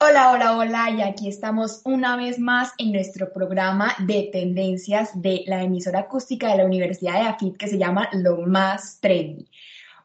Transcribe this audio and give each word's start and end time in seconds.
Hola, 0.00 0.32
hola, 0.32 0.56
hola, 0.56 0.90
y 0.90 1.02
aquí 1.02 1.28
estamos 1.28 1.82
una 1.84 2.16
vez 2.16 2.38
más 2.38 2.72
en 2.78 2.92
nuestro 2.92 3.30
programa 3.30 3.94
de 3.98 4.30
tendencias 4.32 5.10
de 5.20 5.44
la 5.46 5.62
emisora 5.62 6.00
acústica 6.00 6.48
de 6.48 6.56
la 6.56 6.64
Universidad 6.64 7.20
de 7.20 7.28
AFIT 7.28 7.58
que 7.58 7.68
se 7.68 7.76
llama 7.76 8.08
Lo 8.12 8.38
Más 8.46 9.00
Trendy. 9.00 9.50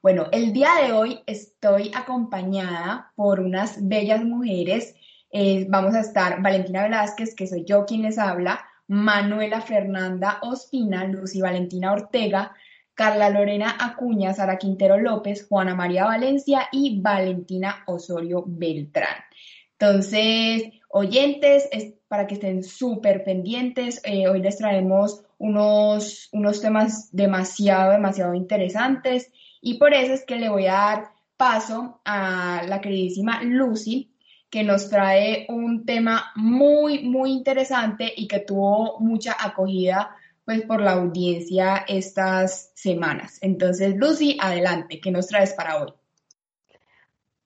Bueno, 0.02 0.28
el 0.34 0.52
día 0.52 0.72
de 0.84 0.92
hoy 0.92 1.22
estoy 1.26 1.90
acompañada 1.96 3.14
por 3.16 3.40
unas 3.40 3.88
bellas 3.88 4.22
mujeres. 4.26 4.96
Eh, 5.32 5.66
vamos 5.70 5.96
a 5.96 6.02
estar 6.02 6.42
Valentina 6.42 6.84
Velázquez, 6.84 7.34
que 7.34 7.48
soy 7.48 7.64
yo 7.64 7.86
quien 7.86 8.02
les 8.02 8.18
habla, 8.18 8.66
Manuela 8.88 9.62
Fernanda 9.62 10.40
Ospina, 10.42 11.06
Lucy 11.06 11.40
Valentina 11.40 11.94
Ortega, 11.94 12.54
Carla 12.96 13.30
Lorena 13.30 13.76
Acuña, 13.80 14.34
Sara 14.34 14.58
Quintero 14.58 14.98
López, 14.98 15.46
Juana 15.48 15.76
María 15.76 16.06
Valencia 16.06 16.70
y 16.72 17.02
Valentina 17.02 17.84
Osorio 17.86 18.44
Beltrán. 18.48 19.18
Entonces, 19.78 20.64
oyentes, 20.90 21.68
es 21.72 21.94
para 22.08 22.26
que 22.26 22.36
estén 22.36 22.64
súper 22.64 23.26
pendientes. 23.26 24.02
Eh, 24.06 24.28
hoy 24.30 24.42
les 24.42 24.58
traemos 24.58 25.26
unos, 25.38 26.30
unos 26.32 26.62
temas 26.62 27.10
demasiado, 27.12 27.92
demasiado 27.92 28.34
interesantes 28.34 29.32
y 29.62 29.78
por 29.78 29.94
eso 29.94 30.14
es 30.14 30.24
que 30.24 30.38
le 30.38 30.50
voy 30.50 30.68
a 30.68 30.74
dar 30.74 31.10
paso 31.36 32.00
a 32.06 32.64
la 32.68 32.80
queridísima 32.80 33.44
Lucy, 33.44 34.14
que 34.50 34.64
nos 34.64 34.90
trae 34.90 35.46
un 35.50 35.86
tema 35.86 36.32
muy, 36.36 37.04
muy 37.04 37.32
interesante 37.32 38.14
y 38.16 38.28
que 38.28 38.40
tuvo 38.40 39.00
mucha 39.02 39.36
acogida 39.38 40.16
pues 40.46 40.62
por 40.62 40.80
la 40.80 40.92
audiencia 40.92 41.84
estas 41.88 42.72
semanas. 42.76 43.40
Entonces, 43.42 43.96
Lucy, 43.96 44.38
adelante, 44.40 45.02
¿qué 45.02 45.12
nos 45.12 45.28
traes 45.28 45.54
para 45.54 45.82
hoy? 45.82 45.94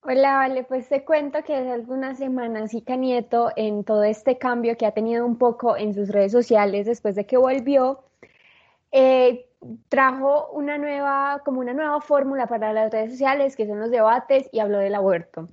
Hola, 0.01 0.35
vale, 0.35 0.63
pues 0.63 0.87
te 0.87 1.03
cuento 1.03 1.43
que 1.43 1.55
hace 1.55 1.71
algunas 1.71 2.17
semanas 2.17 2.73
Ica 2.73 2.95
Nieto, 2.95 3.51
en 3.55 3.83
todo 3.83 4.03
este 4.03 4.37
cambio 4.37 4.77
que 4.77 4.85
ha 4.85 4.91
tenido 4.91 5.25
un 5.25 5.37
poco 5.37 5.77
en 5.77 5.93
sus 5.93 6.09
redes 6.09 6.31
sociales 6.31 6.85
después 6.85 7.15
de 7.15 7.25
que 7.25 7.37
volvió, 7.37 8.03
eh, 8.91 9.45
trajo 9.89 10.49
una 10.51 10.77
nueva, 10.77 11.41
como 11.43 11.59
una 11.59 11.73
nueva 11.73 11.99
fórmula 12.01 12.47
para 12.47 12.71
las 12.73 12.91
redes 12.91 13.11
sociales, 13.11 13.55
que 13.55 13.67
son 13.67 13.79
los 13.79 13.91
debates, 13.91 14.49
y 14.51 14.59
habló 14.59 14.77
del 14.79 14.95
aborto. 14.95 15.47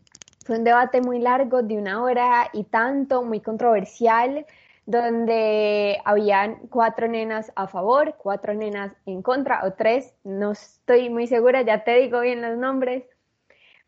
Fue 0.44 0.58
un 0.58 0.64
debate 0.64 1.00
muy 1.00 1.18
largo, 1.18 1.62
de 1.62 1.76
una 1.76 2.02
hora 2.02 2.48
y 2.52 2.64
tanto, 2.64 3.24
muy 3.24 3.40
controversial, 3.40 4.46
donde 4.86 6.00
habían 6.04 6.68
cuatro 6.68 7.08
nenas 7.08 7.52
a 7.56 7.66
favor, 7.66 8.14
cuatro 8.16 8.54
nenas 8.54 8.92
en 9.04 9.20
contra, 9.20 9.64
o 9.64 9.72
tres, 9.72 10.14
no 10.22 10.52
estoy 10.52 11.10
muy 11.10 11.26
segura, 11.26 11.62
ya 11.62 11.84
te 11.84 11.96
digo 11.96 12.20
bien 12.20 12.40
los 12.40 12.56
nombres. 12.56 13.04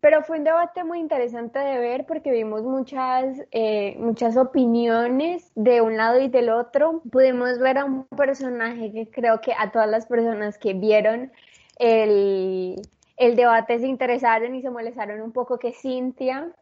Pero 0.00 0.22
fue 0.22 0.38
un 0.38 0.44
debate 0.44 0.84
muy 0.84 1.00
interesante 1.00 1.58
de 1.58 1.78
ver 1.78 2.06
porque 2.06 2.30
vimos 2.30 2.62
muchas, 2.62 3.36
eh, 3.50 3.96
muchas 3.98 4.36
opiniones 4.36 5.50
de 5.56 5.80
un 5.80 5.96
lado 5.96 6.20
y 6.20 6.28
del 6.28 6.50
otro. 6.50 7.02
Pudimos 7.10 7.58
ver 7.58 7.78
a 7.78 7.84
un 7.84 8.04
personaje 8.04 8.92
que 8.92 9.10
creo 9.10 9.40
que 9.40 9.54
a 9.58 9.72
todas 9.72 9.88
las 9.88 10.06
personas 10.06 10.56
que 10.56 10.74
vieron 10.74 11.32
el, 11.78 12.80
el 13.16 13.36
debate 13.36 13.80
se 13.80 13.88
interesaron 13.88 14.54
y 14.54 14.62
se 14.62 14.70
molestaron 14.70 15.20
un 15.20 15.32
poco 15.32 15.58
que 15.58 15.72
Cintia 15.72 16.52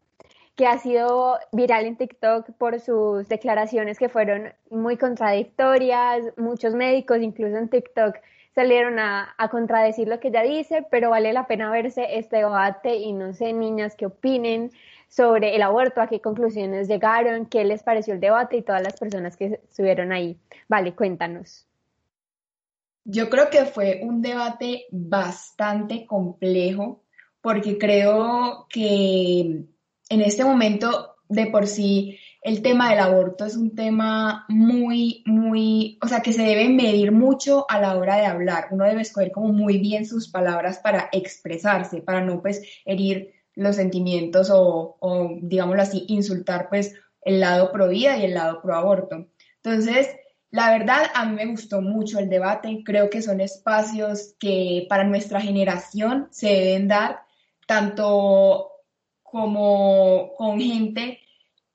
que 0.57 0.65
ha 0.65 0.79
sido 0.79 1.37
viral 1.51 1.85
en 1.85 1.97
TikTok 1.97 2.49
por 2.57 2.79
sus 2.79 3.29
declaraciones 3.29 3.99
que 3.99 4.09
fueron 4.09 4.53
muy 4.71 4.97
contradictorias. 4.97 6.23
Muchos 6.35 6.73
médicos, 6.73 7.19
incluso 7.21 7.57
en 7.57 7.69
TikTok, 7.69 8.15
salieron 8.55 8.97
a, 8.97 9.35
contradecir 9.51 10.07
lo 10.07 10.19
que 10.19 10.29
ella 10.29 10.41
dice, 10.41 10.83
pero 10.89 11.11
vale 11.11 11.31
la 11.31 11.45
pena 11.45 11.69
verse 11.69 12.17
este 12.17 12.37
debate 12.37 12.95
y 12.95 13.13
no 13.13 13.35
sé, 13.35 13.53
niñas, 13.53 13.95
qué 13.95 14.07
opinen 14.07 14.71
sobre 15.07 15.55
el 15.55 15.61
aborto, 15.61 16.01
a 16.01 16.07
qué 16.07 16.21
conclusiones 16.21 16.87
llegaron, 16.87 17.45
qué 17.45 17.63
les 17.63 17.83
pareció 17.83 18.15
el 18.15 18.19
debate 18.19 18.57
y 18.57 18.63
todas 18.63 18.81
las 18.81 18.99
personas 18.99 19.37
que 19.37 19.61
estuvieron 19.69 20.11
ahí. 20.11 20.39
Vale, 20.67 20.95
cuéntanos. 20.95 21.67
Yo 23.05 23.29
creo 23.29 23.51
que 23.51 23.65
fue 23.65 23.99
un 24.01 24.23
debate 24.23 24.87
bastante 24.89 26.07
complejo 26.07 27.03
porque 27.41 27.77
creo 27.77 28.65
que 28.69 29.67
en 30.09 30.21
este 30.21 30.43
momento 30.43 31.15
de 31.29 31.47
por 31.47 31.67
sí 31.67 32.17
el 32.41 32.61
tema 32.61 32.89
del 32.89 32.99
aborto 32.99 33.45
es 33.45 33.57
un 33.57 33.75
tema 33.75 34.45
muy, 34.47 35.21
muy, 35.25 35.97
o 36.01 36.07
sea, 36.07 36.21
que 36.21 36.31
se 36.31 36.43
debe 36.43 36.69
medir 36.69 37.11
mucho 37.11 37.65
a 37.67 37.81
la 37.81 37.97
hora 37.97 38.15
de 38.15 38.25
hablar. 38.25 38.67
Uno 38.71 38.85
debe 38.85 39.01
escoger 39.01 39.31
como 39.31 39.49
muy 39.51 39.79
bien 39.79 40.05
sus 40.05 40.29
palabras 40.29 40.79
para 40.79 41.09
expresarse, 41.11 42.01
para 42.01 42.21
no 42.21 42.41
pues 42.41 42.61
herir 42.85 43.33
los 43.55 43.75
sentimientos 43.75 44.49
o, 44.49 44.95
o 44.99 45.29
digámoslo 45.41 45.81
así, 45.81 46.05
insultar 46.07 46.69
pues 46.69 46.93
el 47.21 47.41
lado 47.41 47.71
pro 47.71 47.89
vida 47.89 48.17
y 48.17 48.25
el 48.25 48.35
lado 48.35 48.61
pro 48.61 48.75
aborto. 48.75 49.27
Entonces, 49.61 50.07
la 50.49 50.71
verdad, 50.71 51.07
a 51.13 51.25
mí 51.25 51.35
me 51.35 51.47
gustó 51.47 51.81
mucho 51.81 52.19
el 52.19 52.29
debate. 52.29 52.81
Creo 52.85 53.09
que 53.09 53.21
son 53.21 53.41
espacios 53.41 54.35
que 54.39 54.85
para 54.87 55.03
nuestra 55.03 55.41
generación 55.41 56.27
se 56.31 56.47
deben 56.47 56.87
dar, 56.87 57.19
tanto 57.65 58.76
como 59.37 60.33
con 60.35 60.59
gente 60.59 61.19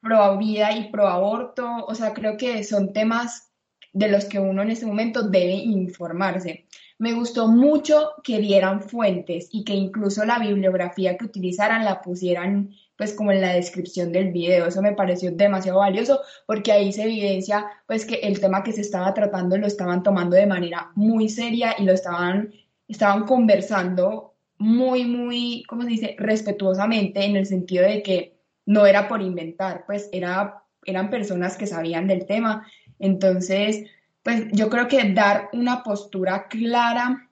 pro 0.00 0.36
vida 0.36 0.72
y 0.76 0.90
pro 0.90 1.06
aborto. 1.06 1.64
O 1.86 1.94
sea, 1.94 2.12
creo 2.12 2.36
que 2.36 2.64
son 2.64 2.92
temas 2.92 3.52
de 3.92 4.08
los 4.08 4.24
que 4.24 4.40
uno 4.40 4.62
en 4.62 4.70
este 4.70 4.84
momento 4.84 5.22
debe 5.22 5.52
informarse. 5.52 6.66
Me 6.98 7.12
gustó 7.12 7.46
mucho 7.46 8.14
que 8.24 8.40
dieran 8.40 8.80
fuentes 8.80 9.48
y 9.52 9.62
que 9.62 9.74
incluso 9.74 10.24
la 10.24 10.40
bibliografía 10.40 11.16
que 11.16 11.24
utilizaran 11.24 11.84
la 11.84 12.02
pusieran 12.02 12.70
pues 12.96 13.14
como 13.14 13.30
en 13.30 13.40
la 13.40 13.52
descripción 13.52 14.10
del 14.10 14.32
video. 14.32 14.66
Eso 14.66 14.82
me 14.82 14.94
pareció 14.94 15.30
demasiado 15.30 15.78
valioso 15.78 16.20
porque 16.48 16.72
ahí 16.72 16.92
se 16.92 17.04
evidencia 17.04 17.66
pues 17.86 18.04
que 18.04 18.16
el 18.16 18.40
tema 18.40 18.64
que 18.64 18.72
se 18.72 18.80
estaba 18.80 19.14
tratando 19.14 19.56
lo 19.56 19.68
estaban 19.68 20.02
tomando 20.02 20.34
de 20.34 20.46
manera 20.46 20.90
muy 20.96 21.28
seria 21.28 21.76
y 21.78 21.84
lo 21.84 21.92
estaban, 21.92 22.52
estaban 22.88 23.24
conversando 23.24 24.31
muy, 24.62 25.04
muy, 25.04 25.64
¿cómo 25.66 25.82
se 25.82 25.88
dice?, 25.88 26.16
respetuosamente 26.18 27.24
en 27.24 27.36
el 27.36 27.46
sentido 27.46 27.84
de 27.84 28.02
que 28.02 28.38
no 28.64 28.86
era 28.86 29.08
por 29.08 29.20
inventar, 29.20 29.82
pues 29.86 30.08
era, 30.12 30.62
eran 30.84 31.10
personas 31.10 31.56
que 31.56 31.66
sabían 31.66 32.06
del 32.06 32.26
tema. 32.26 32.64
Entonces, 33.00 33.84
pues 34.22 34.46
yo 34.52 34.70
creo 34.70 34.86
que 34.86 35.12
dar 35.12 35.48
una 35.52 35.82
postura 35.82 36.46
clara 36.46 37.28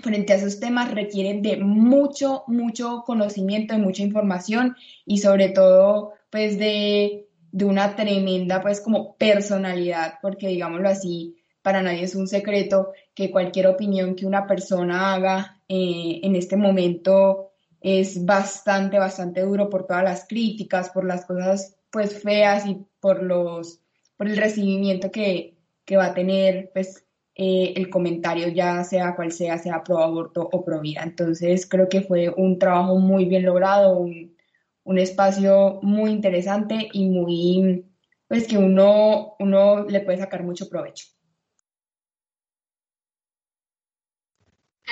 frente 0.00 0.32
a 0.32 0.36
esos 0.36 0.60
temas 0.60 0.92
requiere 0.94 1.40
de 1.40 1.56
mucho, 1.56 2.44
mucho 2.46 3.02
conocimiento, 3.04 3.74
de 3.74 3.80
mucha 3.80 4.04
información 4.04 4.76
y 5.04 5.18
sobre 5.18 5.48
todo, 5.48 6.12
pues 6.30 6.56
de, 6.56 7.26
de 7.50 7.64
una 7.64 7.96
tremenda, 7.96 8.62
pues 8.62 8.80
como 8.80 9.16
personalidad, 9.16 10.14
porque 10.22 10.46
digámoslo 10.46 10.88
así, 10.88 11.36
para 11.62 11.82
nadie 11.82 12.04
es 12.04 12.14
un 12.14 12.28
secreto 12.28 12.92
que 13.12 13.32
cualquier 13.32 13.66
opinión 13.66 14.14
que 14.14 14.24
una 14.24 14.46
persona 14.46 15.14
haga 15.14 15.59
eh, 15.72 16.18
en 16.24 16.34
este 16.34 16.56
momento 16.56 17.52
es 17.80 18.24
bastante, 18.24 18.98
bastante 18.98 19.42
duro 19.42 19.70
por 19.70 19.86
todas 19.86 20.02
las 20.02 20.26
críticas, 20.26 20.90
por 20.90 21.04
las 21.04 21.24
cosas 21.24 21.76
pues 21.92 22.20
feas 22.20 22.66
y 22.66 22.84
por 22.98 23.22
los, 23.22 23.80
por 24.16 24.26
el 24.26 24.36
recibimiento 24.36 25.12
que, 25.12 25.56
va 25.92 26.06
a 26.06 26.14
tener 26.14 26.70
pues 26.72 27.04
eh, 27.34 27.72
el 27.76 27.90
comentario, 27.90 28.48
ya 28.48 28.84
sea 28.84 29.16
cual 29.16 29.32
sea, 29.32 29.58
sea 29.58 29.82
pro 29.82 29.98
aborto 29.98 30.48
o 30.52 30.64
pro 30.64 30.80
vida. 30.80 31.02
Entonces 31.04 31.68
creo 31.68 31.88
que 31.88 32.02
fue 32.02 32.30
un 32.30 32.58
trabajo 32.58 32.96
muy 32.98 33.24
bien 33.26 33.44
logrado, 33.44 33.96
un, 33.98 34.36
un 34.84 34.98
espacio 34.98 35.78
muy 35.82 36.10
interesante 36.10 36.88
y 36.92 37.08
muy, 37.08 37.86
pues 38.28 38.46
que 38.48 38.58
uno, 38.58 39.36
uno 39.38 39.84
le 39.84 40.00
puede 40.00 40.18
sacar 40.18 40.42
mucho 40.44 40.68
provecho. 40.68 41.06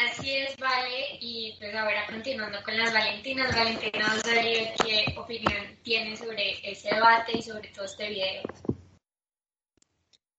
Así 0.06 0.33
es, 0.33 0.56
Vale, 0.59 1.19
y 1.19 1.56
pues 1.59 1.75
ahora 1.75 2.06
continuando 2.06 2.62
con 2.62 2.79
las 2.79 2.93
Valentinas, 2.93 3.53
Valentina 3.53 4.15
Osorio, 4.15 4.69
¿qué 4.85 5.19
opinión 5.19 5.77
tiene 5.83 6.17
sobre 6.17 6.53
ese 6.71 6.95
debate 6.95 7.37
y 7.37 7.43
sobre 7.43 7.69
todo 7.71 7.85
este 7.85 8.09
video? 8.09 8.43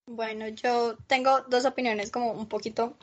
Bueno, 0.06 0.48
yo 0.48 0.96
tengo 1.08 1.42
dos 1.42 1.66
opiniones 1.66 2.10
como 2.10 2.32
un 2.32 2.48
poquito 2.48 2.98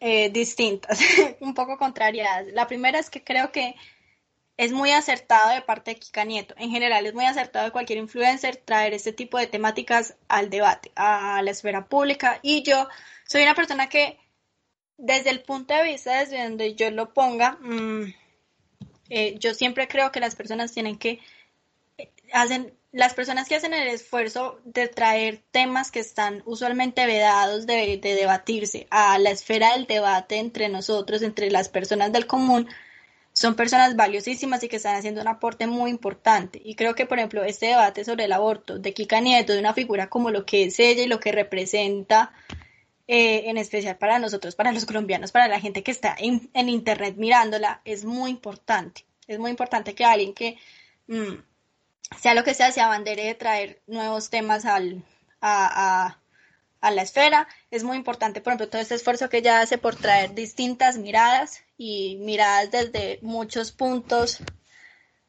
eh, 0.00 0.30
distintas, 0.30 0.98
un 1.40 1.54
poco 1.54 1.78
contrariadas. 1.78 2.48
La 2.48 2.66
primera 2.66 2.98
es 2.98 3.08
que 3.08 3.22
creo 3.22 3.52
que 3.52 3.76
es 4.56 4.72
muy 4.72 4.90
acertado 4.90 5.50
de 5.54 5.62
parte 5.62 5.92
de 5.92 6.00
Kika 6.00 6.24
Nieto. 6.24 6.54
En 6.58 6.70
general, 6.70 7.06
es 7.06 7.14
muy 7.14 7.24
acertado 7.24 7.66
de 7.66 7.70
cualquier 7.70 8.00
influencer 8.00 8.56
traer 8.56 8.94
este 8.94 9.12
tipo 9.12 9.38
de 9.38 9.46
temáticas 9.46 10.16
al 10.26 10.50
debate, 10.50 10.90
a 10.96 11.40
la 11.42 11.52
esfera 11.52 11.86
pública. 11.86 12.40
Y 12.42 12.64
yo 12.64 12.88
soy 13.26 13.42
una 13.42 13.54
persona 13.54 13.88
que, 13.88 14.18
desde 14.98 15.30
el 15.30 15.42
punto 15.42 15.74
de 15.74 15.82
vista 15.82 16.20
desde 16.20 16.42
donde 16.42 16.74
yo 16.74 16.90
lo 16.90 17.12
ponga, 17.12 17.58
mm, 17.60 18.14
eh, 19.10 19.36
yo 19.38 19.54
siempre 19.54 19.88
creo 19.88 20.10
que 20.12 20.20
las 20.20 20.34
personas 20.34 20.72
tienen 20.72 20.98
que 20.98 21.20
eh, 21.98 22.10
hacen 22.32 22.72
las 22.92 23.12
personas 23.12 23.46
que 23.46 23.56
hacen 23.56 23.74
el 23.74 23.88
esfuerzo 23.88 24.58
de 24.64 24.88
traer 24.88 25.42
temas 25.50 25.90
que 25.90 26.00
están 26.00 26.42
usualmente 26.46 27.04
vedados 27.04 27.66
de, 27.66 27.98
de, 27.98 28.14
debatirse 28.14 28.86
a 28.90 29.18
la 29.18 29.30
esfera 29.30 29.72
del 29.72 29.86
debate 29.86 30.38
entre 30.38 30.70
nosotros, 30.70 31.20
entre 31.20 31.50
las 31.50 31.68
personas 31.68 32.10
del 32.10 32.26
común, 32.26 32.68
son 33.34 33.54
personas 33.54 33.96
valiosísimas 33.96 34.62
y 34.62 34.68
que 34.68 34.76
están 34.76 34.96
haciendo 34.96 35.20
un 35.20 35.28
aporte 35.28 35.66
muy 35.66 35.90
importante. 35.90 36.58
Y 36.64 36.74
creo 36.74 36.94
que, 36.94 37.04
por 37.04 37.18
ejemplo, 37.18 37.44
este 37.44 37.66
debate 37.66 38.02
sobre 38.02 38.24
el 38.24 38.32
aborto 38.32 38.78
de 38.78 38.94
Kika 38.94 39.20
Nieto, 39.20 39.52
de 39.52 39.58
una 39.58 39.74
figura 39.74 40.08
como 40.08 40.30
lo 40.30 40.46
que 40.46 40.64
es 40.64 40.80
ella 40.80 41.02
y 41.02 41.06
lo 41.06 41.20
que 41.20 41.32
representa, 41.32 42.32
eh, 43.08 43.48
en 43.50 43.58
especial 43.58 43.96
para 43.96 44.18
nosotros, 44.18 44.54
para 44.54 44.72
los 44.72 44.86
colombianos, 44.86 45.32
para 45.32 45.48
la 45.48 45.60
gente 45.60 45.82
que 45.82 45.90
está 45.90 46.16
en, 46.18 46.50
Internet 46.54 47.14
mirándola, 47.16 47.80
es 47.84 48.04
muy 48.04 48.30
importante. 48.30 49.04
Es 49.26 49.38
muy 49.38 49.50
importante 49.50 49.94
que 49.94 50.04
alguien 50.04 50.34
que, 50.34 50.58
mm, 51.08 51.34
sea 52.20 52.34
lo 52.34 52.44
que 52.44 52.54
sea, 52.54 52.70
se 52.72 52.80
abandere 52.80 53.24
de 53.24 53.34
traer 53.34 53.80
nuevos 53.86 54.30
temas 54.30 54.64
al, 54.64 55.04
a, 55.40 56.18
a 56.80 56.90
la 56.90 57.02
esfera. 57.02 57.48
Es 57.70 57.82
muy 57.82 57.96
importante, 57.96 58.40
por 58.40 58.52
ejemplo, 58.52 58.68
todo 58.68 58.80
este 58.80 58.94
esfuerzo 58.94 59.28
que 59.28 59.38
ella 59.38 59.60
hace 59.60 59.78
por 59.78 59.96
traer 59.96 60.34
distintas 60.34 60.98
miradas 60.98 61.62
y 61.76 62.16
miradas 62.20 62.70
desde 62.70 63.18
muchos 63.22 63.72
puntos. 63.72 64.38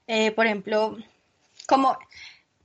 Eh, 0.07 0.31
por 0.31 0.45
ejemplo, 0.45 0.97
como 1.67 1.97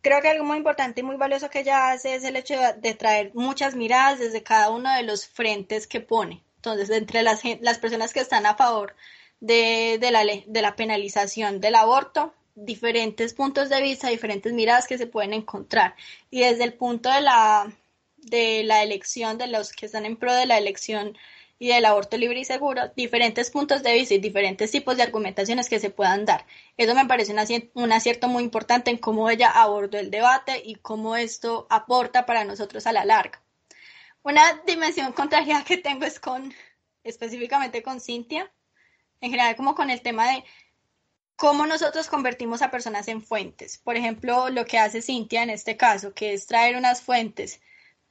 creo 0.02 0.20
que 0.20 0.28
algo 0.28 0.44
muy 0.44 0.58
importante 0.58 1.00
y 1.00 1.04
muy 1.04 1.16
valioso 1.16 1.48
que 1.48 1.60
ella 1.60 1.90
hace 1.90 2.14
es 2.14 2.24
el 2.24 2.36
hecho 2.36 2.54
de, 2.76 2.94
traer 2.94 3.30
muchas 3.34 3.74
miradas 3.74 4.18
desde 4.18 4.42
cada 4.42 4.70
uno 4.70 4.92
de 4.94 5.04
los 5.04 5.26
frentes 5.26 5.86
que 5.86 6.00
pone. 6.00 6.42
Entonces, 6.56 6.90
entre 6.90 7.22
las, 7.22 7.42
las 7.60 7.78
personas 7.78 8.12
que 8.12 8.20
están 8.20 8.46
a 8.46 8.56
favor 8.56 8.94
de, 9.40 9.98
de, 10.00 10.10
la, 10.10 10.24
de 10.24 10.62
la 10.62 10.76
penalización 10.76 11.60
del 11.60 11.76
aborto, 11.76 12.34
diferentes 12.54 13.34
puntos 13.34 13.68
de 13.68 13.80
vista, 13.80 14.08
diferentes 14.08 14.52
miradas 14.52 14.86
que 14.86 14.98
se 14.98 15.06
pueden 15.06 15.32
encontrar. 15.32 15.94
Y 16.30 16.40
desde 16.40 16.64
el 16.64 16.74
punto 16.74 17.10
de 17.10 17.20
la, 17.20 17.72
de 18.18 18.62
la 18.64 18.82
elección, 18.82 19.38
de 19.38 19.46
los 19.46 19.72
que 19.72 19.86
están 19.86 20.04
en 20.04 20.16
pro 20.16 20.34
de 20.34 20.46
la 20.46 20.58
elección 20.58 21.16
y 21.62 21.68
del 21.68 21.84
aborto 21.84 22.16
libre 22.16 22.40
y 22.40 22.44
seguro, 22.44 22.88
diferentes 22.96 23.48
puntos 23.48 23.84
de 23.84 23.92
vista 23.92 24.14
y 24.14 24.18
diferentes 24.18 24.72
tipos 24.72 24.96
de 24.96 25.04
argumentaciones 25.04 25.68
que 25.68 25.78
se 25.78 25.90
puedan 25.90 26.24
dar. 26.24 26.44
Eso 26.76 26.92
me 26.92 27.06
parece 27.06 27.32
un 27.74 27.92
acierto 27.92 28.26
muy 28.26 28.42
importante 28.42 28.90
en 28.90 28.96
cómo 28.96 29.30
ella 29.30 29.48
abordó 29.48 29.96
el 29.96 30.10
debate 30.10 30.60
y 30.64 30.74
cómo 30.74 31.14
esto 31.14 31.68
aporta 31.70 32.26
para 32.26 32.44
nosotros 32.44 32.88
a 32.88 32.92
la 32.92 33.04
larga. 33.04 33.40
Una 34.24 34.42
dimensión 34.66 35.12
contraria 35.12 35.62
que 35.64 35.76
tengo 35.76 36.04
es 36.04 36.18
con, 36.18 36.52
específicamente 37.04 37.80
con 37.80 38.00
Cintia, 38.00 38.52
en 39.20 39.30
general 39.30 39.54
como 39.54 39.76
con 39.76 39.88
el 39.88 40.02
tema 40.02 40.32
de 40.32 40.42
cómo 41.36 41.64
nosotros 41.64 42.08
convertimos 42.08 42.60
a 42.62 42.72
personas 42.72 43.06
en 43.06 43.22
fuentes. 43.22 43.78
Por 43.78 43.96
ejemplo, 43.96 44.48
lo 44.48 44.64
que 44.64 44.80
hace 44.80 45.00
Cintia 45.00 45.44
en 45.44 45.50
este 45.50 45.76
caso, 45.76 46.12
que 46.12 46.32
es 46.32 46.44
traer 46.48 46.76
unas 46.76 47.02
fuentes 47.02 47.60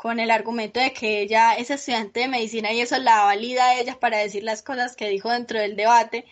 con 0.02 0.20
el 0.20 0.32
argumento 0.32 0.80
de 0.80 0.94
que 0.94 1.22
ella 1.22 1.54
es 1.54 1.70
estudiante 1.70 2.22
de 2.22 2.28
medicina 2.28 2.74
y 2.74 2.82
eso 2.82 2.98
la 2.98 3.24
valida 3.26 3.66
a 3.66 3.80
ella 3.80 4.00
para 4.00 4.18
decir 4.18 4.44
las 4.44 4.64
cosas 4.64 4.96
que 4.96 5.08
dijo 5.10 5.30
dentro 5.30 5.60
del 5.60 5.76
debate, 5.76 6.26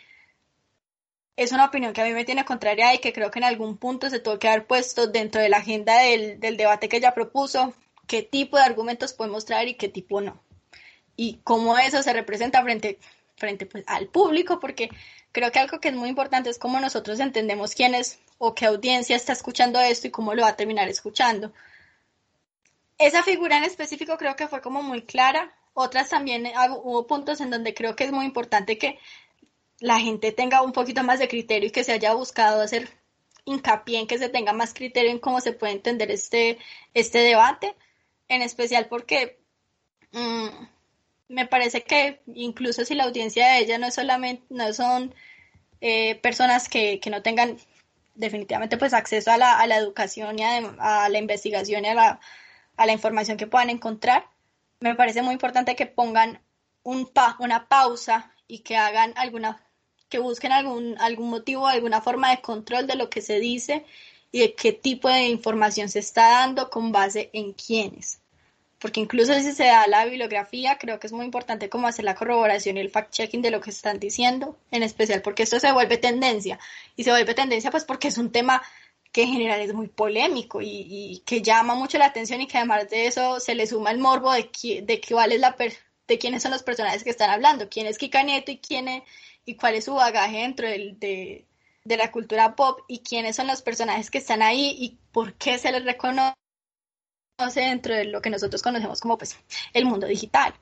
es 1.36 1.52
una 1.52 1.66
opinión 1.66 1.94
que 1.94 2.02
a 2.02 2.06
mí 2.06 2.14
me 2.14 2.26
tiene 2.26 2.46
contraria 2.46 2.96
y 2.96 2.98
que 2.98 3.14
creo 3.14 3.30
que 3.30 3.38
en 3.38 3.46
algún 3.46 3.78
punto 3.78 4.10
se 4.10 4.18
tuvo 4.18 4.40
que 4.40 4.48
haber 4.48 4.66
puesto 4.66 5.06
dentro 5.06 5.40
de 5.40 5.50
la 5.50 5.58
agenda 5.58 6.00
del, 6.00 6.40
debate 6.40 6.90
que 6.90 6.98
ella 6.98 7.14
propuso, 7.14 7.76
qué 8.08 8.24
tipo 8.24 8.58
de 8.58 8.64
argumentos 8.64 9.14
podemos 9.14 9.46
traer 9.46 9.68
y 9.68 9.76
qué 9.76 9.88
tipo 9.88 10.20
no. 10.20 10.42
Y 11.16 11.40
cómo 11.44 11.78
eso 11.78 12.02
se 12.02 12.12
representa 12.12 12.64
frente, 12.64 12.98
frente 13.36 13.68
pues, 13.68 13.84
al 13.86 14.08
público, 14.08 14.60
porque 14.60 14.90
creo 15.32 15.52
que 15.52 15.60
algo 15.60 15.80
que 15.80 15.90
es 15.90 15.96
muy 15.96 16.10
importante 16.10 16.50
es 16.50 16.58
cómo 16.58 16.80
nosotros 16.80 17.20
entendemos 17.20 17.76
quién 17.76 17.94
es 17.94 18.18
o 18.40 18.56
qué 18.56 18.66
audiencia 18.66 19.16
está 19.16 19.34
escuchando 19.34 19.80
esto 19.80 20.08
y 20.08 20.12
cómo 20.12 20.34
lo 20.34 20.42
va 20.42 20.48
a 20.48 20.56
terminar 20.56 20.90
escuchando 20.90 21.54
esa 23.00 23.24
figura 23.24 23.58
en 23.58 23.64
específico 23.64 24.18
creo 24.18 24.36
que 24.36 24.48
fue 24.48 24.62
como 24.62 24.84
muy 24.84 25.04
clara. 25.04 25.52
Otras 25.74 26.10
también 26.10 26.46
eh, 26.46 26.54
hubo 26.84 27.08
puntos 27.08 27.42
en 27.42 27.50
donde 27.50 27.74
creo 27.74 27.96
que 27.96 28.04
es 28.04 28.12
muy 28.12 28.26
importante 28.26 28.78
que 28.78 29.00
la 29.80 30.00
gente 30.00 30.32
tenga 30.34 30.62
un 30.62 30.74
poquito 30.74 31.04
más 31.04 31.20
de 31.20 31.30
criterio 31.30 31.70
y 31.70 31.72
que 31.72 31.86
se 31.86 31.94
haya 31.94 32.14
buscado 32.14 32.62
hacer 32.62 32.90
hincapié 33.46 34.00
en 34.00 34.08
que 34.08 34.18
se 34.18 34.30
tenga 34.30 34.54
más 34.54 34.74
criterio 34.74 35.12
en 35.12 35.20
cómo 35.20 35.42
se 35.42 35.54
puede 35.54 35.74
entender 35.74 36.12
este, 36.12 36.60
este 36.94 37.20
debate, 37.20 37.76
en 38.28 38.42
especial 38.42 38.88
porque 38.88 39.40
mm, 40.12 40.50
me 41.30 41.48
parece 41.48 41.84
que 41.84 42.22
incluso 42.36 42.84
si 42.86 42.96
la 42.96 43.06
audiencia 43.06 43.54
de 43.54 43.60
ella 43.60 43.78
no 43.78 43.88
es 43.88 43.96
solamente, 43.96 44.44
no 44.50 44.74
son 44.74 45.16
eh, 45.82 46.16
personas 46.16 46.68
que, 46.68 47.00
que, 47.00 47.10
no 47.10 47.22
tengan 47.22 47.58
definitivamente 48.16 48.78
pues 48.78 48.94
acceso 48.94 49.32
a 49.32 49.38
la, 49.38 49.58
a 49.60 49.68
la 49.68 49.78
educación 49.78 50.38
y 50.40 50.44
a, 50.44 50.58
a 50.80 51.10
la 51.10 51.18
investigación 51.20 51.86
y 51.86 51.88
a 51.88 51.94
la 51.94 52.20
a 52.80 52.86
la 52.86 52.94
información 52.94 53.38
que 53.38 53.46
puedan 53.46 53.70
encontrar. 53.70 54.26
Me 54.80 54.96
parece 54.96 55.22
muy 55.22 55.34
importante 55.34 55.76
que 55.76 55.86
pongan 55.86 56.42
una 56.84 57.68
pausa 57.68 58.32
y 58.48 58.60
que 58.60 58.78
hagan 58.78 59.14
alguna, 59.18 59.62
que 60.08 60.18
busquen 60.18 60.54
algún, 60.54 60.96
algún 61.00 61.30
motivo, 61.30 61.68
alguna 61.68 62.02
forma 62.02 62.32
de 62.32 62.42
control 62.42 62.88
de 62.88 62.96
lo 62.96 63.10
que 63.10 63.22
se 63.22 63.40
dice 63.40 63.86
y 64.32 64.40
de 64.40 64.56
qué 64.56 64.72
tipo 64.72 65.10
de 65.10 65.28
información 65.28 65.90
se 65.90 66.00
está 66.00 66.30
dando 66.30 66.70
con 66.70 66.94
base 66.94 67.30
en 67.34 67.52
quiénes. 67.52 68.22
Porque 68.80 69.02
incluso 69.02 69.34
si 69.34 69.52
se 69.52 69.66
da 69.66 69.86
la 69.88 70.06
bibliografía, 70.06 70.78
creo 70.78 71.02
que 71.02 71.08
es 71.08 71.14
muy 71.14 71.26
importante 71.26 71.68
como 71.68 71.88
hacer 71.88 72.06
la 72.06 72.16
corroboración 72.16 72.78
y 72.78 72.80
el 72.80 72.94
fact-checking 72.94 73.42
de 73.42 73.52
lo 73.52 73.60
que 73.60 73.72
están 73.72 74.00
diciendo, 74.00 74.58
en 74.72 74.84
especial 74.84 75.22
porque 75.22 75.44
esto 75.44 75.60
se 75.60 75.74
vuelve 75.74 75.98
tendencia. 75.98 76.60
Y 76.96 77.04
se 77.04 77.12
vuelve 77.12 77.34
tendencia 77.34 77.72
pues 77.72 77.84
porque 77.84 78.08
es 78.08 78.18
un 78.18 78.32
tema 78.32 78.64
que 79.12 79.24
en 79.24 79.34
general 79.34 79.62
es 79.62 79.74
muy 79.74 79.88
polémico 79.88 80.62
y, 80.62 81.24
que 81.26 81.42
llama 81.42 81.76
mucho 81.76 81.98
la 81.98 82.06
atención 82.06 82.42
y 82.42 82.48
que 82.48 82.58
además 82.58 82.90
de 82.90 83.08
eso 83.08 83.40
se 83.40 83.56
le 83.56 83.68
suma 83.68 83.92
el 83.92 83.98
morbo 83.98 84.32
de, 84.34 84.50
de 84.84 85.02
cuál 85.08 85.32
es 85.32 85.40
la 85.40 85.56
de 86.08 86.18
quiénes 86.18 86.42
son 86.42 86.52
los 86.52 86.64
personajes 86.64 87.04
que 87.04 87.12
están 87.12 87.30
hablando, 87.30 87.70
quién 87.70 87.86
es 87.88 87.98
Kika 87.98 88.24
Nieto 88.24 88.52
y 88.52 88.58
quién 88.58 89.04
y 89.46 89.56
cuál 89.56 89.76
es 89.76 89.86
su 89.86 89.94
bagaje 89.94 90.38
dentro 90.38 90.68
de, 90.68 91.46
de 91.84 91.98
la 91.98 92.12
cultura 92.12 92.56
pop 92.56 92.82
y 92.88 93.00
quiénes 93.00 93.36
son 93.36 93.48
los 93.48 93.62
personajes 93.62 94.10
que 94.12 94.20
están 94.20 94.42
ahí 94.42 94.76
y 94.80 94.98
por 95.12 95.34
qué 95.34 95.58
se 95.58 95.72
les 95.72 95.84
reconoce 95.86 96.36
dentro 97.56 97.96
de 97.96 98.06
lo 98.06 98.22
que 98.22 98.30
nosotros 98.30 98.62
conocemos 98.62 99.02
como 99.02 99.18
pues 99.18 99.38
el 99.74 99.86
mundo 99.86 100.08
digital. 100.08 100.54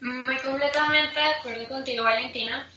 Muy 0.00 0.38
completamente 0.38 1.20
de 1.20 1.26
acuerdo 1.26 1.68
contigo, 1.68 2.04
Valentina. 2.04 2.70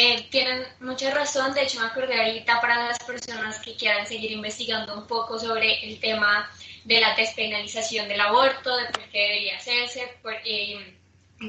Eh, 0.00 0.28
tienen 0.30 0.64
mucha 0.78 1.12
razón, 1.12 1.52
de 1.54 1.64
hecho 1.64 1.80
me 1.80 1.86
acordé 1.86 2.16
ahorita 2.16 2.60
para 2.60 2.86
las 2.86 3.00
personas 3.00 3.58
que 3.58 3.74
quieran 3.74 4.06
seguir 4.06 4.30
investigando 4.30 4.96
un 4.96 5.08
poco 5.08 5.40
sobre 5.40 5.84
el 5.84 5.98
tema 5.98 6.48
de 6.84 7.00
la 7.00 7.16
despenalización 7.16 8.06
del 8.06 8.20
aborto, 8.20 8.76
de 8.76 8.84
por 8.92 9.02
qué 9.08 9.18
debería 9.18 9.56
hacerse, 9.56 10.08
eh, 10.44 10.96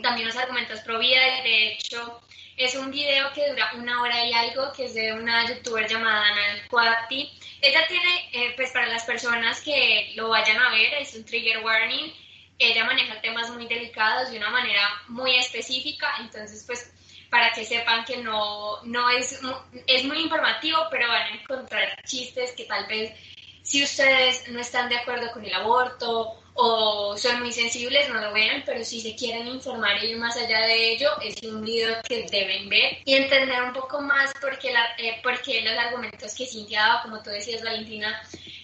también 0.01 0.25
los 0.25 0.35
argumentos 0.35 0.79
pro 0.79 0.97
vida, 0.97 1.21
de 1.43 1.73
hecho 1.73 2.21
es 2.57 2.73
un 2.73 2.89
video 2.89 3.31
que 3.33 3.47
dura 3.51 3.71
una 3.75 4.01
hora 4.01 4.25
y 4.25 4.33
algo, 4.33 4.73
que 4.75 4.85
es 4.85 4.95
de 4.95 5.13
una 5.13 5.47
youtuber 5.47 5.87
llamada 5.87 6.25
Ana 6.25 6.67
Cuati. 6.71 7.31
Ella 7.61 7.85
tiene, 7.87 8.29
eh, 8.33 8.53
pues 8.55 8.71
para 8.71 8.87
las 8.87 9.03
personas 9.03 9.61
que 9.61 10.13
lo 10.15 10.29
vayan 10.29 10.57
a 10.57 10.71
ver, 10.71 10.95
es 10.95 11.13
un 11.13 11.23
trigger 11.23 11.63
warning, 11.63 12.11
ella 12.57 12.83
maneja 12.83 13.21
temas 13.21 13.51
muy 13.51 13.67
delicados 13.67 14.31
de 14.31 14.37
una 14.37 14.49
manera 14.49 14.89
muy 15.07 15.35
específica, 15.35 16.15
entonces 16.19 16.63
pues 16.65 16.91
para 17.29 17.51
que 17.51 17.65
sepan 17.65 18.05
que 18.05 18.17
no, 18.17 18.81
no 18.83 19.09
es, 19.09 19.39
es 19.87 20.03
muy 20.05 20.19
informativo, 20.21 20.79
pero 20.89 21.07
van 21.07 21.31
a 21.31 21.35
encontrar 21.35 22.01
chistes 22.03 22.53
que 22.53 22.65
tal 22.65 22.87
vez 22.87 23.13
si 23.61 23.83
ustedes 23.83 24.47
no 24.49 24.59
están 24.59 24.89
de 24.89 24.97
acuerdo 24.97 25.31
con 25.31 25.45
el 25.45 25.53
aborto 25.53 26.39
o 26.55 27.15
son 27.15 27.39
muy 27.39 27.53
sensibles, 27.53 28.09
no 28.09 28.19
lo 28.19 28.33
vean, 28.33 28.63
pero 28.65 28.83
si 28.83 28.99
se 28.99 29.15
quieren 29.15 29.47
informar 29.47 30.03
y 30.03 30.07
ir 30.07 30.17
más 30.17 30.35
allá 30.35 30.61
de 30.61 30.93
ello, 30.93 31.09
es 31.21 31.41
un 31.43 31.63
video 31.63 32.01
que 32.03 32.25
deben 32.31 32.67
ver 32.67 32.97
y 33.05 33.13
entender 33.13 33.61
un 33.63 33.73
poco 33.73 34.01
más 34.01 34.33
porque, 34.41 34.73
la, 34.73 34.83
eh, 34.97 35.19
porque 35.23 35.61
los 35.61 35.77
argumentos 35.77 36.35
que 36.35 36.45
Cintia 36.45 36.81
daba, 36.81 37.03
como 37.03 37.21
tú 37.21 37.29
decías, 37.29 37.63
Valentina, 37.63 38.21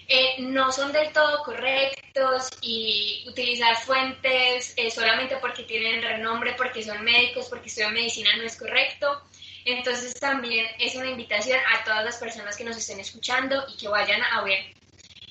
eh, 0.08 0.36
no 0.38 0.70
son 0.70 0.92
del 0.92 1.12
todo 1.12 1.42
correctos 1.42 2.48
y 2.60 3.24
utilizar 3.28 3.76
fuentes 3.76 4.72
eh, 4.76 4.90
solamente 4.90 5.36
porque 5.38 5.64
tienen 5.64 6.02
renombre, 6.02 6.54
porque 6.56 6.82
son 6.82 7.02
médicos, 7.02 7.46
porque 7.48 7.66
estudian 7.66 7.92
medicina 7.92 8.30
no 8.36 8.44
es 8.44 8.56
correcto. 8.56 9.22
Entonces 9.64 10.14
también 10.20 10.66
es 10.78 10.94
una 10.94 11.10
invitación 11.10 11.58
a 11.74 11.82
todas 11.82 12.04
las 12.04 12.18
personas 12.18 12.56
que 12.56 12.64
nos 12.64 12.76
estén 12.76 13.00
escuchando 13.00 13.64
y 13.68 13.76
que 13.76 13.88
vayan 13.88 14.22
a 14.22 14.42
ver 14.42 14.76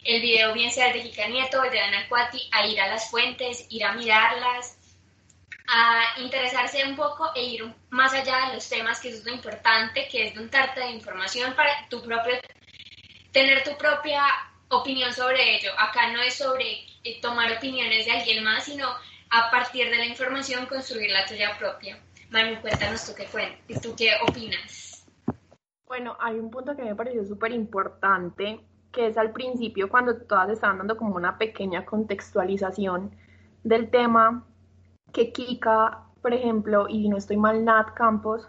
el 0.04 0.22
video, 0.22 0.54
bien 0.54 0.72
sea 0.72 0.88
el 0.88 0.94
de 0.94 1.02
Jica 1.04 1.28
Nieto 1.28 1.62
o 1.62 1.64
el 1.64 1.72
de 1.72 1.80
Ana 1.80 2.08
Cuati, 2.10 2.50
a 2.52 2.68
ir 2.68 2.80
a 2.82 2.88
las 2.90 3.10
fuentes, 3.10 3.66
ir 3.70 3.86
a 3.86 3.94
mirarlas, 3.94 4.78
a 5.68 6.20
interesarse 6.20 6.84
un 6.86 6.98
poco 6.98 7.32
e 7.34 7.44
ir 7.44 7.74
más 7.90 8.14
allá 8.14 8.48
de 8.48 8.56
los 8.56 8.70
temas, 8.70 9.00
que 9.00 9.10
es 9.10 9.24
lo 9.24 9.32
importante, 9.32 10.08
que 10.10 10.28
es 10.28 10.38
un 10.38 10.50
tarta 10.50 10.82
de 10.82 10.92
información 10.92 11.56
para 11.56 11.88
tu 11.90 12.04
propio, 12.04 12.40
tener 13.32 13.64
tu 13.64 13.76
propia 13.78 14.28
opinión 14.78 15.14
sobre 15.14 15.56
ello. 15.56 15.72
Acá 15.78 16.12
no 16.12 16.22
es 16.22 16.36
sobre 16.36 16.86
eh, 17.04 17.22
tomar 17.22 17.52
opiniones 17.52 18.06
de 18.06 18.12
alguien 18.12 18.44
más, 18.44 18.66
sino 18.66 18.88
a 19.30 19.52
partir 19.52 19.90
de 19.90 19.98
la 19.98 20.06
información 20.06 20.66
construir 20.66 21.12
la 21.12 21.26
tuya 21.26 21.58
propia. 21.58 22.00
Manu, 22.30 22.60
cuéntanos 22.62 23.06
tú 23.06 23.14
qué, 23.16 23.28
tú 23.80 23.96
qué 23.98 24.12
opinas. 24.28 25.06
Bueno, 25.86 26.18
hay 26.20 26.40
un 26.40 26.50
punto 26.50 26.76
que 26.76 26.84
me 26.84 26.96
pareció 26.96 27.24
súper 27.26 27.52
importante, 27.52 28.60
que 28.92 29.08
es 29.08 29.18
al 29.18 29.32
principio 29.32 29.90
cuando 29.90 30.18
todas 30.18 30.50
estaban 30.50 30.80
dando 30.80 30.98
como 30.98 31.16
una 31.16 31.38
pequeña 31.38 31.86
contextualización 31.86 33.16
del 33.64 33.90
tema 33.90 34.46
que 35.14 35.32
Kika, 35.32 36.06
por 36.22 36.34
ejemplo, 36.34 36.88
y 36.90 37.08
no 37.08 37.18
estoy 37.18 37.38
mal, 37.38 37.64
Nat 37.64 37.94
Campos, 37.94 38.48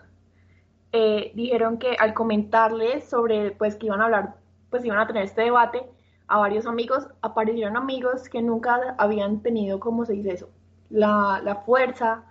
eh, 0.93 1.33
dijeron 1.35 1.79
que 1.79 1.95
al 1.99 2.15
comentarles 2.15 3.09
sobre 3.09 3.51
pues 3.51 3.77
que 3.77 3.87
iban 3.87 4.01
a 4.01 4.07
hablar, 4.07 4.37
pues 4.71 4.85
iban 4.85 4.99
a 4.99 5.07
tener 5.07 5.25
este 5.25 5.43
debate 5.43 5.83
a 6.29 6.39
varios 6.39 6.67
amigos, 6.67 7.09
aparecieron 7.23 7.77
amigos 7.77 8.29
que 8.29 8.43
nunca 8.43 8.95
habían 8.99 9.43
tenido, 9.43 9.81
como 9.81 10.05
se 10.05 10.15
dice 10.15 10.33
eso, 10.33 10.51
la, 10.91 11.41
la 11.45 11.57
fuerza 11.57 12.25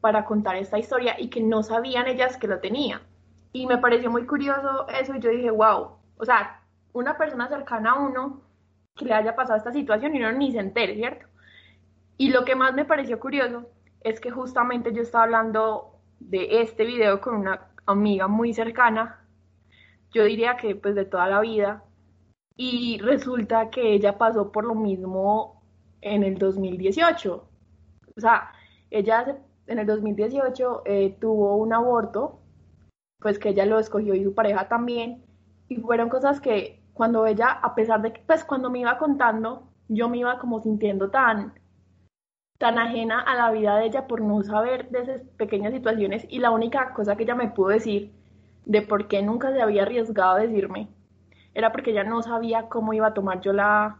para 0.00 0.24
contar 0.24 0.56
esta 0.56 0.78
historia 0.78 1.16
y 1.18 1.28
que 1.28 1.40
no 1.40 1.62
sabían 1.62 2.06
ellas 2.06 2.36
que 2.36 2.48
lo 2.48 2.58
tenían. 2.60 3.00
Y 3.52 3.66
me 3.66 3.78
pareció 3.78 4.10
muy 4.10 4.26
curioso 4.26 4.86
eso 4.88 5.14
y 5.14 5.20
yo 5.20 5.30
dije, 5.30 5.50
wow, 5.50 5.90
o 6.16 6.24
sea, 6.24 6.62
una 6.92 7.16
persona 7.16 7.48
cercana 7.48 7.92
a 7.92 8.00
uno 8.00 8.42
que 8.96 9.04
le 9.04 9.14
haya 9.14 9.34
pasado 9.34 9.56
esta 9.56 9.72
situación 9.72 10.14
y 10.14 10.18
uno 10.18 10.32
ni 10.32 10.52
se 10.52 10.58
entere, 10.58 10.94
¿cierto? 10.94 11.26
Y 12.16 12.30
lo 12.30 12.44
que 12.44 12.54
más 12.54 12.74
me 12.74 12.84
pareció 12.84 13.18
curioso 13.18 13.66
es 14.02 14.20
que 14.20 14.30
justamente 14.30 14.92
yo 14.92 15.02
estaba 15.02 15.24
hablando 15.24 16.00
de 16.18 16.62
este 16.62 16.84
video 16.84 17.20
con 17.20 17.34
una 17.34 17.68
amiga 17.86 18.28
muy 18.28 18.52
cercana, 18.54 19.24
yo 20.12 20.24
diría 20.24 20.56
que 20.56 20.74
pues 20.74 20.94
de 20.94 21.04
toda 21.04 21.28
la 21.28 21.40
vida, 21.40 21.84
y 22.62 22.98
resulta 22.98 23.70
que 23.70 23.94
ella 23.94 24.18
pasó 24.18 24.52
por 24.52 24.64
lo 24.66 24.74
mismo 24.74 25.62
en 26.02 26.22
el 26.24 26.36
2018. 26.36 27.48
O 28.16 28.20
sea, 28.20 28.52
ella 28.90 29.38
en 29.66 29.78
el 29.78 29.86
2018 29.86 30.82
eh, 30.84 31.16
tuvo 31.18 31.56
un 31.56 31.72
aborto, 31.72 32.38
pues 33.18 33.38
que 33.38 33.48
ella 33.48 33.64
lo 33.64 33.78
escogió 33.78 34.14
y 34.14 34.24
su 34.24 34.34
pareja 34.34 34.68
también, 34.68 35.24
y 35.68 35.76
fueron 35.76 36.10
cosas 36.10 36.38
que 36.38 36.82
cuando 36.92 37.24
ella, 37.24 37.48
a 37.50 37.74
pesar 37.74 38.02
de 38.02 38.12
que, 38.12 38.20
pues 38.26 38.44
cuando 38.44 38.68
me 38.68 38.80
iba 38.80 38.98
contando, 38.98 39.62
yo 39.88 40.10
me 40.10 40.18
iba 40.18 40.38
como 40.38 40.60
sintiendo 40.60 41.10
tan 41.10 41.54
tan 42.58 42.78
ajena 42.78 43.20
a 43.20 43.36
la 43.36 43.50
vida 43.52 43.76
de 43.78 43.86
ella 43.86 44.06
por 44.06 44.20
no 44.20 44.42
saber 44.42 44.90
de 44.90 45.00
esas 45.00 45.22
pequeñas 45.38 45.72
situaciones 45.72 46.26
y 46.28 46.40
la 46.40 46.50
única 46.50 46.92
cosa 46.92 47.16
que 47.16 47.22
ella 47.22 47.34
me 47.34 47.48
pudo 47.48 47.68
decir 47.68 48.12
de 48.66 48.82
por 48.82 49.08
qué 49.08 49.22
nunca 49.22 49.50
se 49.50 49.62
había 49.62 49.84
arriesgado 49.84 50.32
a 50.36 50.40
decirme 50.40 50.90
era 51.54 51.72
porque 51.72 51.90
ella 51.90 52.04
no 52.04 52.22
sabía 52.22 52.68
cómo 52.68 52.92
iba 52.92 53.08
a 53.08 53.14
tomar 53.14 53.40
yo 53.40 53.52
la, 53.52 53.98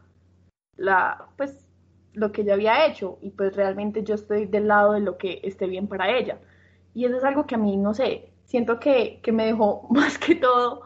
la, 0.76 1.26
pues, 1.37 1.66
lo 2.12 2.33
que 2.33 2.42
ella 2.42 2.54
había 2.54 2.87
hecho 2.87 3.19
y 3.21 3.30
pues 3.30 3.54
realmente 3.57 4.02
yo 4.02 4.14
estoy 4.14 4.47
del 4.47 4.69
lado 4.69 4.92
de 4.92 5.00
lo 5.00 5.16
que 5.16 5.40
esté 5.42 5.66
bien 5.66 5.87
para 5.87 6.11
ella. 6.16 6.38
Y 6.95 7.04
eso 7.04 7.16
es 7.16 7.25
algo 7.25 7.47
que 7.47 7.54
a 7.54 7.59
mí, 7.59 7.76
no 7.76 7.95
sé, 7.95 8.33
siento 8.45 8.80
que, 8.80 9.21
que 9.23 9.33
me 9.33 9.47
dejó 9.47 9.87
más 9.90 10.19
que 10.19 10.35
todo 10.35 10.83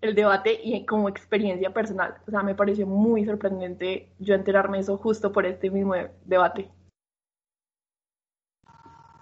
el 0.00 0.14
debate 0.14 0.60
y 0.62 0.84
como 0.84 1.08
experiencia 1.08 1.72
personal. 1.72 2.16
O 2.26 2.30
sea, 2.30 2.42
me 2.42 2.54
pareció 2.54 2.86
muy 2.86 3.24
sorprendente 3.24 4.10
yo 4.18 4.34
enterarme 4.34 4.80
eso 4.80 4.98
justo 4.98 5.32
por 5.32 5.46
este 5.46 5.70
mismo 5.70 5.94
debate. 6.24 6.70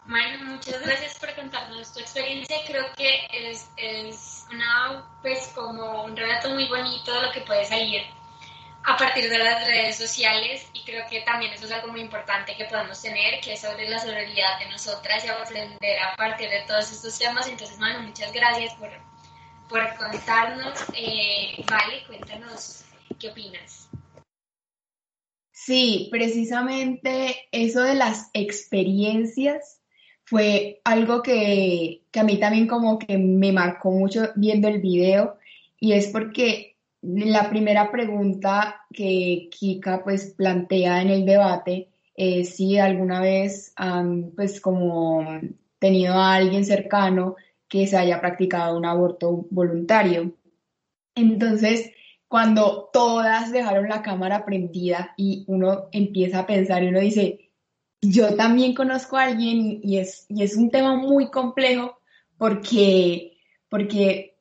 Bueno, 0.05 0.45
muchas 0.45 0.83
gracias 0.85 1.19
por 1.21 1.33
contarnos 1.37 1.93
tu 1.95 2.01
experiencia. 2.01 2.57
Creo 2.67 2.85
que 2.97 3.27
es, 3.33 3.71
es 3.77 4.42
una, 4.53 5.05
pues, 5.23 5.53
como 5.55 6.05
un 6.05 6.17
relato 6.17 6.51
muy 6.51 6.69
bonito 6.69 7.13
de 7.13 7.27
lo 7.27 7.33
que 7.33 7.41
puede 7.43 7.65
salir 7.65 8.03
a 8.85 8.97
partir 8.97 9.31
de 9.31 9.39
las 9.39 9.67
redes 9.67 9.97
sociales 9.97 10.67
y 10.73 10.83
creo 10.83 11.05
que 11.09 11.21
también 11.21 11.53
eso 11.53 11.67
es 11.67 11.73
algo 11.73 11.89
muy 11.89 12.01
importante 12.01 12.57
que 12.57 12.65
podemos 12.65 13.01
tener, 13.01 13.41
que 13.41 13.53
es 13.53 13.61
sobre 13.61 13.89
la 13.89 13.99
solidaridad 13.99 14.59
de 14.59 14.71
nosotras 14.71 15.25
y 15.25 15.29
aprender 15.29 15.99
a 16.01 16.17
partir 16.17 16.51
de 16.51 16.63
todos 16.67 16.91
estos 16.91 17.19
temas. 17.19 17.47
Entonces, 17.49 17.79
bueno, 17.79 18.01
muchas 18.01 18.33
gracias 18.33 18.75
por, 18.75 18.91
por 19.69 19.97
contarnos. 19.97 20.85
Eh, 20.95 21.65
vale, 21.69 22.05
cuéntanos 22.07 22.85
qué 23.21 23.29
opinas. 23.29 23.89
Sí, 25.53 26.09
precisamente 26.11 27.49
eso 27.53 27.83
de 27.83 27.95
las 27.95 28.31
experiencias 28.33 29.82
fue 30.33 30.81
algo 30.85 31.23
que, 31.23 32.05
a 32.15 32.23
mí 32.23 32.41
también 32.41 32.67
como 32.67 32.99
que 32.99 33.19
me 33.19 33.53
marcó 33.53 33.91
mucho 33.91 34.31
viendo 34.35 34.67
el 34.67 34.81
video 34.81 35.37
y 35.79 35.93
es 35.93 36.07
porque 36.07 36.79
la 37.03 37.51
primera 37.51 37.91
pregunta 37.93 38.87
que 38.91 39.51
Kika 39.51 40.03
pues 40.03 40.33
plantea 40.35 41.03
en 41.03 41.11
el 41.11 41.27
debate 41.27 41.91
es 42.15 42.57
si 42.57 42.79
alguna 42.79 43.21
vez 43.21 43.75
han 43.77 44.31
pues 44.35 44.59
como 44.63 45.23
tenido 45.79 46.15
a 46.15 46.37
alguien 46.37 46.65
cercano 46.65 47.37
que 47.69 47.87
se 47.87 47.99
haya 47.99 48.19
practicado 48.19 48.79
un 48.79 48.87
aborto 48.87 49.47
voluntario. 49.51 50.33
Entonces, 51.15 51.91
cuando 52.27 52.89
todas 52.91 53.53
dejaron 53.53 53.87
la 53.87 54.01
cámara 54.01 54.47
prendida 54.47 55.13
y 55.19 55.45
uno 55.47 55.89
empieza 55.93 56.39
a 56.39 56.47
pensar 56.47 56.83
y 56.83 56.89
uno 56.89 57.01
dice, 57.01 57.52
yo 58.03 58.35
también 58.35 58.75
conozco 58.75 59.17
a 59.17 59.25
alguien 59.25 59.81
y, 59.83 59.99
es, 59.99 60.27
y 60.29 60.43
es 60.43 60.57
un 60.57 60.71
tema 60.71 60.97
muy 60.97 61.31
complejo 61.31 62.01
porque, 62.37 63.39
porque 63.69 64.37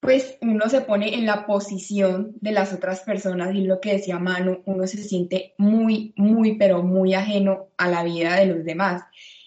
pues 0.00 0.36
uno 0.42 0.68
se 0.68 0.82
pone 0.82 1.14
en 1.14 1.24
la 1.24 1.46
posición 1.46 2.32
de 2.40 2.52
las 2.52 2.74
otras 2.74 3.00
personas 3.00 3.54
y 3.54 3.62
lo 3.62 3.80
que 3.80 3.94
decía 3.94 4.18
Manu, 4.18 4.62
uno 4.66 4.86
se 4.86 5.02
siente 5.02 5.54
muy, 5.56 6.12
muy, 6.16 6.56
pero 6.56 6.82
muy 6.82 7.14
ajeno 7.14 7.68
a 7.78 7.88
la 7.88 8.04
vida 8.04 8.36
de 8.36 8.46
los 8.46 8.64
demás. 8.64 9.02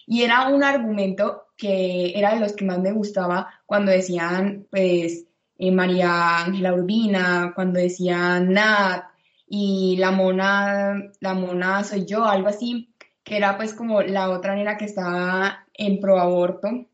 Y 0.06 0.22
era 0.22 0.48
un 0.48 0.64
argumento 0.64 1.46
que 1.56 2.12
era 2.18 2.34
de 2.34 2.40
los 2.40 2.54
que 2.54 2.64
más 2.64 2.80
me 2.80 2.92
gustaba 2.92 3.48
cuando 3.66 3.92
decían, 3.92 4.66
pues, 4.70 5.26
eh, 5.58 5.70
María 5.70 6.44
Ángela 6.44 6.74
Urbina, 6.74 7.52
cuando 7.54 7.78
decían 7.78 8.52
Nat 8.52 9.04
y 9.48 9.96
la 9.98 10.10
mona, 10.10 11.10
la 11.20 11.34
mona 11.34 11.84
soy 11.84 12.04
yo, 12.04 12.24
algo 12.24 12.48
así 12.48 12.93
que 13.24 13.36
era 13.36 13.56
pues 13.56 13.74
como 13.74 14.02
la 14.02 14.30
otra 14.30 14.54
nena 14.54 14.76
que 14.76 14.84
estaba 14.84 15.66
en 15.74 16.00
proaborto, 16.00 16.86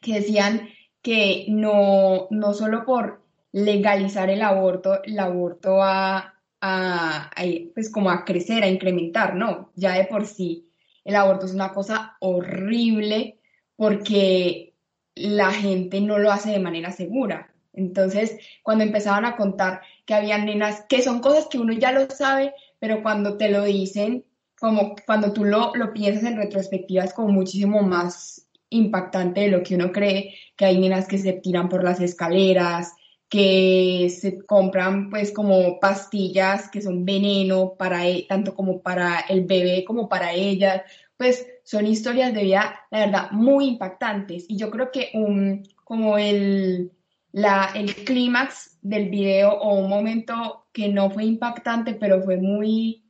que 0.00 0.14
decían 0.14 0.68
que 1.02 1.46
no, 1.48 2.28
no 2.30 2.54
solo 2.54 2.84
por 2.84 3.22
legalizar 3.52 4.30
el 4.30 4.42
aborto, 4.42 5.02
el 5.04 5.18
aborto 5.18 5.76
va 5.76 6.34
a, 6.60 7.30
pues 7.74 7.90
como 7.90 8.10
a 8.10 8.24
crecer, 8.24 8.62
a 8.62 8.68
incrementar, 8.68 9.34
no, 9.34 9.72
ya 9.74 9.92
de 9.94 10.04
por 10.04 10.26
sí 10.26 10.66
el 11.06 11.14
aborto 11.14 11.46
es 11.46 11.54
una 11.54 11.72
cosa 11.72 12.16
horrible 12.18 13.38
porque 13.76 14.74
la 15.14 15.52
gente 15.52 16.00
no 16.00 16.18
lo 16.18 16.32
hace 16.32 16.50
de 16.50 16.58
manera 16.58 16.90
segura. 16.90 17.54
Entonces, 17.72 18.36
cuando 18.64 18.82
empezaban 18.82 19.24
a 19.24 19.36
contar 19.36 19.82
que 20.04 20.14
había 20.14 20.36
nenas, 20.38 20.84
que 20.88 21.02
son 21.02 21.20
cosas 21.20 21.46
que 21.46 21.58
uno 21.58 21.72
ya 21.74 21.92
lo 21.92 22.10
sabe, 22.10 22.54
pero 22.80 23.04
cuando 23.04 23.36
te 23.36 23.50
lo 23.50 23.62
dicen, 23.62 24.24
como 24.60 24.94
cuando 25.04 25.32
tú 25.32 25.44
lo, 25.44 25.74
lo 25.74 25.92
piensas 25.92 26.24
en 26.24 26.36
retrospectiva 26.36 27.04
es 27.04 27.12
como 27.12 27.28
muchísimo 27.28 27.82
más 27.82 28.48
impactante 28.70 29.42
de 29.42 29.48
lo 29.48 29.62
que 29.62 29.74
uno 29.74 29.92
cree, 29.92 30.34
que 30.56 30.64
hay 30.64 30.78
nenas 30.78 31.06
que 31.06 31.18
se 31.18 31.34
tiran 31.34 31.68
por 31.68 31.84
las 31.84 32.00
escaleras, 32.00 32.94
que 33.28 34.08
se 34.10 34.44
compran 34.44 35.10
pues 35.10 35.32
como 35.32 35.80
pastillas 35.80 36.70
que 36.70 36.80
son 36.80 37.04
veneno 37.04 37.74
para 37.76 38.06
e, 38.06 38.24
tanto 38.28 38.54
como 38.54 38.82
para 38.82 39.20
el 39.28 39.44
bebé 39.44 39.84
como 39.84 40.08
para 40.08 40.32
ellas, 40.32 40.82
pues 41.16 41.46
son 41.64 41.86
historias 41.86 42.34
de 42.34 42.44
vida, 42.44 42.80
la 42.90 43.00
verdad, 43.00 43.30
muy 43.32 43.66
impactantes. 43.66 44.44
Y 44.48 44.56
yo 44.56 44.70
creo 44.70 44.90
que 44.92 45.10
un, 45.14 45.66
como 45.84 46.18
el, 46.18 46.92
la, 47.32 47.70
el 47.74 47.94
clímax 47.94 48.78
del 48.82 49.08
video 49.08 49.52
o 49.52 49.74
un 49.74 49.88
momento 49.88 50.66
que 50.72 50.88
no 50.88 51.10
fue 51.10 51.24
impactante, 51.24 51.94
pero 51.94 52.22
fue 52.22 52.36
muy 52.36 53.05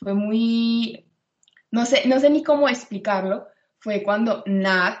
fue 0.00 0.14
muy, 0.14 1.06
no 1.70 1.86
sé, 1.86 2.08
no 2.08 2.18
sé 2.20 2.30
ni 2.30 2.42
cómo 2.42 2.68
explicarlo, 2.68 3.46
fue 3.78 4.02
cuando 4.02 4.42
Nat, 4.46 4.98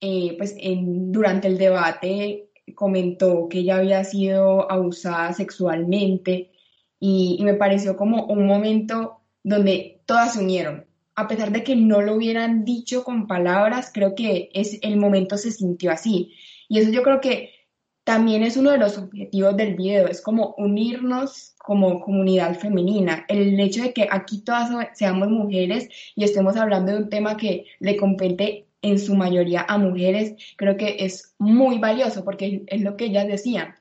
eh, 0.00 0.34
pues 0.38 0.54
en, 0.58 1.12
durante 1.12 1.48
el 1.48 1.58
debate 1.58 2.50
comentó 2.74 3.48
que 3.48 3.60
ella 3.60 3.76
había 3.76 4.04
sido 4.04 4.70
abusada 4.70 5.32
sexualmente 5.32 6.52
y, 7.00 7.38
me 7.42 7.54
pareció 7.54 7.96
como 7.96 8.26
un 8.26 8.46
momento 8.46 9.22
donde 9.42 10.02
todas 10.06 10.34
se 10.34 10.40
unieron. 10.40 10.86
A 11.14 11.26
pesar 11.26 11.50
de 11.50 11.64
que 11.64 11.74
no 11.76 12.00
lo 12.00 12.14
hubieran 12.14 12.64
dicho 12.64 13.02
con 13.04 13.26
palabras, 13.26 13.90
creo 13.92 14.14
que 14.14 14.50
es, 14.52 14.78
el 14.82 14.96
momento 14.96 15.36
se 15.36 15.50
sintió 15.50 15.90
así. 15.90 16.32
Y 16.68 16.78
eso 16.78 16.90
yo 16.90 17.02
creo 17.02 17.20
que 17.20 17.50
también 18.08 18.42
es 18.42 18.56
uno 18.56 18.70
de 18.70 18.78
los 18.78 18.96
objetivos 18.96 19.54
del 19.54 19.74
video, 19.74 20.08
es 20.08 20.22
como 20.22 20.54
unirnos 20.56 21.54
como 21.58 22.00
comunidad 22.00 22.58
femenina. 22.58 23.26
El 23.28 23.60
hecho 23.60 23.82
de 23.82 23.92
que 23.92 24.08
aquí 24.10 24.40
todas 24.40 24.70
seamos 24.94 25.28
mujeres 25.28 25.90
y 26.14 26.24
estemos 26.24 26.56
hablando 26.56 26.92
de 26.92 26.98
un 27.00 27.10
tema 27.10 27.36
que 27.36 27.66
le 27.80 27.98
compete 27.98 28.66
en 28.80 28.98
su 28.98 29.14
mayoría 29.14 29.66
a 29.68 29.76
mujeres, 29.76 30.36
creo 30.56 30.78
que 30.78 30.96
es 31.00 31.34
muy 31.38 31.80
valioso 31.80 32.24
porque 32.24 32.62
es 32.68 32.80
lo 32.80 32.96
que 32.96 33.04
ellas 33.04 33.28
decían. 33.28 33.74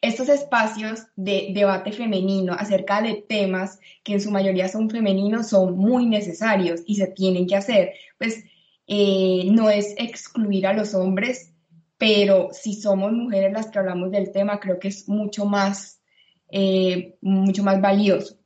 Estos 0.00 0.30
espacios 0.30 1.02
de 1.16 1.50
debate 1.52 1.92
femenino 1.92 2.54
acerca 2.54 3.02
de 3.02 3.16
temas 3.28 3.80
que 4.02 4.14
en 4.14 4.22
su 4.22 4.30
mayoría 4.30 4.68
son 4.68 4.88
femeninos 4.88 5.50
son 5.50 5.76
muy 5.76 6.06
necesarios 6.06 6.80
y 6.86 6.94
se 6.94 7.08
tienen 7.08 7.46
que 7.46 7.56
hacer. 7.56 7.92
Pues 8.16 8.44
eh, 8.86 9.42
no 9.50 9.68
es 9.68 9.94
excluir 9.98 10.66
a 10.66 10.72
los 10.72 10.94
hombres, 10.94 11.52
pero 11.98 12.48
si 12.52 12.74
somos 12.74 13.12
mujeres 13.12 13.52
las 13.52 13.68
que 13.68 13.78
hablamos 13.78 14.10
del 14.10 14.32
tema, 14.32 14.60
creo 14.60 14.78
que 14.78 14.88
es 14.88 15.08
mucho 15.08 15.46
más, 15.46 16.00
eh, 16.48 17.16
mucho 17.20 17.62
más 17.62 17.80
valioso. 17.80 18.36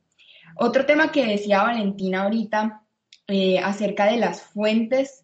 Otro 0.55 0.85
tema 0.85 1.11
que 1.11 1.25
decía 1.25 1.63
Valentina 1.63 2.23
ahorita 2.23 2.83
eh, 3.27 3.59
acerca 3.59 4.05
de 4.05 4.17
las 4.17 4.41
fuentes 4.41 5.21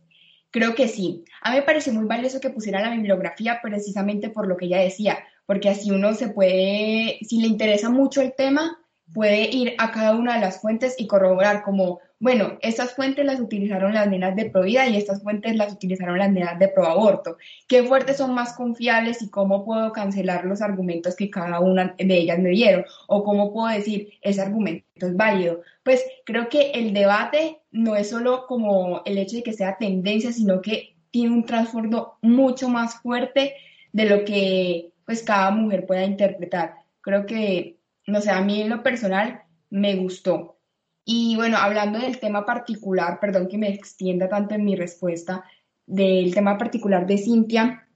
Creo 0.57 0.75
que 0.75 0.87
sí. 0.87 1.23
A 1.41 1.51
mí 1.51 1.57
me 1.57 1.63
pareció 1.63 1.93
muy 1.93 2.05
valioso 2.05 2.39
que 2.39 2.49
pusiera 2.49 2.81
la 2.81 2.95
bibliografía 2.95 3.59
precisamente 3.61 4.29
por 4.29 4.47
lo 4.47 4.55
que 4.57 4.65
ella 4.65 4.79
decía, 4.79 5.19
porque 5.45 5.69
así 5.69 5.91
uno 5.91 6.13
se 6.13 6.29
puede, 6.29 7.19
si 7.21 7.39
le 7.39 7.47
interesa 7.47 7.89
mucho 7.89 8.21
el 8.21 8.33
tema, 8.33 8.79
puede 9.13 9.49
ir 9.49 9.75
a 9.77 9.91
cada 9.91 10.15
una 10.15 10.35
de 10.35 10.41
las 10.41 10.61
fuentes 10.61 10.95
y 10.97 11.07
corroborar 11.07 11.63
como, 11.63 11.99
bueno, 12.19 12.57
estas 12.61 12.93
fuentes 12.93 13.25
las 13.25 13.39
utilizaron 13.39 13.93
las 13.93 14.07
nenas 14.07 14.35
de 14.35 14.49
Provida 14.49 14.87
y 14.87 14.97
estas 14.97 15.21
fuentes 15.23 15.55
las 15.55 15.73
utilizaron 15.73 16.17
las 16.17 16.31
nenas 16.31 16.59
de 16.59 16.67
Proaborto. 16.67 17.37
¿Qué 17.67 17.83
fuentes 17.83 18.17
son 18.17 18.33
más 18.33 18.53
confiables 18.53 19.21
y 19.21 19.29
cómo 19.29 19.65
puedo 19.65 19.91
cancelar 19.91 20.45
los 20.45 20.61
argumentos 20.61 21.15
que 21.15 21.29
cada 21.29 21.59
una 21.59 21.95
de 21.97 22.17
ellas 22.17 22.39
me 22.39 22.49
dieron? 22.49 22.85
¿O 23.07 23.23
cómo 23.23 23.53
puedo 23.53 23.67
decir 23.67 24.09
ese 24.21 24.41
argumento 24.41 24.85
es 24.95 25.15
válido? 25.15 25.61
Pues 25.83 26.03
creo 26.25 26.49
que 26.49 26.71
el 26.71 26.93
debate 26.93 27.61
no 27.71 27.95
es 27.95 28.09
solo 28.09 28.45
como 28.47 29.01
el 29.05 29.17
hecho 29.17 29.37
de 29.37 29.43
que 29.43 29.53
sea 29.53 29.77
tendencia, 29.77 30.31
sino 30.31 30.61
que 30.61 30.95
tiene 31.11 31.33
un 31.33 31.45
trasfondo 31.45 32.17
mucho 32.21 32.69
más 32.69 33.01
fuerte 33.01 33.55
de 33.93 34.05
lo 34.05 34.25
que 34.25 34.91
pues 35.05 35.23
cada 35.23 35.49
mujer 35.51 35.85
pueda 35.85 36.03
interpretar. 36.03 36.75
Creo 37.01 37.25
que 37.25 37.76
no 38.07 38.21
sé, 38.21 38.31
a 38.31 38.41
mí 38.41 38.61
en 38.61 38.69
lo 38.69 38.81
personal 38.81 39.43
me 39.69 39.95
gustó. 39.95 40.59
Y 41.05 41.35
bueno, 41.35 41.57
hablando 41.57 41.99
del 41.99 42.19
tema 42.19 42.45
particular, 42.45 43.19
perdón 43.19 43.47
que 43.47 43.57
me 43.57 43.69
extienda 43.69 44.27
tanto 44.27 44.55
en 44.55 44.65
mi 44.65 44.75
respuesta, 44.75 45.43
del 45.85 46.33
tema 46.33 46.57
particular 46.57 47.07
de 47.07 47.17
Cintia, 47.17 47.87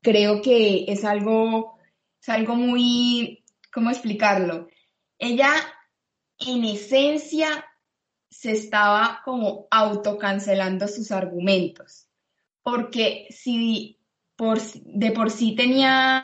creo 0.00 0.40
que 0.42 0.84
es 0.86 1.04
algo, 1.04 1.78
es 2.20 2.28
algo 2.28 2.54
muy, 2.54 3.44
¿cómo 3.72 3.90
explicarlo? 3.90 4.68
Ella 5.18 5.50
en 6.38 6.64
esencia 6.64 7.66
se 8.30 8.52
estaba 8.52 9.22
como 9.24 9.66
autocancelando 9.70 10.86
sus 10.86 11.10
argumentos, 11.10 12.08
porque 12.62 13.26
si 13.30 13.98
por, 14.36 14.60
de 14.60 15.10
por 15.10 15.30
sí 15.30 15.56
tenía 15.56 16.22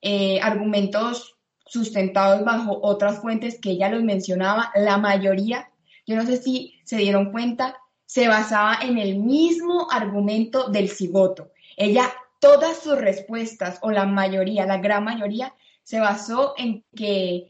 eh, 0.00 0.38
argumentos 0.40 1.35
sustentados 1.66 2.44
bajo 2.44 2.78
otras 2.82 3.20
fuentes 3.20 3.60
que 3.60 3.70
ella 3.70 3.88
los 3.88 4.02
mencionaba, 4.02 4.72
la 4.74 4.98
mayoría, 4.98 5.70
yo 6.06 6.16
no 6.16 6.24
sé 6.24 6.36
si 6.36 6.74
se 6.84 6.96
dieron 6.96 7.32
cuenta, 7.32 7.76
se 8.06 8.28
basaba 8.28 8.78
en 8.80 8.98
el 8.98 9.18
mismo 9.18 9.88
argumento 9.90 10.68
del 10.68 10.88
cigoto. 10.88 11.50
Ella, 11.76 12.12
todas 12.40 12.78
sus 12.78 12.96
respuestas, 12.96 13.78
o 13.82 13.90
la 13.90 14.06
mayoría, 14.06 14.64
la 14.64 14.78
gran 14.78 15.04
mayoría, 15.04 15.52
se 15.82 16.00
basó 16.00 16.54
en 16.56 16.84
que 16.94 17.48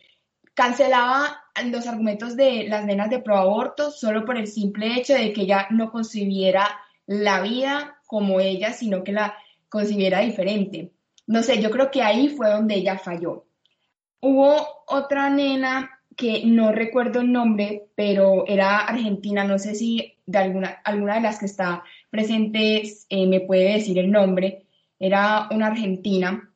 cancelaba 0.55 1.45
los 1.67 1.87
argumentos 1.87 2.37
de 2.37 2.67
las 2.69 2.85
nenas 2.85 3.11
de 3.11 3.19
proaborto 3.19 3.91
solo 3.91 4.25
por 4.25 4.39
el 4.39 4.47
simple 4.47 4.99
hecho 4.99 5.15
de 5.15 5.33
que 5.33 5.43
ella 5.43 5.67
no 5.71 5.91
concibiera 5.91 6.81
la 7.07 7.41
vida 7.43 7.99
como 8.07 8.41
ella, 8.41 8.73
sino 8.73 9.05
que 9.05 9.13
la 9.13 9.37
concibiera 9.69 10.21
diferente. 10.21 10.93
No 11.27 11.43
sé, 11.43 11.61
yo 11.61 11.71
creo 11.71 11.91
que 11.91 12.03
ahí 12.03 12.29
fue 12.29 12.51
donde 12.51 12.77
ella 12.77 12.99
falló. 12.99 13.46
Hubo 14.21 14.85
otra 14.87 15.31
nena 15.31 16.01
que 16.17 16.45
no 16.47 16.73
recuerdo 16.73 17.21
el 17.21 17.31
nombre, 17.31 17.89
pero 17.95 18.47
era 18.47 18.79
argentina, 18.81 19.45
no 19.45 19.59
sé 19.59 19.75
si 19.75 20.15
de 20.25 20.39
alguna, 20.39 20.81
alguna 20.85 21.17
de 21.17 21.21
las 21.21 21.39
que 21.39 21.47
está 21.47 21.85
presentes 22.11 23.07
eh, 23.11 23.27
me 23.27 23.41
puede 23.41 23.75
decir 23.75 23.99
el 23.99 24.11
nombre, 24.11 24.67
era 24.99 25.49
una 25.51 25.69
argentina. 25.69 26.51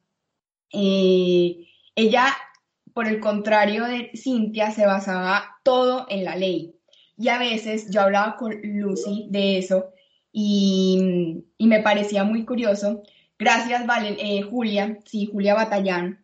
Eh, 0.73 1.67
ella, 1.95 2.27
por 2.95 3.07
el 3.07 3.21
contrario 3.21 3.85
de 3.85 4.11
Cintia, 4.15 4.71
se 4.71 4.87
basaba 4.87 5.59
todo 5.63 6.07
en 6.09 6.25
la 6.25 6.37
ley. 6.37 6.75
Y 7.17 7.29
a 7.29 7.39
veces 7.39 7.91
yo 7.91 8.01
hablaba 8.01 8.37
con 8.37 8.55
Lucy 8.63 9.27
de 9.31 9.59
eso 9.59 9.93
y, 10.33 11.45
me 11.59 11.81
parecía 11.83 12.25
muy 12.25 12.45
curioso. 12.45 13.03
Gracias, 13.39 13.87
Valen, 13.87 14.17
eh, 14.19 14.43
Julia, 14.43 14.99
sí, 15.05 15.29
Julia 15.31 15.55
Batallán, 15.55 16.20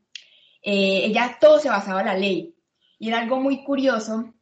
eh, 0.67 1.07
ella 1.07 1.39
todo 1.41 1.61
se 1.61 1.69
basaba 1.69 2.01
en 2.01 2.07
la 2.07 2.19
ley. 2.19 2.57
Y 2.99 3.09
era 3.09 3.21
algo 3.21 3.41
muy 3.41 3.63
curioso 3.63 4.35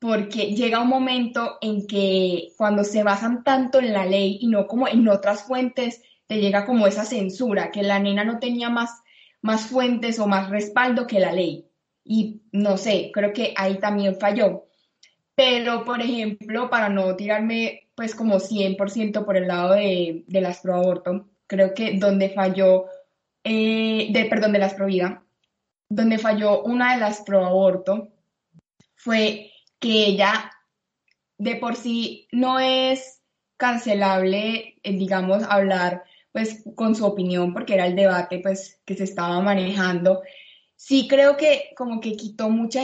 porque 0.00 0.56
llega 0.56 0.80
un 0.80 0.88
momento 0.88 1.58
en 1.60 1.86
que 1.86 2.48
cuando 2.56 2.82
se 2.82 3.04
basan 3.04 3.44
tanto 3.44 3.78
en 3.78 3.92
la 3.92 4.04
ley 4.04 4.38
y 4.40 4.48
no 4.48 4.66
como 4.66 4.88
en 4.88 5.08
otras 5.08 5.44
fuentes, 5.44 6.02
te 6.26 6.40
llega 6.40 6.66
como 6.66 6.88
esa 6.88 7.04
censura, 7.04 7.70
que 7.70 7.84
la 7.84 8.00
nena 8.00 8.24
no 8.24 8.40
tenía 8.40 8.70
más, 8.70 8.90
más 9.40 9.66
fuentes 9.66 10.18
o 10.18 10.26
más 10.26 10.50
respaldo 10.50 11.06
que 11.06 11.20
la 11.20 11.32
ley. 11.32 11.68
Y 12.04 12.42
no 12.50 12.76
sé, 12.76 13.10
creo 13.14 13.32
que 13.32 13.54
ahí 13.56 13.78
también 13.78 14.16
falló. 14.18 14.64
Pero, 15.36 15.84
por 15.84 16.00
ejemplo, 16.00 16.70
para 16.70 16.88
no 16.88 17.14
tirarme 17.14 17.88
pues 17.94 18.16
como 18.16 18.40
100% 18.40 19.24
por 19.24 19.36
el 19.36 19.46
lado 19.46 19.74
de, 19.74 20.24
de 20.26 20.40
las 20.40 20.60
pro 20.60 20.74
aborto, 20.74 21.28
creo 21.46 21.72
que 21.74 21.98
donde 21.98 22.30
falló, 22.30 22.86
eh, 23.44 24.08
de, 24.10 24.24
perdón, 24.24 24.52
de 24.52 24.58
las 24.58 24.74
pro 24.74 24.86
donde 25.88 26.18
falló 26.18 26.62
una 26.62 26.94
de 26.94 27.00
las 27.00 27.22
pro 27.22 27.44
aborto 27.44 28.08
fue 28.94 29.50
que 29.78 30.06
ella 30.06 30.50
de 31.38 31.56
por 31.56 31.76
sí 31.76 32.28
no 32.32 32.58
es 32.58 33.20
cancelable, 33.56 34.76
eh, 34.82 34.92
digamos, 34.92 35.42
hablar 35.44 36.04
pues 36.32 36.62
con 36.74 36.94
su 36.94 37.04
opinión 37.06 37.52
porque 37.52 37.74
era 37.74 37.86
el 37.86 37.96
debate 37.96 38.40
pues 38.40 38.80
que 38.84 38.94
se 38.94 39.04
estaba 39.04 39.40
manejando. 39.40 40.22
Sí 40.76 41.08
creo 41.08 41.36
que 41.36 41.72
como 41.76 42.00
que 42.00 42.16
quitó 42.16 42.50
mucha 42.50 42.82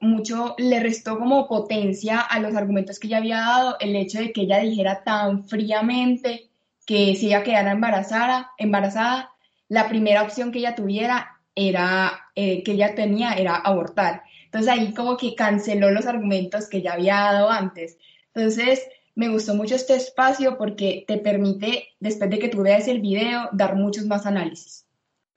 mucho, 0.00 0.54
le 0.58 0.80
restó 0.80 1.18
como 1.18 1.48
potencia 1.48 2.20
a 2.20 2.38
los 2.40 2.54
argumentos 2.54 2.98
que 2.98 3.06
ella 3.06 3.18
había 3.18 3.38
dado 3.38 3.76
el 3.80 3.96
hecho 3.96 4.18
de 4.18 4.32
que 4.32 4.42
ella 4.42 4.58
dijera 4.58 5.02
tan 5.04 5.44
fríamente 5.44 6.50
que 6.84 7.14
si 7.16 7.28
ella 7.28 7.42
quedara 7.42 7.72
embarazada, 7.72 8.50
embarazada, 8.58 9.30
la 9.68 9.88
primera 9.88 10.22
opción 10.22 10.52
que 10.52 10.58
ella 10.58 10.74
tuviera 10.74 11.39
era, 11.68 12.30
eh, 12.34 12.62
que 12.62 12.72
ella 12.72 12.94
tenía 12.94 13.32
era 13.34 13.56
abortar. 13.56 14.22
Entonces 14.44 14.70
ahí 14.70 14.94
como 14.94 15.16
que 15.16 15.34
canceló 15.34 15.90
los 15.90 16.06
argumentos 16.06 16.68
que 16.68 16.82
ya 16.82 16.94
había 16.94 17.14
dado 17.14 17.50
antes. 17.50 17.98
Entonces 18.34 18.82
me 19.14 19.28
gustó 19.28 19.54
mucho 19.54 19.74
este 19.74 19.96
espacio 19.96 20.56
porque 20.56 21.04
te 21.06 21.18
permite, 21.18 21.88
después 22.00 22.30
de 22.30 22.38
que 22.38 22.48
tú 22.48 22.62
veas 22.62 22.88
el 22.88 23.00
video, 23.00 23.48
dar 23.52 23.76
muchos 23.76 24.06
más 24.06 24.26
análisis. 24.26 24.86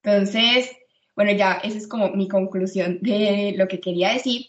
Entonces, 0.03 0.71
bueno, 1.15 1.31
ya 1.31 1.53
esa 1.63 1.77
es 1.77 1.87
como 1.87 2.09
mi 2.09 2.27
conclusión 2.27 2.99
de 3.01 3.53
lo 3.57 3.67
que 3.67 3.79
quería 3.79 4.13
decir, 4.13 4.47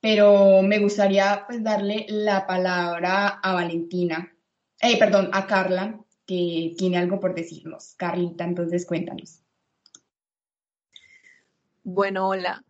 pero 0.00 0.62
me 0.62 0.78
gustaría 0.78 1.44
pues 1.46 1.62
darle 1.62 2.06
la 2.08 2.46
palabra 2.46 3.28
a 3.28 3.54
Valentina, 3.54 4.36
eh, 4.80 4.98
perdón, 4.98 5.30
a 5.32 5.46
Carla, 5.46 5.98
que 6.26 6.74
tiene 6.76 6.98
algo 6.98 7.20
por 7.20 7.34
decirnos. 7.34 7.94
Carlita, 7.96 8.44
entonces 8.44 8.86
cuéntanos. 8.86 9.43
Bueno, 11.86 12.28
hola. 12.28 12.64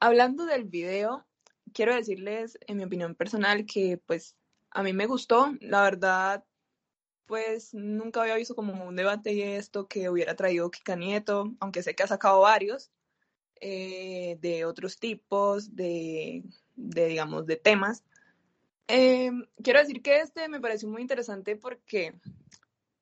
Hablando 0.00 0.44
del 0.44 0.64
video, 0.64 1.24
quiero 1.72 1.94
decirles, 1.94 2.58
en 2.66 2.78
mi 2.78 2.84
opinión 2.84 3.14
personal, 3.14 3.64
que 3.64 3.96
pues 3.96 4.34
a 4.70 4.82
mí 4.82 4.92
me 4.92 5.06
gustó. 5.06 5.54
La 5.60 5.82
verdad, 5.82 6.44
pues 7.26 7.72
nunca 7.74 8.22
había 8.22 8.34
visto 8.34 8.56
como 8.56 8.84
un 8.84 8.96
debate 8.96 9.32
y 9.34 9.42
esto 9.42 9.86
que 9.86 10.08
hubiera 10.10 10.34
traído 10.34 10.68
Kika 10.72 10.96
Nieto, 10.96 11.54
aunque 11.60 11.84
sé 11.84 11.94
que 11.94 12.02
ha 12.02 12.08
sacado 12.08 12.40
varios 12.40 12.90
eh, 13.60 14.36
de 14.40 14.64
otros 14.64 14.98
tipos, 14.98 15.76
de, 15.76 16.42
digamos, 16.74 17.46
de 17.46 17.54
temas. 17.54 18.02
Eh, 18.88 19.30
quiero 19.62 19.78
decir 19.78 20.02
que 20.02 20.18
este 20.18 20.48
me 20.48 20.60
pareció 20.60 20.88
muy 20.88 21.02
interesante 21.02 21.54
porque, 21.54 22.14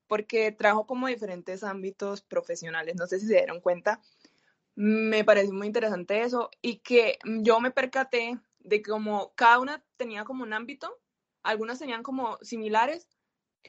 porque 0.09 0.53
trajo 0.53 0.87
como 0.87 1.07
diferentes 1.07 1.65
ámbitos 1.65 2.21
profesionales. 2.21 2.97
No 2.97 3.07
sé 3.07 3.19
si 3.19 3.27
se 3.27 3.37
dieron 3.37 3.63
cuenta 3.63 3.99
me 4.85 5.23
pareció 5.23 5.55
muy 5.55 5.69
interesante 5.69 6.23
eso 6.23 6.51
y 6.61 6.79
que 6.79 7.17
yo 7.25 7.61
me 7.61 7.71
percaté 7.71 8.41
de 8.59 8.83
como 8.83 9.33
cada 9.37 9.61
una 9.61 9.85
tenía 9.97 10.25
como 10.25 10.43
un 10.43 10.53
ámbito, 10.53 10.99
algunas 11.45 11.79
tenían 11.79 12.03
como 12.03 12.37
similares, 12.43 13.07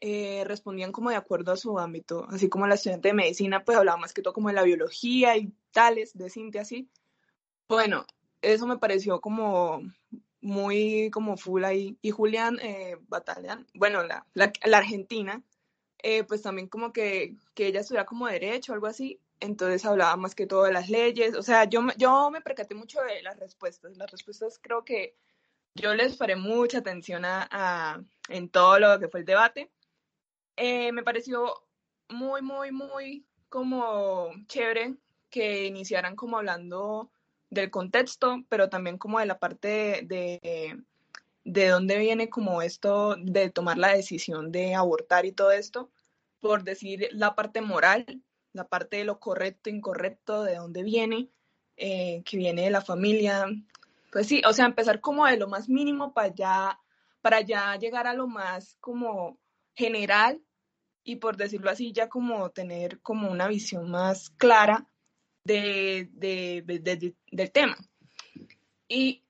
eh, 0.02 0.44
respondían 0.48 0.92
como 0.92 1.12
de 1.12 1.16
acuerdo 1.16 1.52
a 1.52 1.58
su 1.58 1.78
ámbito, 1.78 2.26
así 2.30 2.50
como 2.50 2.66
la 2.66 2.74
estudiante 2.74 3.10
de 3.10 3.14
medicina 3.14 3.64
pues 3.64 3.78
hablaba 3.78 4.00
más 4.00 4.12
que 4.12 4.24
todo 4.24 4.34
como 4.34 4.48
de 4.48 4.56
la 4.56 4.64
biología 4.64 5.38
y 5.38 5.54
tales, 5.72 6.18
de 6.18 6.32
Cintia 6.32 6.62
así. 6.62 6.90
Bueno, 7.70 8.08
eso 8.42 8.66
me 8.66 8.80
pareció 8.80 9.22
como 9.22 9.84
muy 10.42 11.12
como 11.12 11.38
full 11.38 11.64
ahí. 11.64 11.96
Y 12.02 12.10
Julián 12.10 12.58
eh, 12.60 12.98
bueno, 13.76 14.02
la, 14.02 14.26
la, 14.34 14.78
argentina, 14.78 15.44
eh, 16.00 16.24
pues 16.24 16.42
también 16.42 16.70
como 16.70 16.92
que, 16.92 17.36
que 17.54 17.68
ella 17.68 17.82
estudiaba 17.82 18.08
como 18.08 18.26
derecho 18.26 18.72
o 18.72 18.76
algo 18.76 18.88
así, 18.88 19.20
entonces 19.44 19.86
hablaba 19.86 20.16
más 20.16 20.36
que 20.36 20.48
todo 20.48 20.64
de 20.64 20.74
las 20.74 20.90
leyes. 20.90 21.36
O 21.36 21.44
sea, 21.44 21.66
yo, 21.66 21.82
yo 21.98 22.32
me 22.32 22.42
percaté 22.42 22.76
mucho 22.76 23.02
de 23.02 23.22
las 23.22 23.38
respuestas. 23.40 23.98
Las 23.98 24.10
respuestas 24.10 24.60
creo 24.62 24.84
que 24.86 25.16
yo 25.76 25.94
les 25.94 26.18
paré 26.18 26.36
mucha 26.36 26.80
atención 26.80 27.24
a, 27.26 28.04
en 28.30 28.50
todo 28.50 28.80
lo 28.80 29.00
que 29.00 29.10
fue 29.10 29.22
el 29.22 29.26
debate. 29.26 29.72
Eh, 30.56 30.92
me 30.92 31.04
pareció 31.04 31.54
muy, 32.10 32.42
muy, 32.42 32.72
muy 32.72 33.26
como 33.50 34.32
chévere 34.48 34.96
que 35.30 35.66
iniciaran 35.66 36.16
como 36.16 36.38
hablando 36.38 37.12
del 37.50 37.70
contexto, 37.70 38.44
pero 38.50 38.70
también 38.70 38.98
como 38.98 39.20
de 39.20 39.26
la 39.26 39.40
parte 39.40 40.02
de, 40.04 40.80
de 41.44 41.68
dónde 41.68 41.98
viene 41.98 42.30
como 42.30 42.62
esto 42.62 43.16
de 43.20 43.50
tomar 43.50 43.78
la 43.78 43.94
decisión 43.94 44.52
de 44.52 44.76
abortar 44.76 45.26
y 45.26 45.32
todo 45.32 45.52
esto, 45.52 45.92
por 46.40 46.64
decir 46.64 47.10
la 47.12 47.36
parte 47.36 47.62
moral, 47.62 48.24
la 48.54 48.68
parte 48.68 48.98
de 48.98 49.04
lo 49.04 49.20
correcto, 49.20 49.70
incorrecto, 49.70 50.44
de 50.44 50.56
dónde 50.56 50.84
viene, 50.84 51.30
eh, 51.78 52.22
que 52.26 52.38
viene 52.38 52.64
de 52.64 52.72
la 52.72 52.82
familia. 52.82 53.46
Pues 54.12 54.28
sí, 54.28 54.42
o 54.48 54.54
sea, 54.54 54.66
empezar 54.66 55.02
como 55.02 55.26
de 55.26 55.38
lo 55.38 55.48
más 55.48 55.70
mínimo 55.70 56.14
para 56.14 56.34
ya, 56.34 56.80
para 57.22 57.42
ya 57.42 57.76
llegar 57.78 58.08
a 58.08 58.14
lo 58.14 58.28
más 58.28 58.78
como 58.80 59.40
general 59.76 60.42
y 61.04 61.18
por 61.18 61.36
decirlo 61.36 61.70
así, 61.70 61.92
ya 61.92 62.08
como 62.10 62.52
tener 62.52 63.02
como 63.02 63.30
una 63.30 63.48
visión 63.48 63.90
más 63.90 64.30
clara 64.30 64.88
de, 65.44 66.10
del 66.14 67.52
tema. 67.52 67.78
Y 68.88 69.24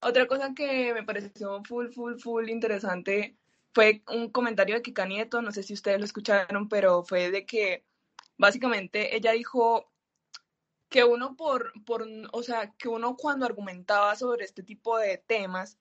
otra 0.00 0.26
cosa 0.26 0.52
que 0.54 0.92
me 0.92 1.04
pareció 1.04 1.62
full, 1.64 1.88
full, 1.88 2.16
full 2.18 2.48
interesante 2.48 3.36
fue 3.72 4.02
un 4.08 4.30
comentario 4.30 4.74
de 4.74 4.82
Kika 4.82 5.06
Nieto, 5.06 5.42
no 5.42 5.52
sé 5.52 5.62
si 5.62 5.74
ustedes 5.74 5.98
lo 5.98 6.04
escucharon, 6.04 6.68
pero 6.68 7.02
fue 7.02 7.30
de 7.30 7.44
que 7.44 7.84
básicamente 8.38 9.16
ella 9.16 9.32
dijo 9.32 9.90
que 10.88 11.04
uno 11.04 11.36
por, 11.36 11.72
por, 11.84 12.06
o 12.32 12.42
sea, 12.42 12.72
que 12.78 12.88
uno 12.88 13.16
cuando 13.16 13.46
argumentaba 13.46 14.14
sobre 14.16 14.44
este 14.44 14.62
tipo 14.62 14.98
de 14.98 15.18
temas 15.18 15.78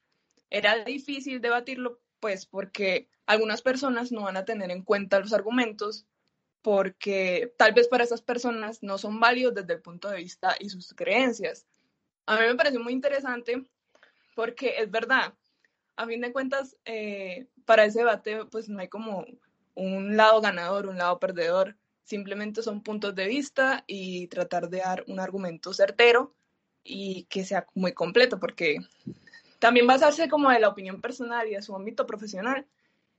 era 0.49 0.83
difícil 0.83 1.41
debatirlo, 1.41 1.99
pues 2.19 2.45
porque 2.45 3.09
algunas 3.25 3.61
personas 3.61 4.11
no 4.11 4.23
van 4.23 4.37
a 4.37 4.45
tener 4.45 4.71
en 4.71 4.83
cuenta 4.83 5.19
los 5.19 5.33
argumentos 5.33 6.05
porque 6.61 7.53
tal 7.57 7.73
vez 7.73 7.87
para 7.87 8.03
esas 8.03 8.21
personas 8.21 8.81
no 8.81 8.97
son 8.97 9.19
válidos 9.19 9.53
desde 9.53 9.73
el 9.73 9.81
punto 9.81 10.09
de 10.09 10.17
vista 10.17 10.55
y 10.59 10.69
sus 10.69 10.93
creencias. 10.93 11.67
A 12.25 12.39
mí 12.39 12.47
me 12.47 12.55
pareció 12.55 12.79
muy 12.79 12.93
interesante 12.93 13.63
porque 14.35 14.75
es 14.79 14.89
verdad, 14.89 15.35
a 15.95 16.07
fin 16.07 16.21
de 16.21 16.33
cuentas, 16.33 16.75
eh, 16.85 17.47
para 17.65 17.85
ese 17.85 17.99
debate 17.99 18.45
pues 18.45 18.67
no 18.67 18.79
hay 18.79 18.87
como 18.87 19.25
un 19.75 20.17
lado 20.17 20.41
ganador, 20.41 20.87
un 20.87 20.97
lado 20.97 21.19
perdedor, 21.19 21.77
simplemente 22.05 22.61
son 22.61 22.81
puntos 22.81 23.13
de 23.15 23.27
vista 23.27 23.83
y 23.87 24.27
tratar 24.27 24.69
de 24.69 24.77
dar 24.77 25.03
un 25.07 25.19
argumento 25.19 25.73
certero 25.73 26.33
y 26.83 27.25
que 27.25 27.43
sea 27.43 27.65
muy 27.73 27.93
completo, 27.93 28.39
porque 28.39 28.77
también 29.59 29.87
basarse 29.87 30.29
como 30.29 30.51
de 30.51 30.59
la 30.59 30.69
opinión 30.69 31.01
personal 31.01 31.47
y 31.47 31.55
de 31.55 31.61
su 31.63 31.75
ámbito 31.75 32.05
profesional 32.05 32.67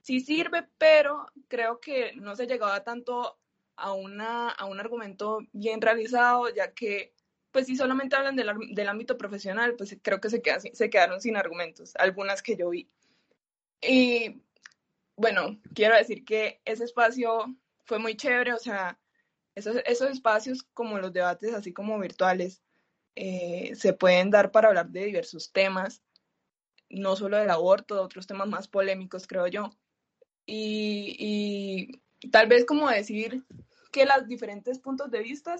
sí 0.00 0.20
sirve, 0.20 0.68
pero 0.78 1.26
creo 1.48 1.80
que 1.80 2.12
no 2.14 2.36
se 2.36 2.46
llegaba 2.46 2.84
tanto 2.84 3.38
a, 3.74 3.92
una, 3.92 4.50
a 4.50 4.64
un 4.66 4.78
argumento 4.78 5.40
bien 5.52 5.80
realizado, 5.80 6.48
ya 6.54 6.72
que, 6.72 7.12
pues 7.50 7.66
si 7.66 7.74
solamente 7.74 8.14
hablan 8.14 8.36
del, 8.36 8.48
del 8.70 8.88
ámbito 8.88 9.18
profesional, 9.18 9.74
pues 9.74 9.96
creo 10.00 10.20
que 10.20 10.30
se, 10.30 10.40
se 10.72 10.90
quedaron 10.90 11.20
sin 11.20 11.36
argumentos, 11.36 11.96
algunas 11.96 12.40
que 12.40 12.56
yo 12.56 12.70
vi. 12.70 12.88
Y 13.82 14.42
bueno, 15.16 15.58
quiero 15.74 15.96
decir 15.96 16.24
que 16.24 16.60
ese 16.64 16.84
espacio 16.84 17.56
fue 17.86 17.98
muy 17.98 18.16
chévere, 18.16 18.52
o 18.52 18.58
sea, 18.58 18.98
esos, 19.54 19.76
esos 19.86 20.10
espacios 20.10 20.62
como 20.74 20.98
los 20.98 21.12
debates, 21.12 21.54
así 21.54 21.72
como 21.72 21.98
virtuales, 21.98 22.62
eh, 23.16 23.74
se 23.74 23.94
pueden 23.94 24.30
dar 24.30 24.52
para 24.52 24.68
hablar 24.68 24.90
de 24.90 25.06
diversos 25.06 25.50
temas, 25.50 26.02
no 26.90 27.16
solo 27.16 27.38
del 27.38 27.50
aborto, 27.50 27.94
de 27.94 28.02
otros 28.02 28.26
temas 28.26 28.48
más 28.48 28.68
polémicos, 28.68 29.26
creo 29.26 29.46
yo. 29.46 29.70
Y, 30.44 32.00
tal 32.30 32.46
vez 32.46 32.64
como 32.64 32.88
decir 32.90 33.44
que 33.90 34.04
los 34.04 34.28
diferentes 34.28 34.78
puntos 34.78 35.10
de 35.10 35.22
vista 35.22 35.56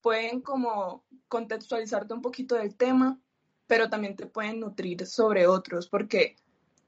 pueden 0.00 0.40
como 0.40 1.04
contextualizarte 1.28 2.14
un 2.14 2.22
poquito 2.22 2.56
del 2.56 2.74
tema, 2.74 3.20
pero 3.66 3.90
también 3.90 4.16
te 4.16 4.26
pueden 4.26 4.60
nutrir 4.60 5.06
sobre 5.06 5.46
otros, 5.46 5.88
porque 5.88 6.36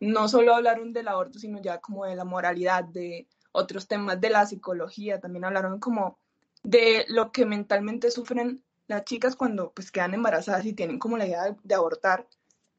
no 0.01 0.29
solo 0.29 0.55
hablaron 0.55 0.93
del 0.93 1.09
aborto, 1.09 1.39
sino 1.39 1.61
ya 1.61 1.81
como 1.81 2.07
de 2.07 2.17
la 2.17 2.25
moralidad, 2.25 2.85
de 2.85 3.29
otros 3.55 3.87
temas 3.87 4.21
de 4.21 4.31
la 4.31 4.45
psicología, 4.47 5.21
también 5.21 5.45
hablaron 5.45 5.79
como 5.79 6.19
de 6.63 7.05
lo 7.09 7.31
que 7.31 7.47
mentalmente 7.47 8.11
sufren 8.11 8.63
las 8.87 9.05
chicas 9.05 9.37
cuando 9.37 9.73
pues 9.73 9.91
quedan 9.91 10.15
embarazadas 10.15 10.67
y 10.67 10.73
tienen 10.73 10.99
como 10.99 11.17
la 11.17 11.27
idea 11.27 11.57
de, 11.63 11.75
abortar. 11.75 12.27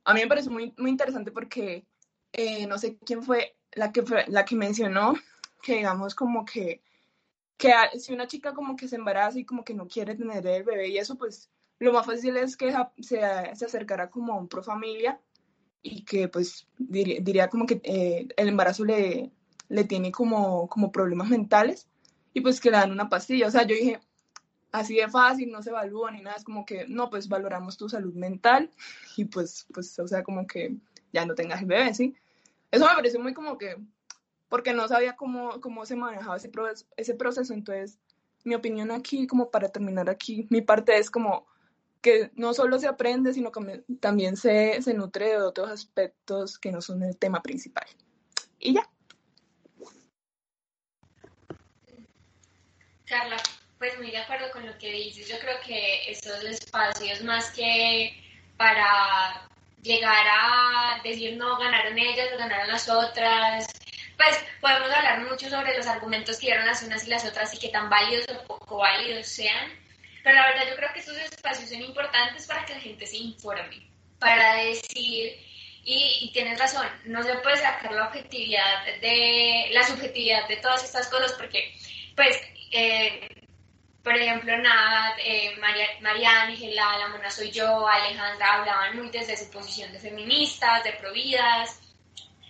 A 0.03 0.13
mí 0.13 0.19
me 0.21 0.27
parece 0.27 0.49
muy, 0.49 0.73
muy 0.77 0.91
interesante 0.91 1.31
porque 1.31 1.85
eh, 2.33 2.67
no 2.67 2.77
sé 2.77 2.97
quién 3.05 3.23
fue 3.23 3.55
la 3.71 3.91
que, 3.91 4.03
la 4.27 4.43
que 4.45 4.55
mencionó, 4.55 5.13
que 5.63 5.77
digamos 5.77 6.13
como 6.13 6.45
que, 6.45 6.83
que 7.57 7.73
si 7.97 8.13
una 8.13 8.27
chica 8.27 8.53
como 8.53 8.75
que 8.75 8.87
se 8.87 8.97
embaraza 8.97 9.39
y 9.39 9.45
como 9.45 9.63
que 9.63 9.73
no 9.73 9.87
quiere 9.87 10.15
tener 10.15 10.45
el 10.45 10.63
bebé 10.63 10.89
y 10.89 10.97
eso, 10.97 11.17
pues 11.17 11.49
lo 11.79 11.93
más 11.93 12.05
fácil 12.05 12.35
es 12.37 12.57
que 12.57 12.73
se, 12.99 13.17
se 13.55 13.65
acercará 13.65 14.09
como 14.09 14.33
a 14.33 14.37
un 14.37 14.49
pro 14.49 14.61
familia 14.61 15.19
y 15.81 16.03
que 16.03 16.27
pues 16.27 16.67
diría, 16.77 17.47
como 17.47 17.65
que 17.65 17.79
eh, 17.83 18.27
el 18.35 18.47
embarazo 18.49 18.83
le, 18.83 19.31
le 19.69 19.83
tiene 19.83 20.11
como, 20.11 20.67
como 20.69 20.91
problemas 20.91 21.29
mentales 21.29 21.87
y 22.33 22.41
pues 22.41 22.59
que 22.59 22.71
le 22.71 22.77
dan 22.77 22.91
una 22.91 23.09
pastilla. 23.09 23.47
O 23.47 23.51
sea, 23.51 23.63
yo 23.63 23.75
dije, 23.75 23.99
así 24.71 24.95
de 24.95 25.07
fácil, 25.07 25.51
no 25.51 25.61
se 25.61 25.69
evalúa 25.69 26.11
ni 26.11 26.21
nada, 26.21 26.37
es 26.37 26.43
como 26.43 26.65
que, 26.65 26.85
no, 26.87 27.09
pues 27.09 27.27
valoramos 27.27 27.77
tu 27.77 27.89
salud 27.89 28.13
mental 28.13 28.69
y 29.15 29.25
pues, 29.25 29.65
pues, 29.73 29.97
o 29.99 30.07
sea, 30.07 30.23
como 30.23 30.45
que 30.45 30.75
ya 31.13 31.25
no 31.25 31.35
tengas 31.35 31.61
el 31.61 31.67
bebé, 31.67 31.93
¿sí? 31.93 32.15
Eso 32.71 32.85
me 32.85 32.95
pareció 32.95 33.19
muy 33.19 33.33
como 33.33 33.57
que, 33.57 33.77
porque 34.49 34.73
no 34.73 34.87
sabía 34.87 35.15
cómo, 35.15 35.61
cómo 35.61 35.85
se 35.85 35.95
manejaba 35.95 36.37
ese 36.37 36.49
proceso, 36.49 36.85
ese 36.97 37.15
proceso, 37.15 37.53
entonces 37.53 37.99
mi 38.43 38.53
opinión 38.53 38.91
aquí, 38.91 39.27
como 39.27 39.49
para 39.49 39.69
terminar 39.69 40.09
aquí, 40.09 40.45
mi 40.49 40.61
parte 40.61 40.97
es 40.97 41.09
como 41.09 41.47
que 42.01 42.31
no 42.35 42.53
solo 42.53 42.77
se 42.77 42.87
aprende, 42.87 43.33
sino 43.33 43.51
que 43.51 43.83
también 43.99 44.37
se, 44.37 44.79
se 44.81 44.93
nutre 44.93 45.29
de 45.29 45.41
otros 45.41 45.71
aspectos 45.71 46.59
que 46.59 46.71
no 46.71 46.79
son 46.79 47.01
el 47.01 47.17
tema 47.17 47.41
principal. 47.41 47.87
Y 48.59 48.75
ya. 48.75 48.87
Carla, 53.05 53.37
pues 53.77 53.97
muy 53.97 54.11
de 54.11 54.17
acuerdo 54.17 54.51
con 54.51 54.65
lo 54.65 54.77
que 54.77 54.91
dices. 54.91 55.27
Yo 55.27 55.39
creo 55.39 55.59
que 55.65 56.09
estos 56.11 56.43
espacios, 56.43 57.21
más 57.21 57.51
que 57.51 58.21
para 58.57 59.47
llegar 59.81 60.25
a 60.27 61.01
decir 61.03 61.37
no, 61.37 61.57
ganaron 61.57 61.97
ellas 61.97 62.29
o 62.33 62.37
ganaron 62.37 62.67
las 62.67 62.89
otras. 62.89 63.67
Pues 64.17 64.45
podemos 64.61 64.89
hablar 64.91 65.21
mucho 65.29 65.49
sobre 65.49 65.77
los 65.77 65.87
argumentos 65.87 66.39
que 66.39 66.47
dieron 66.47 66.65
las 66.65 66.81
unas 66.83 67.05
y 67.05 67.09
las 67.09 67.25
otras 67.25 67.53
y 67.53 67.59
qué 67.59 67.69
tan 67.69 67.89
válidos 67.89 68.25
o 68.29 68.47
poco 68.47 68.77
válidos 68.77 69.27
sean. 69.27 69.71
Pero 70.23 70.35
la 70.35 70.47
verdad 70.47 70.67
yo 70.69 70.75
creo 70.75 70.89
que 70.93 70.99
estos 70.99 71.17
espacios 71.17 71.69
son 71.69 71.81
importantes 71.81 72.47
para 72.47 72.65
que 72.65 72.73
la 72.73 72.79
gente 72.79 73.05
se 73.05 73.17
informe, 73.17 73.87
para 74.17 74.55
decir, 74.55 75.37
y, 75.83 76.17
y 76.21 76.31
tienes 76.33 76.57
razón, 76.57 76.87
no 77.05 77.21
se 77.21 77.35
puede 77.35 77.57
sacar 77.57 77.91
la 77.91 78.07
objetividad 78.07 78.85
de, 79.01 79.69
la 79.71 79.83
subjetividad 79.83 80.47
de 80.47 80.57
todas 80.57 80.83
estas 80.83 81.07
cosas 81.09 81.33
porque, 81.33 81.75
pues, 82.15 82.41
eh, 82.71 83.29
por 84.03 84.15
ejemplo, 84.15 84.57
Nat, 84.57 85.17
eh, 85.23 85.55
María, 86.05 86.43
Ángela, 86.43 86.99
la 86.99 87.07
mona 87.07 87.31
soy 87.31 87.49
yo, 87.49 87.87
Alejandra 87.87 88.53
hablaban 88.53 88.95
muy 88.95 89.09
desde 89.09 89.35
su 89.35 89.49
posición 89.49 89.91
de 89.91 89.97
feministas, 89.97 90.83
de 90.83 90.93
providas, 90.93 91.79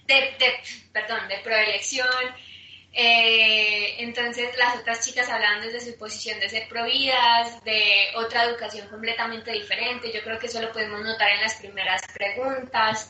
de, 0.06 0.14
de, 0.14 0.60
perdón, 0.92 1.26
de 1.30 1.38
proelección. 1.38 2.36
Eh, 2.92 3.96
entonces 4.00 4.58
las 4.58 4.76
otras 4.76 5.06
chicas 5.06 5.30
hablaban 5.30 5.62
desde 5.62 5.80
su 5.90 5.98
posición 5.98 6.38
de 6.42 6.50
ser 6.50 6.68
providas, 6.68 7.64
de 7.64 8.10
otra 8.16 8.44
educación 8.44 8.90
completamente 8.90 9.54
diferente. 9.54 10.12
Yo 10.12 10.22
creo 10.22 10.38
que 10.38 10.48
eso 10.48 10.62
lo 10.62 10.74
podemos 10.74 11.00
notar 11.02 11.32
en 11.32 11.42
las 11.42 11.56
primeras 11.56 12.02
preguntas. 12.14 13.10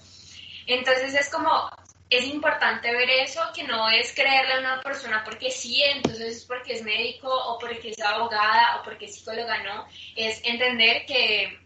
Entonces 0.67 1.15
es 1.15 1.27
como 1.29 1.71
es 2.09 2.25
importante 2.25 2.91
ver 2.91 3.09
eso, 3.09 3.41
que 3.53 3.63
no 3.63 3.89
es 3.89 4.13
creerle 4.13 4.53
a 4.53 4.59
una 4.59 4.81
persona 4.81 5.23
porque 5.23 5.49
sí, 5.49 5.81
entonces 5.83 6.37
es 6.37 6.45
porque 6.45 6.73
es 6.73 6.83
médico 6.83 7.27
o 7.29 7.57
porque 7.57 7.89
es 7.89 8.01
abogada 8.01 8.77
o 8.77 8.83
porque 8.83 9.05
es 9.05 9.15
psicóloga, 9.15 9.63
no, 9.63 9.87
es 10.15 10.41
entender 10.45 11.05
que, 11.05 11.59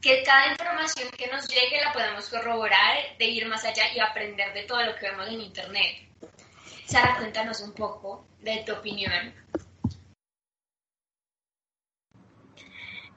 que 0.00 0.22
cada 0.22 0.52
información 0.52 1.10
que 1.16 1.26
nos 1.28 1.46
llegue 1.48 1.80
la 1.82 1.92
podemos 1.92 2.28
corroborar, 2.30 3.16
de 3.18 3.24
ir 3.26 3.46
más 3.46 3.64
allá 3.64 3.84
y 3.94 4.00
aprender 4.00 4.54
de 4.54 4.62
todo 4.62 4.82
lo 4.82 4.94
que 4.96 5.10
vemos 5.10 5.28
en 5.28 5.40
Internet. 5.42 6.08
Sara, 6.86 7.16
cuéntanos 7.18 7.60
un 7.60 7.74
poco 7.74 8.26
de 8.40 8.62
tu 8.64 8.72
opinión. 8.72 9.34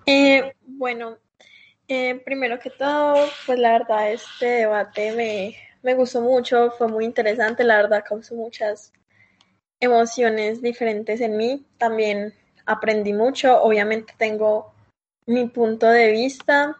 Eh, 0.05 0.53
bueno, 0.61 1.17
eh, 1.87 2.15
primero 2.23 2.59
que 2.59 2.69
todo, 2.69 3.29
pues 3.45 3.59
la 3.59 3.73
verdad 3.73 4.11
este 4.11 4.45
debate 4.45 5.11
me, 5.11 5.66
me 5.87 5.93
gustó 5.93 6.19
mucho, 6.19 6.71
fue 6.71 6.89
muy 6.89 7.05
interesante, 7.05 7.63
la 7.63 7.77
verdad 7.77 8.03
causó 8.05 8.35
muchas 8.35 8.91
emociones 9.79 10.61
diferentes 10.61 11.21
en 11.21 11.37
mí, 11.37 11.65
también 11.77 12.33
aprendí 12.65 13.13
mucho, 13.13 13.63
obviamente 13.63 14.13
tengo 14.17 14.73
mi 15.27 15.47
punto 15.47 15.87
de 15.87 16.11
vista, 16.11 16.75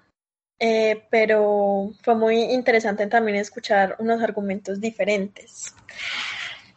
eh, 0.60 1.06
pero 1.10 1.94
fue 2.04 2.16
muy 2.16 2.36
interesante 2.52 3.08
también 3.08 3.38
escuchar 3.38 3.96
unos 4.00 4.22
argumentos 4.22 4.82
diferentes. 4.82 5.74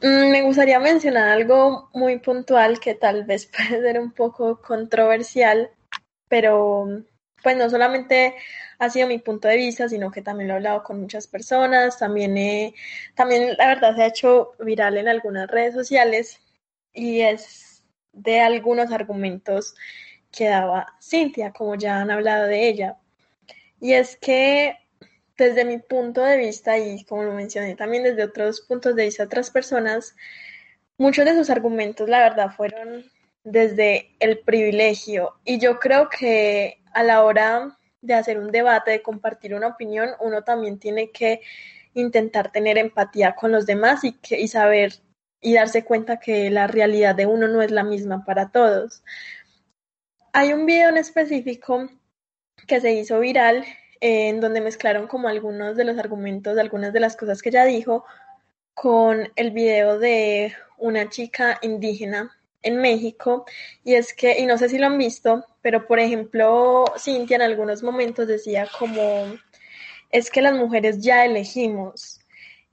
Mm, 0.01 0.31
me 0.31 0.43
gustaría 0.43 0.79
mencionar 0.79 1.31
algo 1.31 1.91
muy 1.95 2.21
puntual 2.21 2.79
que 2.79 2.95
tal 2.95 3.25
vez 3.25 3.47
puede 3.57 3.83
ser 3.83 3.99
un 3.99 4.13
poco 4.13 4.63
controversial, 4.63 5.69
pero 6.29 7.03
pues 7.43 7.57
no 7.57 7.69
solamente 7.71 8.35
ha 8.79 8.91
sido 8.91 9.07
mi 9.09 9.19
punto 9.19 9.49
de 9.49 9.57
vista, 9.57 9.89
sino 9.89 10.11
que 10.11 10.23
también 10.23 10.49
lo 10.49 10.55
he 10.55 10.57
hablado 10.57 10.83
con 10.83 11.01
muchas 11.01 11.27
personas, 11.27 11.99
también, 11.99 12.75
también 13.15 13.57
la 13.59 13.69
verdad 13.69 13.95
se 13.95 14.03
ha 14.03 14.07
hecho 14.07 14.53
viral 14.59 14.97
en 14.97 15.09
algunas 15.09 15.49
redes 15.49 15.75
sociales 15.75 16.41
y 16.93 17.21
es 17.21 17.85
de 18.13 18.41
algunos 18.41 18.91
argumentos 18.93 19.75
que 20.33 20.49
daba 20.49 20.95
Cintia, 21.01 21.53
como 21.53 21.75
ya 21.75 22.01
han 22.01 22.11
hablado 22.11 22.47
de 22.47 22.69
ella. 22.69 22.97
Y 23.81 23.95
es 23.95 24.17
que 24.17 24.77
desde 25.37 25.65
mi 25.65 25.79
punto 25.79 26.23
de 26.23 26.37
vista, 26.37 26.79
y 26.79 27.05
como 27.05 27.25
lo 27.25 27.33
mencioné 27.33 27.75
también 27.75 28.05
desde 28.05 28.25
otros 28.25 28.61
puntos 28.63 28.95
de 28.95 29.05
vista 29.05 29.25
otras 29.25 29.51
personas, 29.51 30.15
muchos 30.99 31.25
de 31.25 31.35
sus 31.35 31.51
argumentos, 31.51 32.09
la 32.09 32.21
verdad, 32.21 32.51
fueron 32.55 33.11
desde 33.43 34.11
el 34.21 34.41
privilegio. 34.41 35.35
Y 35.45 35.59
yo 35.59 35.79
creo 35.79 36.09
que 36.11 36.80
a 36.93 37.03
la 37.03 37.23
hora 37.25 37.79
de 38.01 38.15
hacer 38.15 38.39
un 38.39 38.51
debate, 38.51 38.91
de 38.91 39.03
compartir 39.03 39.55
una 39.55 39.69
opinión, 39.69 40.11
uno 40.21 40.43
también 40.43 40.79
tiene 40.79 41.11
que 41.11 41.41
intentar 41.95 42.53
tener 42.53 42.79
empatía 42.79 43.35
con 43.35 43.53
los 43.53 43.67
demás 43.67 44.05
y, 44.05 44.13
que, 44.13 44.47
saber 44.49 44.95
y 45.41 45.55
darse 45.55 45.85
cuenta 45.85 46.19
que 46.19 46.51
la 46.51 46.67
realidad 46.67 47.15
de 47.15 47.27
uno 47.27 47.49
no 47.49 47.63
es 47.63 47.71
la 47.71 47.85
misma 47.85 48.25
para 48.25 48.51
todos. 48.51 49.03
Hay 50.33 50.53
un 50.53 50.67
video 50.67 50.89
en 50.89 50.97
específico 50.97 51.89
que 52.67 52.81
se 52.81 52.93
hizo 52.93 53.19
viral 53.21 53.65
en 54.01 54.41
donde 54.41 54.61
mezclaron 54.61 55.07
como 55.07 55.29
algunos 55.29 55.77
de 55.77 55.85
los 55.85 55.99
argumentos, 55.99 56.57
algunas 56.57 56.93
de 56.93 57.01
las 57.01 57.17
cosas 57.17 57.43
que 57.43 57.51
ella 57.51 57.65
dijo 57.65 58.05
con 58.75 59.31
el 59.37 59.51
video 59.51 59.99
de 59.99 60.55
una 60.79 61.11
chica 61.11 61.59
indígena 61.63 62.40
en 62.63 62.77
México 62.77 63.47
y 63.85 63.95
es 63.95 64.13
que, 64.15 64.39
y 64.39 64.47
no 64.47 64.59
sé 64.59 64.69
si 64.69 64.79
lo 64.79 64.87
han 64.87 64.99
visto, 64.99 65.45
pero 65.63 65.87
por 65.87 65.99
ejemplo, 65.99 66.85
Cintia 66.99 67.37
en 67.37 67.43
algunos 67.43 67.83
momentos 67.83 68.29
decía 68.29 68.69
como, 68.79 69.27
es 70.11 70.31
que 70.31 70.43
las 70.43 70.55
mujeres 70.55 71.01
ya 71.01 71.25
elegimos. 71.25 72.21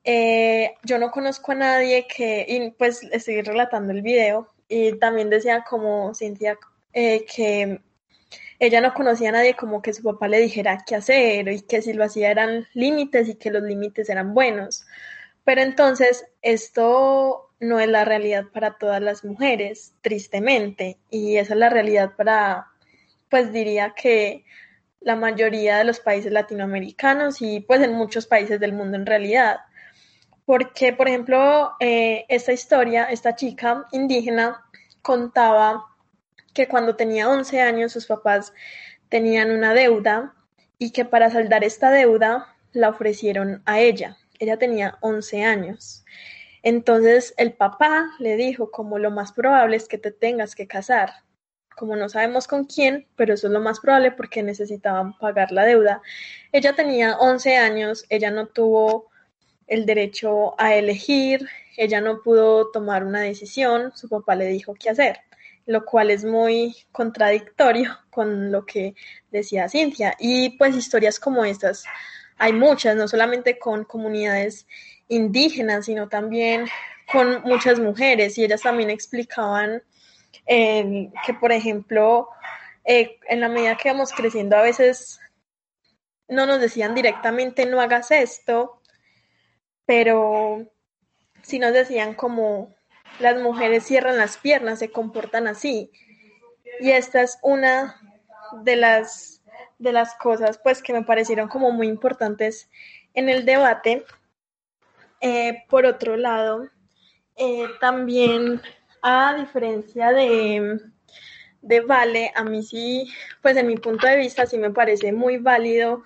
Eh, 0.03 0.73
yo 0.83 0.97
no 0.99 1.11
conozco 1.11 1.51
a 1.51 1.55
nadie 1.55 2.07
que, 2.07 2.45
y 2.47 2.71
pues 2.71 3.03
estoy 3.11 3.41
relatando 3.41 3.91
el 3.91 4.01
video, 4.01 4.47
y 4.69 4.93
también 4.99 5.29
decía 5.29 5.63
como 5.67 6.13
Cintia 6.13 6.57
eh, 6.93 7.25
que 7.25 7.81
ella 8.59 8.81
no 8.81 8.93
conocía 8.93 9.29
a 9.29 9.33
nadie 9.33 9.55
como 9.55 9.81
que 9.81 9.93
su 9.93 10.03
papá 10.03 10.27
le 10.27 10.39
dijera 10.39 10.83
qué 10.85 10.95
hacer 10.95 11.47
y 11.47 11.61
que 11.61 11.81
si 11.81 11.93
lo 11.93 12.03
hacía 12.03 12.31
eran 12.31 12.67
límites 12.73 13.29
y 13.29 13.35
que 13.35 13.51
los 13.51 13.63
límites 13.63 14.09
eran 14.09 14.33
buenos. 14.33 14.85
Pero 15.43 15.61
entonces 15.61 16.25
esto 16.41 17.46
no 17.59 17.79
es 17.79 17.87
la 17.87 18.05
realidad 18.05 18.45
para 18.53 18.77
todas 18.77 19.01
las 19.01 19.23
mujeres, 19.23 19.93
tristemente, 20.01 20.97
y 21.09 21.37
esa 21.37 21.53
es 21.53 21.59
la 21.59 21.69
realidad 21.69 22.13
para, 22.15 22.67
pues 23.29 23.51
diría 23.51 23.93
que 23.95 24.45
la 24.99 25.15
mayoría 25.15 25.77
de 25.77 25.83
los 25.83 25.99
países 25.99 26.31
latinoamericanos 26.31 27.41
y 27.41 27.61
pues 27.61 27.81
en 27.81 27.93
muchos 27.93 28.27
países 28.27 28.59
del 28.59 28.73
mundo 28.73 28.97
en 28.97 29.05
realidad. 29.05 29.59
Porque, 30.45 30.93
por 30.93 31.07
ejemplo, 31.07 31.73
eh, 31.79 32.25
esta 32.29 32.53
historia, 32.53 33.05
esta 33.05 33.35
chica 33.35 33.85
indígena 33.91 34.63
contaba 35.01 35.85
que 36.53 36.67
cuando 36.67 36.95
tenía 36.95 37.29
11 37.29 37.61
años 37.61 37.91
sus 37.91 38.05
papás 38.07 38.53
tenían 39.09 39.51
una 39.51 39.73
deuda 39.73 40.33
y 40.77 40.91
que 40.91 41.05
para 41.05 41.29
saldar 41.29 41.63
esta 41.63 41.91
deuda 41.91 42.55
la 42.71 42.89
ofrecieron 42.89 43.61
a 43.65 43.79
ella. 43.79 44.17
Ella 44.39 44.57
tenía 44.57 44.97
11 45.01 45.43
años. 45.43 46.05
Entonces 46.63 47.33
el 47.37 47.53
papá 47.53 48.09
le 48.19 48.35
dijo 48.35 48.71
como 48.71 48.99
lo 48.99 49.11
más 49.11 49.31
probable 49.31 49.77
es 49.77 49.87
que 49.87 49.97
te 49.97 50.11
tengas 50.11 50.55
que 50.55 50.67
casar. 50.67 51.11
Como 51.75 51.95
no 51.95 52.09
sabemos 52.09 52.47
con 52.47 52.65
quién, 52.65 53.07
pero 53.15 53.35
eso 53.35 53.47
es 53.47 53.53
lo 53.53 53.59
más 53.59 53.79
probable 53.79 54.11
porque 54.11 54.41
necesitaban 54.41 55.17
pagar 55.17 55.51
la 55.51 55.65
deuda. 55.65 56.01
Ella 56.51 56.73
tenía 56.73 57.17
11 57.17 57.57
años, 57.57 58.05
ella 58.09 58.31
no 58.31 58.47
tuvo 58.47 59.11
el 59.67 59.85
derecho 59.85 60.59
a 60.59 60.75
elegir, 60.75 61.47
ella 61.77 62.01
no 62.01 62.23
pudo 62.23 62.71
tomar 62.71 63.03
una 63.03 63.21
decisión, 63.21 63.91
su 63.95 64.09
papá 64.09 64.35
le 64.35 64.47
dijo 64.47 64.73
qué 64.73 64.89
hacer 64.89 65.19
lo 65.67 65.85
cual 65.85 66.09
es 66.09 66.23
muy 66.23 66.75
contradictorio 66.91 67.99
con 68.09 68.51
lo 68.51 68.65
que 68.65 68.95
decía 69.29 69.69
Cintia. 69.69 70.15
Y 70.17 70.57
pues 70.57 70.75
historias 70.75 71.19
como 71.19 71.45
estas 71.45 71.83
hay 72.37 72.53
muchas, 72.53 72.95
no 72.95 73.07
solamente 73.07 73.59
con 73.59 73.83
comunidades 73.83 74.65
indígenas, 75.07 75.85
sino 75.85 76.07
también 76.09 76.67
con 77.11 77.41
muchas 77.43 77.79
mujeres 77.79 78.37
y 78.37 78.43
ellas 78.43 78.61
también 78.61 78.89
explicaban 78.89 79.83
eh, 80.45 81.09
que, 81.25 81.33
por 81.33 81.51
ejemplo, 81.51 82.29
eh, 82.83 83.19
en 83.27 83.41
la 83.41 83.49
medida 83.49 83.77
que 83.77 83.89
vamos 83.89 84.11
creciendo 84.11 84.57
a 84.57 84.61
veces 84.61 85.19
no 86.27 86.45
nos 86.45 86.59
decían 86.59 86.95
directamente 86.95 87.65
no 87.65 87.79
hagas 87.79 88.11
esto, 88.11 88.81
pero 89.85 90.69
sí 91.41 91.59
nos 91.59 91.73
decían 91.73 92.13
como 92.13 92.75
las 93.19 93.37
mujeres 93.37 93.85
cierran 93.85 94.17
las 94.17 94.37
piernas, 94.37 94.79
se 94.79 94.91
comportan 94.91 95.47
así. 95.47 95.91
Y 96.79 96.91
esta 96.91 97.21
es 97.21 97.39
una 97.41 97.95
de 98.63 98.75
las, 98.75 99.41
de 99.79 99.91
las 99.91 100.13
cosas 100.15 100.59
pues 100.61 100.81
que 100.81 100.93
me 100.93 101.03
parecieron 101.03 101.47
como 101.47 101.71
muy 101.71 101.87
importantes 101.87 102.69
en 103.13 103.29
el 103.29 103.45
debate. 103.45 104.05
Eh, 105.21 105.63
por 105.69 105.85
otro 105.85 106.15
lado, 106.17 106.69
eh, 107.35 107.67
también 107.79 108.61
a 109.01 109.35
diferencia 109.37 110.11
de, 110.11 110.79
de 111.61 111.81
Vale, 111.81 112.31
a 112.35 112.43
mí 112.43 112.63
sí, 112.63 113.11
pues 113.41 113.57
en 113.57 113.67
mi 113.67 113.77
punto 113.77 114.07
de 114.07 114.17
vista 114.17 114.45
sí 114.45 114.57
me 114.57 114.71
parece 114.71 115.11
muy 115.11 115.37
válido 115.37 116.03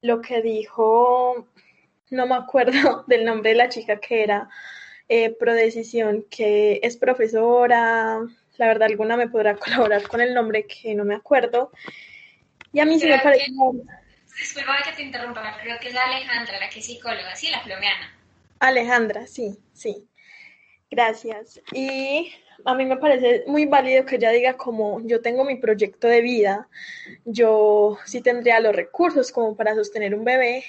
lo 0.00 0.20
que 0.20 0.42
dijo, 0.42 1.48
no 2.10 2.26
me 2.26 2.34
acuerdo 2.34 3.04
del 3.06 3.24
nombre 3.24 3.50
de 3.50 3.56
la 3.56 3.68
chica 3.68 4.00
que 4.00 4.22
era 4.22 4.48
eh, 5.08 5.34
Prodecisión, 5.38 6.26
que 6.30 6.80
es 6.82 6.96
profesora, 6.96 8.20
la 8.56 8.66
verdad 8.66 8.88
alguna 8.88 9.16
me 9.16 9.28
podrá 9.28 9.56
colaborar 9.56 10.06
con 10.08 10.20
el 10.20 10.34
nombre 10.34 10.66
que 10.66 10.94
no 10.94 11.04
me 11.04 11.14
acuerdo. 11.14 11.70
Y 12.72 12.80
a 12.80 12.84
mí 12.84 12.98
sí 12.98 13.06
me 13.06 13.18
parece... 13.18 13.46
Disculpa 14.36 14.78
que 14.84 14.92
te 14.96 15.02
interrumpa, 15.02 15.56
creo 15.62 15.78
que 15.78 15.88
es 15.88 15.96
Alejandra, 15.96 16.58
la 16.58 16.68
que 16.68 16.80
es 16.80 16.86
psicóloga, 16.86 17.36
sí, 17.36 17.50
la 17.50 17.62
plomeana. 17.62 18.13
Alejandra, 18.68 19.26
sí, 19.26 19.58
sí. 19.72 20.08
Gracias. 20.90 21.60
Y 21.72 22.32
a 22.64 22.74
mí 22.74 22.84
me 22.86 22.96
parece 22.96 23.44
muy 23.46 23.66
válido 23.66 24.04
que 24.04 24.16
ella 24.16 24.30
diga 24.30 24.56
como 24.56 25.00
yo 25.04 25.20
tengo 25.20 25.44
mi 25.44 25.56
proyecto 25.56 26.06
de 26.06 26.20
vida, 26.20 26.68
yo 27.24 27.98
sí 28.04 28.20
tendría 28.20 28.60
los 28.60 28.74
recursos 28.74 29.32
como 29.32 29.56
para 29.56 29.74
sostener 29.74 30.14
un 30.14 30.24
bebé, 30.24 30.64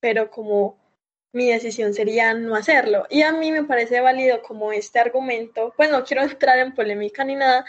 pero 0.00 0.30
como 0.30 0.78
mi 1.32 1.50
decisión 1.50 1.94
sería 1.94 2.34
no 2.34 2.56
hacerlo. 2.56 3.06
Y 3.10 3.22
a 3.22 3.32
mí 3.32 3.52
me 3.52 3.64
parece 3.64 4.00
válido 4.00 4.42
como 4.42 4.72
este 4.72 4.98
argumento, 4.98 5.72
pues 5.76 5.90
no 5.90 6.04
quiero 6.04 6.22
entrar 6.24 6.58
en 6.58 6.74
polémica 6.74 7.24
ni 7.24 7.36
nada, 7.36 7.64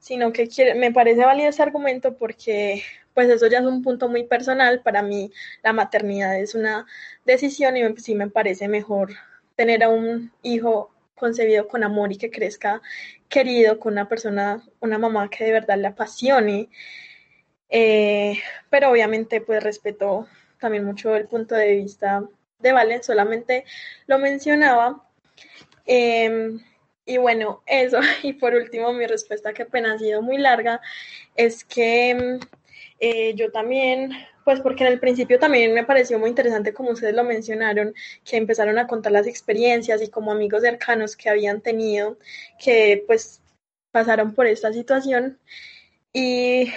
sino 0.00 0.32
que 0.32 0.48
me 0.76 0.92
parece 0.92 1.24
válido 1.24 1.48
ese 1.48 1.62
argumento 1.62 2.16
porque 2.16 2.82
pues 3.18 3.30
eso 3.30 3.48
ya 3.48 3.58
es 3.58 3.64
un 3.64 3.82
punto 3.82 4.08
muy 4.08 4.22
personal. 4.22 4.80
Para 4.80 5.02
mí 5.02 5.32
la 5.64 5.72
maternidad 5.72 6.38
es 6.38 6.54
una 6.54 6.86
decisión 7.24 7.76
y 7.76 7.96
sí 7.96 8.14
me 8.14 8.30
parece 8.30 8.68
mejor 8.68 9.10
tener 9.56 9.82
a 9.82 9.88
un 9.88 10.30
hijo 10.44 10.92
concebido 11.16 11.66
con 11.66 11.82
amor 11.82 12.12
y 12.12 12.16
que 12.16 12.30
crezca 12.30 12.80
querido 13.28 13.80
con 13.80 13.94
una 13.94 14.08
persona, 14.08 14.62
una 14.78 14.98
mamá 14.98 15.28
que 15.30 15.42
de 15.42 15.50
verdad 15.50 15.78
le 15.78 15.88
apasione. 15.88 16.68
Eh, 17.68 18.38
pero 18.70 18.88
obviamente 18.92 19.40
pues 19.40 19.64
respeto 19.64 20.28
también 20.60 20.84
mucho 20.84 21.16
el 21.16 21.26
punto 21.26 21.56
de 21.56 21.74
vista 21.74 22.22
de 22.60 22.70
Valen, 22.70 23.02
solamente 23.02 23.64
lo 24.06 24.20
mencionaba. 24.20 25.04
Em, 25.86 26.60
y 27.04 27.16
bueno, 27.16 27.64
eso. 27.66 27.98
Y 28.22 28.34
por 28.34 28.54
último, 28.54 28.92
mi 28.92 29.06
respuesta, 29.08 29.52
que 29.52 29.62
apenas 29.62 29.96
ha 29.96 29.98
sido 29.98 30.22
muy 30.22 30.38
larga, 30.38 30.80
es 31.34 31.64
que 31.64 32.10
em, 32.10 32.40
eh, 33.00 33.34
yo 33.34 33.50
también 33.50 34.12
pues 34.48 34.60
porque 34.60 34.82
en 34.82 34.92
el 34.94 34.98
principio 34.98 35.38
también 35.38 35.74
me 35.74 35.84
pareció 35.84 36.18
muy 36.18 36.30
interesante, 36.30 36.72
como 36.72 36.92
ustedes 36.92 37.14
lo 37.14 37.22
mencionaron, 37.22 37.92
que 38.24 38.38
empezaron 38.38 38.78
a 38.78 38.86
contar 38.86 39.12
las 39.12 39.26
experiencias 39.26 40.00
y 40.00 40.08
como 40.08 40.32
amigos 40.32 40.62
cercanos 40.62 41.16
que 41.18 41.28
habían 41.28 41.60
tenido, 41.60 42.16
que 42.58 43.04
pues 43.06 43.42
pasaron 43.90 44.34
por 44.34 44.46
esta 44.46 44.72
situación. 44.72 45.38
Y 46.14 46.72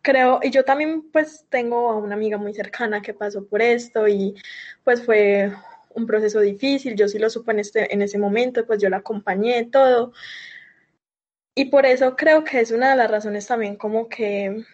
creo, 0.00 0.40
y 0.42 0.50
yo 0.50 0.64
también 0.64 1.10
pues 1.12 1.44
tengo 1.50 1.90
a 1.90 1.98
una 1.98 2.14
amiga 2.14 2.38
muy 2.38 2.54
cercana 2.54 3.02
que 3.02 3.12
pasó 3.12 3.44
por 3.46 3.60
esto 3.60 4.08
y 4.08 4.34
pues 4.82 5.04
fue 5.04 5.52
un 5.94 6.06
proceso 6.06 6.40
difícil, 6.40 6.96
yo 6.96 7.06
sí 7.06 7.18
lo 7.18 7.28
supe 7.28 7.52
en, 7.52 7.58
este, 7.58 7.92
en 7.92 8.00
ese 8.00 8.16
momento, 8.16 8.66
pues 8.66 8.80
yo 8.80 8.88
la 8.88 8.98
acompañé 8.98 9.64
todo. 9.66 10.14
Y 11.54 11.66
por 11.66 11.84
eso 11.84 12.16
creo 12.16 12.44
que 12.44 12.60
es 12.60 12.70
una 12.70 12.90
de 12.90 12.96
las 12.96 13.10
razones 13.10 13.46
también 13.46 13.76
como 13.76 14.08
que, 14.08 14.64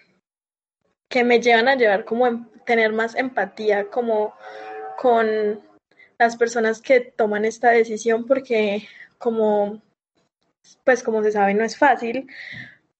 que 1.08 1.24
me 1.24 1.40
llevan 1.40 1.68
a 1.68 1.76
llevar 1.76 2.04
como 2.04 2.26
a 2.26 2.48
tener 2.64 2.92
más 2.92 3.14
empatía 3.14 3.88
como 3.88 4.34
con 4.98 5.60
las 6.18 6.36
personas 6.36 6.80
que 6.80 7.00
toman 7.00 7.44
esta 7.44 7.70
decisión 7.70 8.26
porque 8.26 8.88
como 9.18 9.82
pues 10.84 11.02
como 11.02 11.22
se 11.22 11.32
sabe 11.32 11.54
no 11.54 11.64
es 11.64 11.76
fácil, 11.76 12.28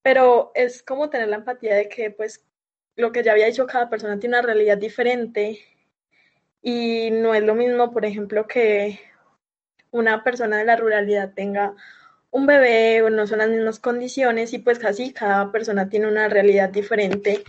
pero 0.03 0.53
es 0.55 0.83
como 0.83 1.11
tener 1.11 1.29
la 1.29 1.37
empatía 1.37 1.75
de 1.75 1.89
que 1.89 2.11
pues 2.11 2.45
lo 2.97 3.13
que 3.13 3.23
ya 3.23 3.33
había 3.33 3.47
dicho 3.47 3.67
cada 3.67 3.91
persona 3.91 4.19
tiene 4.19 4.39
una 4.39 4.47
realidad 4.47 4.79
diferente 4.79 5.61
y 6.63 7.11
no 7.13 7.35
es 7.35 7.43
lo 7.43 7.55
mismo, 7.55 7.93
por 7.93 8.05
ejemplo, 8.05 8.47
que 8.47 8.99
una 9.93 10.25
persona 10.25 10.59
de 10.59 10.65
la 10.65 10.77
ruralidad 10.77 11.33
tenga 11.35 11.75
un 12.31 12.47
bebé 12.47 13.03
o 13.03 13.11
no 13.11 13.27
son 13.27 13.39
las 13.39 13.49
mismas 13.49 13.79
condiciones 13.79 14.53
y 14.53 14.59
pues 14.59 14.79
casi 14.79 15.13
cada 15.13 15.53
persona 15.53 15.89
tiene 15.89 16.09
una 16.09 16.29
realidad 16.29 16.69
diferente 16.69 17.45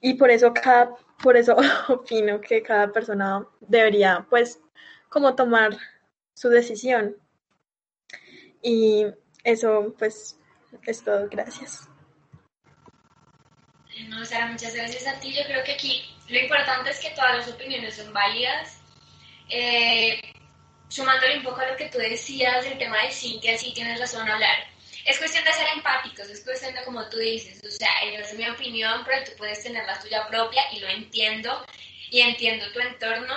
y 0.00 0.14
por 0.14 0.30
eso 0.30 0.52
cada 0.54 0.96
por 1.22 1.36
eso 1.36 1.56
opino 1.88 2.40
que 2.40 2.62
cada 2.62 2.90
persona 2.92 3.46
debería 3.60 4.26
pues 4.28 4.60
como 5.08 5.34
tomar 5.34 5.76
su 6.34 6.48
decisión. 6.48 7.16
Y 8.62 9.06
eso 9.44 9.94
pues 9.98 10.38
es 10.86 11.04
todo. 11.04 11.28
Gracias. 11.28 11.88
No 14.08 14.24
Sara 14.24 14.46
muchas 14.46 14.74
gracias 14.74 15.06
a 15.06 15.20
ti. 15.20 15.32
Yo 15.34 15.44
creo 15.44 15.62
que 15.64 15.72
aquí 15.72 16.02
lo 16.28 16.38
importante 16.38 16.90
es 16.90 17.00
que 17.00 17.10
todas 17.10 17.38
las 17.38 17.48
opiniones 17.48 17.96
son 17.96 18.12
válidas. 18.12 18.80
Eh, 19.50 20.20
sumándole 20.88 21.38
un 21.38 21.44
poco 21.44 21.60
a 21.60 21.70
lo 21.70 21.76
que 21.76 21.88
tú 21.88 21.98
decías 21.98 22.64
del 22.64 22.78
tema 22.78 23.02
de 23.02 23.10
Cintia, 23.10 23.58
sí 23.58 23.72
tienes 23.74 23.98
razón 23.98 24.28
hablar. 24.28 24.56
Es 25.04 25.18
cuestión 25.18 25.44
de 25.44 25.52
ser 25.52 25.66
empáticos, 25.74 26.28
es 26.28 26.44
cuestión 26.44 26.74
de 26.74 26.84
como 26.84 27.08
tú 27.08 27.18
dices, 27.18 27.62
o 27.64 27.70
sea, 27.70 27.90
es 28.02 28.34
mi 28.34 28.48
opinión, 28.48 29.02
pero 29.04 29.24
tú 29.24 29.32
puedes 29.38 29.62
tener 29.62 29.84
la 29.86 29.98
tuya 29.98 30.26
propia 30.28 30.62
y 30.72 30.80
lo 30.80 30.88
entiendo 30.88 31.64
y 32.10 32.20
entiendo 32.20 32.70
tu 32.72 32.80
entorno 32.80 33.34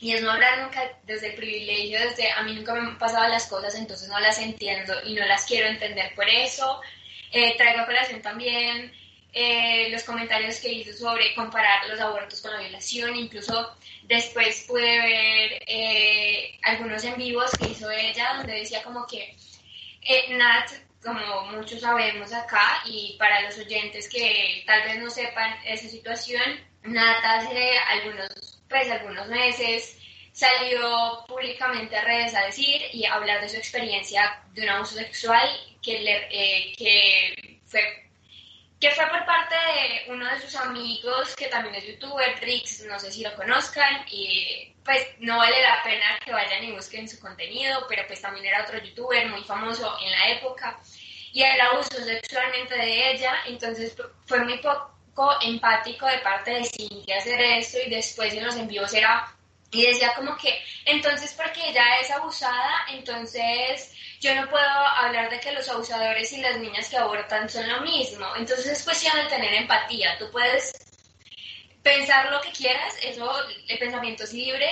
y 0.00 0.12
es 0.12 0.22
no 0.22 0.30
hablar 0.30 0.58
nunca 0.58 0.98
desde 1.04 1.28
el 1.28 1.34
privilegio, 1.34 1.98
desde 1.98 2.30
a 2.30 2.42
mí 2.42 2.54
nunca 2.54 2.74
me 2.74 2.80
han 2.80 2.98
pasado 2.98 3.28
las 3.28 3.46
cosas, 3.46 3.74
entonces 3.74 4.08
no 4.08 4.18
las 4.20 4.38
entiendo 4.38 4.94
y 5.04 5.14
no 5.14 5.24
las 5.26 5.46
quiero 5.46 5.66
entender 5.66 6.14
por 6.14 6.28
eso. 6.28 6.80
Eh, 7.32 7.54
traigo 7.56 7.80
a 7.80 7.86
colación 7.86 8.22
también 8.22 8.92
eh, 9.36 9.88
los 9.90 10.04
comentarios 10.04 10.60
que 10.60 10.72
hizo 10.72 10.92
sobre 10.92 11.34
comparar 11.34 11.88
los 11.88 11.98
abortos 11.98 12.40
con 12.40 12.52
la 12.52 12.60
violación, 12.60 13.16
incluso 13.16 13.74
después 14.04 14.64
pude 14.68 14.82
ver 15.00 15.62
eh, 15.66 16.56
algunos 16.62 17.02
en 17.02 17.16
vivos 17.16 17.50
que 17.58 17.70
hizo 17.70 17.90
ella 17.90 18.34
donde 18.36 18.60
decía 18.60 18.80
como 18.84 19.04
que 19.08 19.36
eh, 20.02 20.36
Nat, 20.36 20.70
como 21.04 21.44
muchos 21.52 21.80
sabemos 21.80 22.32
acá 22.32 22.82
y 22.86 23.16
para 23.18 23.42
los 23.42 23.58
oyentes 23.58 24.08
que 24.08 24.64
tal 24.66 24.82
vez 24.84 24.98
no 24.98 25.10
sepan 25.10 25.54
esa 25.64 25.88
situación, 25.88 26.42
Nat 26.82 27.24
hace 27.24 27.78
algunos, 27.78 28.62
pues, 28.68 28.90
algunos 28.90 29.28
meses 29.28 29.98
salió 30.32 31.24
públicamente 31.28 31.96
a 31.96 32.04
redes 32.04 32.34
a 32.34 32.46
decir 32.46 32.82
y 32.92 33.04
a 33.04 33.14
hablar 33.14 33.40
de 33.40 33.48
su 33.48 33.56
experiencia 33.56 34.42
de 34.52 34.62
un 34.62 34.68
abuso 34.70 34.96
sexual 34.96 35.48
que, 35.80 36.00
le, 36.00 36.28
que 36.76 37.60
fue 37.66 38.03
que 38.84 38.90
fue 38.90 39.06
por 39.06 39.24
parte 39.24 39.54
de 39.54 40.12
uno 40.12 40.28
de 40.28 40.38
sus 40.40 40.54
amigos 40.56 41.34
que 41.36 41.46
también 41.46 41.74
es 41.76 41.86
youtuber, 41.86 42.38
Rix, 42.42 42.84
no 42.84 43.00
sé 43.00 43.10
si 43.10 43.22
lo 43.22 43.34
conozcan, 43.34 44.04
y 44.10 44.74
pues 44.84 45.06
no 45.20 45.38
vale 45.38 45.62
la 45.62 45.82
pena 45.82 46.18
que 46.22 46.32
vayan 46.32 46.64
y 46.64 46.72
busquen 46.72 47.08
su 47.08 47.18
contenido, 47.18 47.86
pero 47.88 48.02
pues 48.06 48.20
también 48.20 48.44
era 48.44 48.62
otro 48.62 48.76
youtuber 48.78 49.26
muy 49.30 49.42
famoso 49.44 49.96
en 50.02 50.10
la 50.10 50.28
época, 50.32 50.78
y 51.32 51.42
él 51.42 51.58
abusó 51.62 51.96
sexualmente 52.04 52.76
de 52.76 53.12
ella, 53.12 53.34
entonces 53.46 53.96
fue 54.26 54.40
muy 54.40 54.58
poco 54.58 55.34
empático 55.40 56.04
de 56.06 56.18
parte 56.18 56.50
de 56.50 56.64
Cintia 56.64 57.16
hacer 57.16 57.40
esto, 57.40 57.78
y 57.86 57.88
después 57.88 58.34
en 58.34 58.44
los 58.44 58.56
envíos 58.56 58.92
era, 58.92 59.34
y 59.74 59.86
decía 59.86 60.14
como 60.14 60.36
que, 60.36 60.62
entonces 60.84 61.34
porque 61.34 61.68
ella 61.68 61.98
es 62.00 62.10
abusada, 62.10 62.86
entonces 62.90 63.92
yo 64.20 64.34
no 64.34 64.48
puedo 64.48 64.64
hablar 64.64 65.28
de 65.30 65.40
que 65.40 65.52
los 65.52 65.68
abusadores 65.68 66.32
y 66.32 66.40
las 66.40 66.58
niñas 66.58 66.88
que 66.88 66.96
abortan 66.96 67.48
son 67.48 67.68
lo 67.68 67.80
mismo. 67.82 68.26
Entonces 68.36 68.66
es 68.66 68.82
cuestión 68.84 69.14
de 69.16 69.28
tener 69.28 69.52
empatía. 69.54 70.16
Tú 70.18 70.30
puedes 70.30 70.72
pensar 71.82 72.30
lo 72.32 72.40
que 72.40 72.50
quieras, 72.50 72.96
eso, 73.02 73.30
el 73.68 73.78
pensamiento 73.78 74.24
es 74.24 74.32
libre, 74.32 74.66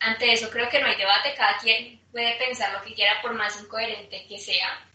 ante 0.00 0.32
eso 0.32 0.50
creo 0.50 0.68
que 0.68 0.80
no 0.80 0.86
hay 0.86 0.96
debate, 0.96 1.34
cada 1.34 1.56
quien 1.58 2.00
puede 2.12 2.36
pensar 2.36 2.72
lo 2.72 2.82
que 2.82 2.94
quiera 2.94 3.20
por 3.22 3.32
más 3.34 3.58
incoherente 3.60 4.26
que 4.28 4.38
sea. 4.38 4.86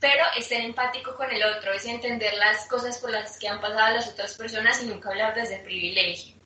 Pero 0.00 0.24
es 0.36 0.46
ser 0.46 0.60
empático 0.60 1.16
con 1.16 1.30
el 1.30 1.42
otro, 1.42 1.72
es 1.72 1.84
entender 1.86 2.34
las 2.34 2.66
cosas 2.68 2.98
por 2.98 3.10
las 3.10 3.38
que 3.38 3.48
han 3.48 3.60
pasado 3.60 3.96
las 3.96 4.08
otras 4.08 4.34
personas 4.34 4.82
y 4.82 4.86
nunca 4.86 5.08
hablar 5.08 5.34
desde 5.34 5.58
privilegio. 5.58 6.37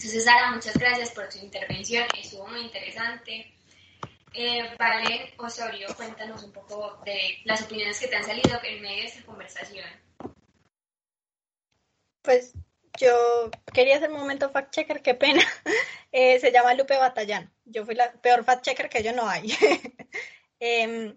Entonces, 0.00 0.24
Sara, 0.24 0.52
muchas 0.52 0.78
gracias 0.78 1.10
por 1.10 1.28
tu 1.28 1.36
intervención, 1.36 2.06
estuvo 2.18 2.46
muy 2.46 2.62
interesante. 2.62 3.52
Eh, 4.32 4.74
vale, 4.78 5.34
Osorio, 5.36 5.88
cuéntanos 5.94 6.42
un 6.42 6.52
poco 6.52 7.02
de 7.04 7.36
las 7.44 7.60
opiniones 7.60 8.00
que 8.00 8.08
te 8.08 8.16
han 8.16 8.24
salido 8.24 8.58
en 8.64 8.80
medio 8.80 9.02
de 9.02 9.08
esta 9.08 9.26
conversación. 9.26 9.84
Pues 12.22 12.54
yo 12.98 13.50
quería 13.74 13.96
hacer 13.98 14.10
un 14.10 14.20
momento 14.20 14.48
fact 14.48 14.72
checker, 14.72 15.02
qué 15.02 15.14
pena. 15.14 15.42
Eh, 16.12 16.40
se 16.40 16.50
llama 16.50 16.74
Lupe 16.74 16.96
Batallán. 16.96 17.52
Yo 17.64 17.84
fui 17.84 17.94
la 17.94 18.10
peor 18.10 18.42
fact 18.42 18.64
checker 18.64 18.88
que 18.88 19.04
yo 19.04 19.12
no 19.12 19.28
hay. 19.28 19.54
Em, 20.58 21.16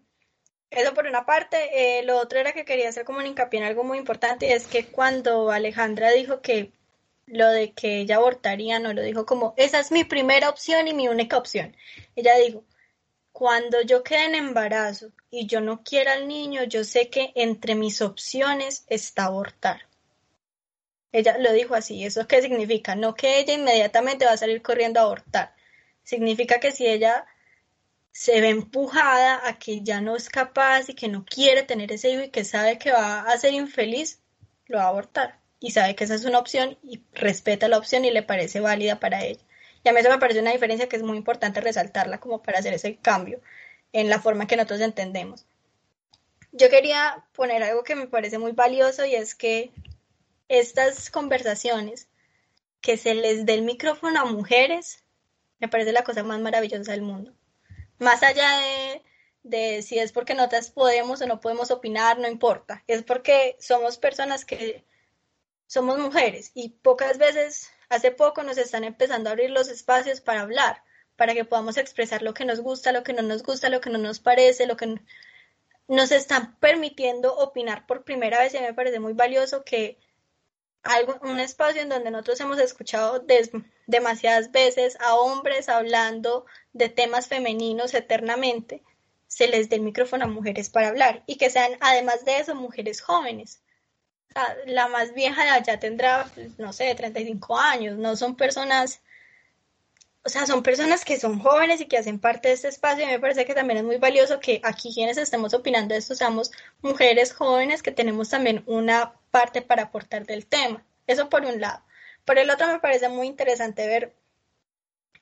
eso 0.70 0.94
por 0.94 1.08
una 1.08 1.26
parte. 1.26 1.98
Eh, 2.00 2.04
lo 2.04 2.20
otro 2.20 2.38
era 2.38 2.52
que 2.52 2.64
quería 2.64 2.90
hacer 2.90 3.04
como 3.04 3.18
un 3.18 3.26
hincapié 3.26 3.62
en 3.62 3.66
algo 3.66 3.84
muy 3.84 3.98
importante, 3.98 4.54
es 4.54 4.68
que 4.68 4.86
cuando 4.86 5.50
Alejandra 5.50 6.12
dijo 6.12 6.42
que 6.42 6.74
lo 7.26 7.50
de 7.50 7.74
que 7.74 8.00
ella 8.00 8.18
abortaría, 8.18 8.80
no 8.80 8.94
lo 8.94 9.02
dijo 9.02 9.26
como, 9.26 9.54
esa 9.58 9.80
es 9.80 9.92
mi 9.92 10.04
primera 10.04 10.50
opción 10.50 10.88
y 10.88 10.94
mi 10.94 11.08
única 11.08 11.38
opción. 11.38 11.76
Ella 12.16 12.36
dijo, 12.38 12.66
cuando 13.32 13.82
yo 13.82 14.04
quede 14.04 14.26
en 14.26 14.36
embarazo 14.36 15.12
y 15.30 15.48
yo 15.48 15.60
no 15.62 15.84
quiera 15.84 16.14
al 16.14 16.28
niño, 16.28 16.64
yo 16.64 16.84
sé 16.84 17.10
que 17.10 17.32
entre 17.36 17.76
mis 17.76 18.02
opciones 18.02 18.86
está 18.88 19.26
abortar. 19.26 19.88
Ella 21.12 21.38
lo 21.38 21.54
dijo 21.54 21.76
así. 21.76 22.04
¿Eso 22.06 22.28
qué 22.28 22.42
significa? 22.42 22.96
No 22.96 23.16
que 23.16 23.40
ella 23.40 23.54
inmediatamente 23.54 24.26
va 24.26 24.32
a 24.34 24.38
salir 24.38 24.62
corriendo 24.62 25.00
a 25.00 25.04
abortar. 25.04 25.56
Significa 26.04 26.60
que 26.60 26.72
si 26.72 26.88
ella 26.88 27.26
se 28.12 28.42
ve 28.42 28.50
empujada 28.50 29.48
a 29.48 29.58
que 29.60 29.82
ya 29.82 30.02
no 30.02 30.16
es 30.16 30.30
capaz 30.30 30.90
y 30.90 30.96
que 30.96 31.08
no 31.08 31.26
quiere 31.26 31.64
tener 31.64 31.92
ese 31.92 32.12
hijo 32.12 32.24
y 32.24 32.32
que 32.32 32.46
sabe 32.46 32.78
que 32.78 32.92
va 32.92 33.22
a 33.22 33.38
ser 33.38 33.54
infeliz, 33.54 34.22
lo 34.68 34.78
va 34.78 34.86
a 34.86 34.88
abortar. 34.90 35.43
Y 35.64 35.72
sabe 35.72 35.96
que 35.96 36.04
esa 36.04 36.16
es 36.16 36.26
una 36.26 36.40
opción 36.40 36.78
y 36.84 37.02
respeta 37.14 37.70
la 37.70 37.78
opción 37.78 38.04
y 38.04 38.12
le 38.12 38.22
parece 38.22 38.60
válida 38.60 39.00
para 39.00 39.24
ella. 39.24 39.40
Y 39.82 39.88
a 39.88 39.94
mí 39.94 40.00
eso 40.02 40.10
me 40.10 40.18
parece 40.18 40.42
una 40.42 40.52
diferencia 40.52 40.90
que 40.90 40.98
es 40.98 41.04
muy 41.04 41.16
importante 41.16 41.62
resaltarla 41.62 42.20
como 42.20 42.44
para 42.44 42.60
hacer 42.60 42.74
ese 42.74 42.98
cambio 42.98 43.40
en 43.94 44.10
la 44.10 44.20
forma 44.20 44.46
que 44.46 44.58
nosotros 44.58 44.82
entendemos. 44.82 45.46
Yo 46.52 46.70
quería 46.70 47.24
poner 47.32 47.64
algo 47.64 47.86
que 47.86 47.96
me 47.96 48.08
parece 48.08 48.40
muy 48.40 48.52
valioso 48.52 49.06
y 49.06 49.16
es 49.16 49.36
que 49.36 49.72
estas 50.50 51.10
conversaciones, 51.10 52.10
que 52.82 52.98
se 52.98 53.14
les 53.14 53.46
dé 53.46 53.54
el 53.54 53.62
micrófono 53.62 54.20
a 54.20 54.26
mujeres, 54.26 55.06
me 55.60 55.70
parece 55.70 55.94
la 55.94 56.04
cosa 56.04 56.24
más 56.24 56.42
maravillosa 56.42 56.92
del 56.92 57.04
mundo. 57.04 57.32
Más 58.00 58.22
allá 58.22 58.50
de, 58.60 59.02
de 59.44 59.82
si 59.82 59.98
es 59.98 60.12
porque 60.12 60.34
nosotras 60.34 60.72
podemos 60.72 61.22
o 61.22 61.26
no 61.26 61.40
podemos 61.40 61.72
opinar, 61.72 62.20
no 62.20 62.28
importa. 62.28 62.84
Es 62.86 63.02
porque 63.04 63.56
somos 63.62 63.98
personas 63.98 64.44
que 64.44 64.84
somos 65.68 65.98
mujeres 65.98 66.52
y 66.54 66.70
pocas 66.70 67.18
veces 67.18 67.72
Hace 67.94 68.10
poco 68.10 68.42
nos 68.42 68.58
están 68.58 68.84
empezando 68.86 69.30
a 69.30 69.34
abrir 69.34 69.52
los 69.52 69.70
espacios 69.70 70.20
para 70.20 70.42
hablar, 70.42 70.82
para 71.16 71.36
que 71.36 71.46
podamos 71.46 71.78
expresar 71.78 72.24
lo 72.24 72.34
que 72.34 72.44
nos 72.44 72.60
gusta, 72.60 72.92
lo 72.92 73.04
que 73.04 73.14
no 73.14 73.22
nos 73.22 73.44
gusta, 73.44 73.70
lo 73.70 73.82
que 73.82 73.92
no 73.92 74.00
nos 74.00 74.20
parece, 74.20 74.66
lo 74.66 74.76
que 74.76 75.00
nos 75.88 76.12
están 76.12 76.56
permitiendo 76.56 77.36
opinar 77.38 77.86
por 77.86 78.04
primera 78.04 78.40
vez 78.40 78.56
y 78.56 78.60
me 78.60 78.74
parece 78.74 79.00
muy 79.00 79.14
valioso 79.14 79.64
que 79.64 80.00
algo, 80.82 81.20
un 81.22 81.40
espacio 81.40 81.84
en 81.84 81.90
donde 81.90 82.10
nosotros 82.10 82.40
hemos 82.42 82.58
escuchado 82.58 83.24
demasiadas 83.86 84.52
veces 84.52 84.98
a 85.00 85.14
hombres 85.14 85.70
hablando 85.70 86.48
de 86.72 86.90
temas 86.90 87.28
femeninos 87.28 87.94
eternamente, 87.94 88.82
se 89.28 89.48
les 89.48 89.70
dé 89.70 89.76
el 89.76 89.84
micrófono 89.84 90.26
a 90.26 90.28
mujeres 90.28 90.72
para 90.72 90.88
hablar 90.88 91.22
y 91.28 91.38
que 91.38 91.52
sean 91.52 91.74
además 91.80 92.26
de 92.26 92.40
eso 92.40 92.56
mujeres 92.56 93.02
jóvenes 93.02 93.63
la 94.66 94.88
más 94.88 95.14
vieja 95.14 95.60
ya 95.64 95.80
tendrá, 95.80 96.30
pues, 96.34 96.58
no 96.60 96.74
sé, 96.74 96.94
35 96.96 97.58
años, 97.58 97.98
no 97.98 98.16
son 98.16 98.36
personas, 98.36 99.02
o 100.24 100.30
sea, 100.30 100.46
son 100.46 100.64
personas 100.64 101.06
que 101.06 101.20
son 101.20 101.40
jóvenes 101.40 101.82
y 101.82 101.86
que 101.88 101.98
hacen 101.98 102.20
parte 102.20 102.48
de 102.48 102.54
este 102.56 102.70
espacio 102.70 103.04
y 103.04 103.08
me 103.08 103.20
parece 103.20 103.46
que 103.46 103.54
también 103.54 103.80
es 103.80 103.84
muy 103.84 103.98
valioso 103.98 104.40
que 104.40 104.62
aquí 104.64 104.94
quienes 104.94 105.18
estemos 105.18 105.54
opinando 105.54 105.94
de 105.94 106.00
esto 106.00 106.16
seamos 106.16 106.52
mujeres 106.82 107.34
jóvenes 107.34 107.84
que 107.84 107.92
tenemos 107.92 108.30
también 108.30 108.64
una 108.66 109.14
parte 109.32 109.62
para 109.62 109.84
aportar 109.84 110.26
del 110.26 110.46
tema. 110.46 110.86
Eso 111.08 111.30
por 111.30 111.44
un 111.44 111.60
lado. 111.60 111.84
Por 112.26 112.40
el 112.40 112.50
otro 112.50 112.68
me 112.68 112.80
parece 112.80 113.10
muy 113.10 113.28
interesante 113.28 113.86
ver 113.88 114.14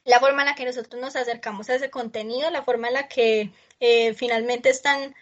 la 0.03 0.19
forma 0.19 0.41
en 0.41 0.49
la 0.49 0.55
que 0.55 0.65
nosotros 0.65 1.01
nos 1.01 1.15
acercamos 1.15 1.69
a 1.69 1.75
ese 1.75 1.89
contenido, 1.89 2.49
la 2.49 2.63
forma 2.63 2.87
en 2.87 2.93
la 2.93 3.07
que 3.07 3.51
eh, 3.79 4.13
finalmente 4.13 4.69
están 4.69 5.15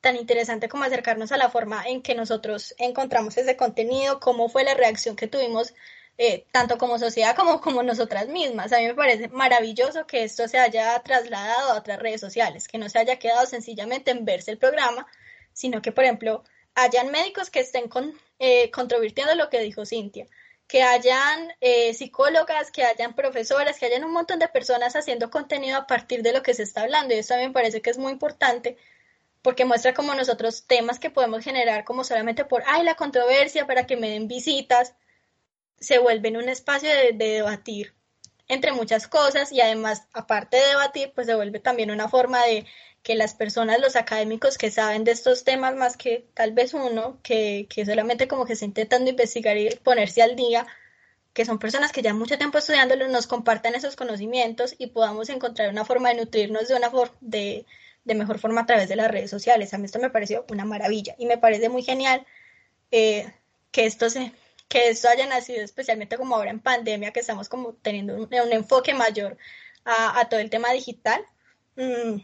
tan 0.00 0.16
interesante 0.16 0.68
como 0.68 0.84
acercarnos 0.84 1.32
a 1.32 1.36
la 1.36 1.50
forma 1.50 1.84
en 1.86 2.02
que 2.02 2.14
nosotros 2.14 2.74
encontramos 2.78 3.36
ese 3.36 3.56
contenido, 3.56 4.20
cómo 4.20 4.48
fue 4.48 4.64
la 4.64 4.74
reacción 4.74 5.16
que 5.16 5.28
tuvimos 5.28 5.74
eh, 6.18 6.46
tanto 6.50 6.78
como 6.78 6.98
sociedad 6.98 7.36
como 7.36 7.60
como 7.60 7.82
nosotras 7.82 8.28
mismas. 8.28 8.72
A 8.72 8.78
mí 8.78 8.86
me 8.86 8.94
parece 8.94 9.28
maravilloso 9.28 10.06
que 10.06 10.24
esto 10.24 10.48
se 10.48 10.58
haya 10.58 10.98
trasladado 11.02 11.72
a 11.72 11.78
otras 11.78 11.98
redes 11.98 12.20
sociales, 12.20 12.68
que 12.68 12.78
no 12.78 12.88
se 12.88 12.98
haya 12.98 13.18
quedado 13.18 13.46
sencillamente 13.46 14.10
en 14.10 14.24
verse 14.24 14.50
el 14.50 14.58
programa, 14.58 15.06
sino 15.52 15.82
que, 15.82 15.92
por 15.92 16.04
ejemplo, 16.04 16.44
hayan 16.74 17.10
médicos 17.10 17.50
que 17.50 17.60
estén 17.60 17.88
con, 17.88 18.14
eh, 18.38 18.70
controvirtiendo 18.70 19.34
lo 19.34 19.50
que 19.50 19.60
dijo 19.60 19.84
Cintia, 19.86 20.26
que 20.68 20.82
hayan 20.82 21.52
eh, 21.60 21.94
psicólogas, 21.94 22.70
que 22.70 22.84
hayan 22.84 23.14
profesoras, 23.14 23.78
que 23.78 23.86
hayan 23.86 24.04
un 24.04 24.12
montón 24.12 24.38
de 24.38 24.48
personas 24.48 24.96
haciendo 24.96 25.30
contenido 25.30 25.78
a 25.78 25.86
partir 25.86 26.22
de 26.22 26.32
lo 26.32 26.42
que 26.42 26.54
se 26.54 26.62
está 26.62 26.82
hablando. 26.82 27.14
Y 27.14 27.18
eso 27.18 27.34
a 27.34 27.38
mí 27.38 27.46
me 27.46 27.52
parece 27.52 27.82
que 27.82 27.90
es 27.90 27.98
muy 27.98 28.12
importante 28.12 28.76
porque 29.46 29.64
muestra 29.64 29.94
como 29.94 30.12
nosotros 30.12 30.64
temas 30.66 30.98
que 30.98 31.08
podemos 31.08 31.44
generar 31.44 31.84
como 31.84 32.02
solamente 32.02 32.44
por, 32.44 32.64
ay, 32.66 32.82
la 32.82 32.96
controversia 32.96 33.64
para 33.64 33.86
que 33.86 33.96
me 33.96 34.10
den 34.10 34.26
visitas, 34.26 34.96
se 35.78 35.98
vuelven 35.98 36.36
un 36.36 36.48
espacio 36.48 36.90
de, 36.90 37.12
debatir 37.12 37.94
entre 38.48 38.72
muchas 38.72 39.06
cosas 39.06 39.52
y 39.52 39.60
además, 39.60 40.08
aparte 40.12 40.56
de 40.56 40.66
debatir, 40.66 41.12
pues 41.14 41.28
se 41.28 41.36
vuelve 41.36 41.60
también 41.60 41.92
una 41.92 42.08
forma 42.08 42.44
de 42.44 42.66
que 43.04 43.14
las 43.14 43.34
personas, 43.34 43.78
los 43.80 43.94
académicos 43.94 44.58
que 44.58 44.72
saben 44.72 45.04
de 45.04 45.12
estos 45.12 45.44
temas 45.44 45.76
más 45.76 45.96
que 45.96 46.26
tal 46.34 46.50
vez 46.50 46.74
uno, 46.74 47.20
que, 47.22 47.68
que 47.70 47.86
solamente 47.86 48.26
como 48.26 48.46
que 48.46 48.56
se 48.56 48.64
intentando 48.64 49.10
investigar 49.10 49.56
y 49.56 49.68
ponerse 49.76 50.22
al 50.22 50.34
día, 50.34 50.66
que 51.34 51.44
son 51.44 51.60
personas 51.60 51.92
que 51.92 52.02
ya 52.02 52.12
mucho 52.14 52.36
tiempo 52.36 52.58
estudiándolos, 52.58 53.10
nos 53.10 53.28
compartan 53.28 53.76
esos 53.76 53.94
conocimientos 53.94 54.74
y 54.76 54.88
podamos 54.88 55.28
encontrar 55.28 55.70
una 55.70 55.84
forma 55.84 56.08
de 56.08 56.16
nutrirnos 56.16 56.66
de 56.66 56.74
una 56.74 56.90
forma 56.90 57.14
de, 57.20 57.64
de 58.06 58.14
mejor 58.14 58.38
forma 58.38 58.62
a 58.62 58.66
través 58.66 58.88
de 58.88 58.96
las 58.96 59.10
redes 59.10 59.30
sociales. 59.30 59.74
A 59.74 59.78
mí 59.78 59.84
esto 59.84 59.98
me 59.98 60.10
pareció 60.10 60.46
una 60.48 60.64
maravilla 60.64 61.14
y 61.18 61.26
me 61.26 61.38
parece 61.38 61.68
muy 61.68 61.82
genial 61.82 62.24
eh, 62.90 63.30
que 63.72 63.84
esto 63.84 64.08
se 64.08 64.32
que 64.68 64.88
esto 64.88 65.08
haya 65.08 65.26
nacido 65.26 65.62
especialmente 65.62 66.16
como 66.16 66.34
ahora 66.34 66.50
en 66.50 66.60
pandemia, 66.60 67.12
que 67.12 67.20
estamos 67.20 67.48
como 67.48 67.74
teniendo 67.74 68.16
un, 68.16 68.52
enfoque 68.52 68.94
mayor 68.94 69.36
a, 69.84 70.28
todo 70.28 70.40
el 70.40 70.50
tema 70.50 70.72
digital 70.72 71.24
mm, 71.76 72.16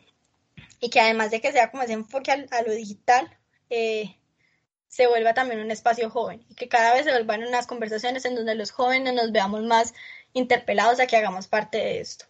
y 0.80 0.90
que 0.90 1.00
además 1.00 1.30
de 1.30 1.40
que 1.40 1.52
sea 1.52 1.70
como 1.70 1.84
ese 1.84 1.92
enfoque 1.92 2.32
a, 2.32 2.62
lo 2.62 2.72
digital, 2.72 3.38
eh, 3.70 4.16
se 4.88 5.06
vuelva 5.06 5.34
también 5.34 5.60
un 5.60 5.70
espacio 5.70 6.10
joven 6.10 6.44
y 6.48 6.54
que 6.56 6.68
cada 6.68 6.94
vez 6.94 7.04
se 7.04 7.12
vuelvan 7.12 7.44
unas 7.44 7.66
conversaciones 7.66 8.24
en 8.24 8.34
donde 8.34 8.56
los 8.56 8.72
jóvenes 8.72 9.14
nos 9.14 9.30
veamos 9.30 9.62
más 9.62 9.94
interpelados 10.32 10.98
a 11.00 11.06
que 11.06 11.16
hagamos 11.16 11.46
parte 11.46 11.78
de 11.78 12.00
esto. 12.00 12.26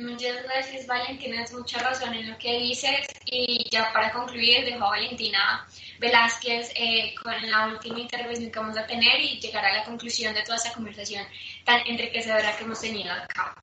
Muchas 0.00 0.42
gracias, 0.42 0.88
Valen. 0.88 1.18
Tienes 1.18 1.52
mucha 1.52 1.78
razón 1.78 2.12
en 2.14 2.28
lo 2.28 2.36
que 2.38 2.58
dices. 2.58 3.06
Y 3.26 3.68
ya 3.70 3.92
para 3.92 4.12
concluir, 4.12 4.64
dejo 4.64 4.84
a 4.84 4.90
Valentina 4.90 5.66
Velázquez 6.00 6.72
eh, 6.74 7.14
con 7.22 7.32
la 7.48 7.68
última 7.68 8.00
intervención 8.00 8.50
que 8.50 8.58
vamos 8.58 8.76
a 8.76 8.86
tener 8.86 9.20
y 9.20 9.38
llegar 9.38 9.64
a 9.64 9.72
la 9.72 9.84
conclusión 9.84 10.34
de 10.34 10.42
toda 10.42 10.56
esa 10.56 10.72
conversación 10.72 11.24
tan 11.64 11.80
enriquecedora 11.86 12.56
que 12.56 12.64
hemos 12.64 12.80
tenido 12.80 13.12
acá. 13.12 13.54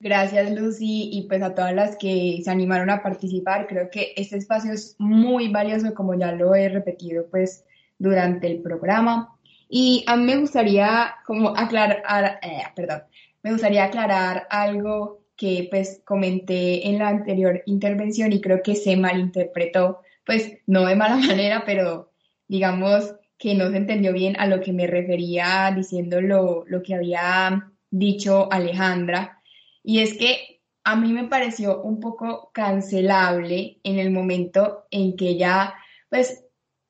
Gracias, 0.00 0.50
Lucy, 0.50 1.10
y 1.12 1.22
pues 1.28 1.42
a 1.42 1.54
todas 1.54 1.74
las 1.74 1.96
que 1.96 2.40
se 2.42 2.50
animaron 2.50 2.90
a 2.90 3.02
participar. 3.02 3.68
Creo 3.68 3.90
que 3.90 4.12
este 4.16 4.38
espacio 4.38 4.72
es 4.72 4.96
muy 4.98 5.48
valioso, 5.48 5.94
como 5.94 6.14
ya 6.14 6.32
lo 6.32 6.54
he 6.56 6.68
repetido, 6.68 7.28
pues 7.30 7.64
durante 7.98 8.48
el 8.48 8.60
programa. 8.60 9.36
Y 9.68 10.04
a 10.06 10.16
mí 10.16 10.24
me 10.24 10.36
gustaría 10.36 11.16
como 11.26 11.56
aclarar, 11.56 12.40
eh, 12.42 12.62
perdón, 12.74 13.02
me 13.42 13.52
gustaría 13.52 13.84
aclarar 13.84 14.46
algo 14.50 15.24
que 15.36 15.68
pues 15.70 16.02
comenté 16.04 16.88
en 16.88 16.98
la 16.98 17.08
anterior 17.08 17.62
intervención 17.66 18.32
y 18.32 18.40
creo 18.40 18.60
que 18.62 18.74
se 18.74 18.96
malinterpretó, 18.96 20.00
pues 20.26 20.58
no 20.66 20.84
de 20.84 20.96
mala 20.96 21.16
manera, 21.28 21.62
pero 21.64 22.12
digamos 22.48 23.14
que 23.38 23.54
no 23.54 23.70
se 23.70 23.76
entendió 23.76 24.12
bien 24.12 24.34
a 24.38 24.46
lo 24.46 24.60
que 24.60 24.72
me 24.72 24.86
refería 24.86 25.72
diciendo 25.74 26.20
lo, 26.20 26.64
lo 26.66 26.82
que 26.82 26.94
había 26.94 27.70
dicho 27.90 28.52
Alejandra. 28.52 29.40
Y 29.84 30.00
es 30.00 30.18
que 30.18 30.60
a 30.82 30.96
mí 30.96 31.12
me 31.12 31.28
pareció 31.28 31.82
un 31.82 32.00
poco 32.00 32.50
cancelable 32.52 33.78
en 33.84 33.98
el 33.98 34.10
momento 34.10 34.86
en 34.90 35.16
que 35.16 35.28
ella 35.28 35.74
pues 36.10 36.44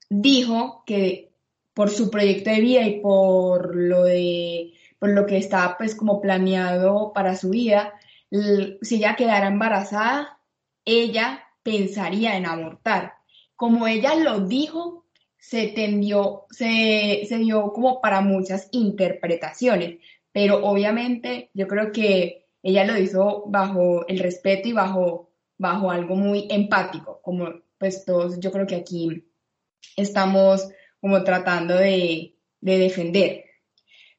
dijo 0.09 0.84
que 0.86 1.32
por 1.74 1.90
su 1.90 2.11
proyecto 2.11 2.51
de 2.51 2.61
vida 2.61 2.82
y 2.82 3.01
por 3.01 3.76
lo 3.76 4.05
de 4.05 4.72
por 4.99 5.11
lo 5.11 5.26
que 5.26 5.38
estaba 5.38 5.76
pues 5.78 5.94
como 5.94 6.20
planeado 6.20 7.12
para 7.12 7.36
su 7.36 7.51
vida, 7.51 7.94
si 8.82 8.96
ella 8.96 9.16
quedara 9.16 9.49
embarazada, 9.49 10.38
ella 10.84 11.44
pensaría 11.62 12.36
en 12.36 12.46
abortar. 12.46 13.14
Como 13.57 13.86
ella 13.86 14.14
lo 14.14 14.40
dijo, 14.40 15.07
se 15.38 15.68
tendió, 15.68 16.46
se, 16.51 17.24
se 17.28 17.38
dio 17.38 17.72
como 17.72 18.01
para 18.01 18.20
muchas 18.20 18.68
interpretaciones, 18.72 19.99
pero 20.32 20.64
obviamente 20.64 21.51
yo 21.55 21.66
creo 21.68 21.92
que 21.92 22.46
ella 22.62 22.84
lo 22.84 22.99
hizo 22.99 23.44
bajo 23.46 24.07
el 24.09 24.18
respeto 24.18 24.68
y 24.68 24.72
bajo, 24.72 25.30
bajo 25.57 25.90
algo 25.90 26.16
muy 26.16 26.46
empático, 26.51 27.20
como 27.22 27.53
pues 27.78 28.05
todos 28.05 28.38
yo 28.40 28.51
creo 28.51 28.66
que 28.66 28.76
aquí 28.76 29.24
estamos 29.96 30.68
como 31.01 31.22
tratando 31.22 31.74
de, 31.76 32.34
de 32.61 32.78
defender. 32.78 33.44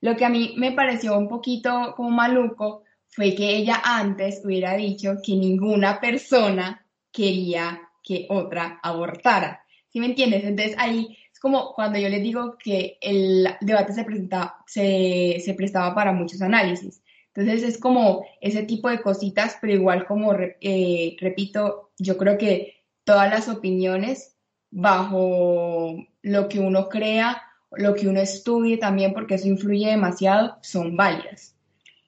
Lo 0.02 0.16
que 0.16 0.26
a 0.26 0.30
mí 0.30 0.54
me 0.58 0.72
pareció 0.72 1.18
un 1.18 1.28
poquito 1.28 1.94
como 1.96 2.10
maluco 2.10 2.84
fue 3.08 3.36
que 3.36 3.56
ella 3.56 3.82
antes 3.84 4.42
hubiera 4.46 4.76
dicho 4.76 5.18
que 5.24 5.36
ninguna 5.36 6.00
persona 6.00 6.86
quería 7.12 7.82
que 8.04 8.28
otra 8.30 8.80
abortara. 8.82 9.66
¿Sí 9.90 10.00
me 10.00 10.06
entiendes? 10.06 10.44
Entonces 10.44 10.76
ahí 10.78 11.18
es 11.32 11.40
como 11.40 11.74
cuando 11.74 12.00
yo 12.00 12.10
les 12.10 12.22
digo 12.22 12.58
que 12.58 12.98
el 13.02 13.48
debate 13.62 13.94
se, 13.94 14.04
presentaba, 14.04 14.58
se, 14.68 15.42
se 15.44 15.54
prestaba 15.54 15.94
para 15.96 16.12
muchos 16.14 16.42
análisis. 16.42 17.02
Entonces 17.34 17.64
es 17.64 17.80
como 17.80 18.26
ese 18.42 18.64
tipo 18.64 18.90
de 18.90 19.02
cositas, 19.02 19.58
pero 19.60 19.74
igual 19.74 20.06
como 20.06 20.34
eh, 20.34 21.16
repito, 21.20 21.92
yo 21.98 22.18
creo 22.18 22.38
que 22.38 22.84
todas 23.04 23.30
las 23.30 23.50
opiniones 23.50 24.38
bajo 24.72 25.96
lo 26.22 26.48
que 26.50 26.60
uno 26.60 26.90
crea 26.90 27.42
lo 27.72 27.96
que 27.96 28.08
uno 28.08 28.20
estudie 28.20 28.78
también, 28.78 29.14
porque 29.14 29.36
eso 29.36 29.48
influye 29.48 29.90
demasiado, 29.90 30.58
son 30.62 30.96
válidas. 30.96 31.56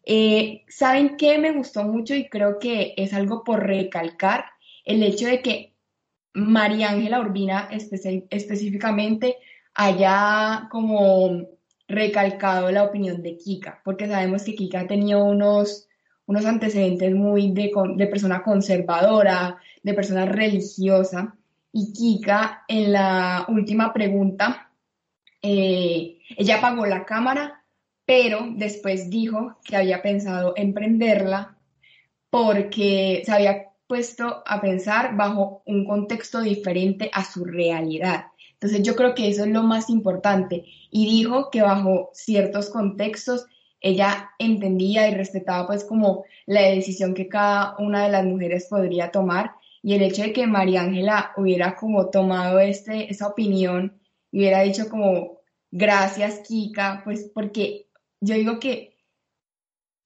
Eh, 0.03 0.63
¿Saben 0.67 1.15
qué 1.17 1.37
me 1.37 1.51
gustó 1.51 1.83
mucho 1.83 2.15
y 2.15 2.27
creo 2.27 2.57
que 2.57 2.93
es 2.97 3.13
algo 3.13 3.43
por 3.43 3.63
recalcar? 3.65 4.45
El 4.83 5.03
hecho 5.03 5.27
de 5.27 5.41
que 5.41 5.73
María 6.33 6.89
Ángela 6.89 7.19
Urbina 7.19 7.69
específicamente 7.71 9.37
haya 9.73 10.67
como 10.71 11.47
recalcado 11.87 12.71
la 12.71 12.83
opinión 12.83 13.21
de 13.21 13.37
Kika, 13.37 13.81
porque 13.83 14.07
sabemos 14.07 14.43
que 14.43 14.55
Kika 14.55 14.81
ha 14.81 14.87
tenido 14.87 15.23
unos, 15.23 15.87
unos 16.25 16.45
antecedentes 16.45 17.13
muy 17.13 17.51
de, 17.51 17.71
de 17.95 18.07
persona 18.07 18.41
conservadora, 18.43 19.57
de 19.83 19.93
persona 19.93 20.25
religiosa, 20.25 21.35
y 21.73 21.93
Kika 21.93 22.63
en 22.67 22.93
la 22.93 23.45
última 23.49 23.93
pregunta 23.93 24.70
eh, 25.41 26.19
ella 26.37 26.57
apagó 26.57 26.85
la 26.85 27.05
cámara, 27.05 27.63
pero 28.05 28.47
después 28.51 29.09
dijo 29.09 29.57
que 29.63 29.75
había 29.75 30.01
pensado 30.01 30.53
en 30.55 30.73
prenderla 30.73 31.57
porque 32.29 33.21
se 33.25 33.31
había 33.31 33.69
puesto 33.87 34.43
a 34.45 34.61
pensar 34.61 35.15
bajo 35.15 35.63
un 35.65 35.85
contexto 35.85 36.41
diferente 36.41 37.09
a 37.13 37.25
su 37.25 37.45
realidad. 37.45 38.25
Entonces 38.53 38.83
yo 38.83 38.95
creo 38.95 39.15
que 39.15 39.27
eso 39.27 39.43
es 39.43 39.49
lo 39.49 39.63
más 39.63 39.89
importante. 39.89 40.65
Y 40.91 41.05
dijo 41.05 41.49
que 41.49 41.61
bajo 41.61 42.09
ciertos 42.13 42.69
contextos 42.69 43.47
ella 43.81 44.29
entendía 44.37 45.09
y 45.09 45.15
respetaba 45.15 45.67
pues 45.67 45.83
como 45.83 46.23
la 46.45 46.61
decisión 46.61 47.13
que 47.15 47.27
cada 47.27 47.75
una 47.79 48.03
de 48.03 48.11
las 48.11 48.23
mujeres 48.23 48.67
podría 48.69 49.11
tomar 49.11 49.55
y 49.81 49.95
el 49.95 50.03
hecho 50.03 50.21
de 50.21 50.33
que 50.33 50.45
María 50.45 50.83
Ángela 50.83 51.31
hubiera 51.35 51.75
como 51.75 52.09
tomado 52.09 52.59
este, 52.59 53.11
esa 53.11 53.27
opinión 53.27 53.99
y 54.31 54.39
hubiera 54.39 54.61
dicho 54.61 54.89
como, 54.89 55.39
gracias 55.69 56.41
Kika, 56.47 57.01
pues 57.03 57.29
porque 57.33 57.87
yo 58.19 58.35
digo 58.35 58.59
que 58.59 58.97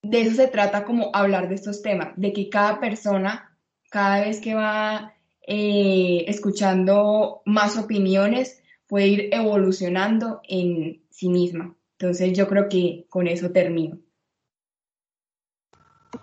de 0.02 0.22
eso 0.22 0.36
se 0.36 0.48
trata 0.48 0.84
como 0.84 1.12
hablar 1.14 1.50
de 1.50 1.56
estos 1.56 1.82
temas, 1.82 2.14
de 2.16 2.34
que 2.34 2.50
cada 2.50 2.80
persona, 2.80 3.58
cada 3.90 4.22
vez 4.22 4.40
que 4.40 4.54
va 4.54 5.16
eh, 5.48 6.26
escuchando 6.28 7.42
más 7.46 7.78
opiniones, 7.78 8.62
puede 8.88 9.08
ir 9.08 9.30
evolucionando 9.32 10.42
en 10.48 11.04
sí 11.10 11.30
misma. 11.30 11.76
Entonces 11.98 12.38
yo 12.38 12.48
creo 12.48 12.70
que 12.70 13.06
con 13.10 13.28
eso 13.28 13.52
termino. 13.52 13.98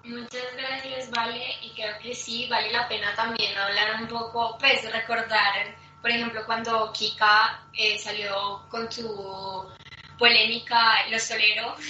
Muchas 0.04 0.46
gracias, 0.56 1.10
Vale, 1.10 1.44
y 1.62 1.74
creo 1.74 1.92
que 2.02 2.14
sí, 2.14 2.46
vale 2.48 2.72
la 2.72 2.88
pena 2.88 3.14
también 3.14 3.56
hablar 3.56 4.00
un 4.00 4.08
poco, 4.08 4.56
pues 4.58 4.90
recordar, 4.90 5.76
por 6.02 6.10
ejemplo, 6.10 6.44
cuando 6.44 6.92
Kika 6.92 7.62
eh, 7.72 7.96
salió 7.96 8.66
con 8.68 8.90
su 8.90 9.72
polémica 10.18 11.08
Los 11.08 11.28
Toleros, 11.28 11.80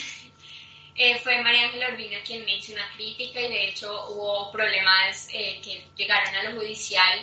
eh, 0.94 1.18
fue 1.20 1.42
María 1.42 1.64
Ángela 1.64 1.88
Urbina 1.88 2.18
quien 2.22 2.44
me 2.44 2.58
hizo 2.58 2.74
una 2.74 2.86
crítica 2.94 3.40
y 3.40 3.48
de 3.48 3.68
hecho 3.68 4.08
hubo 4.10 4.52
problemas 4.52 5.28
eh, 5.32 5.60
que 5.64 5.88
llegaron 5.96 6.34
a 6.36 6.42
lo 6.50 6.60
judicial 6.60 7.20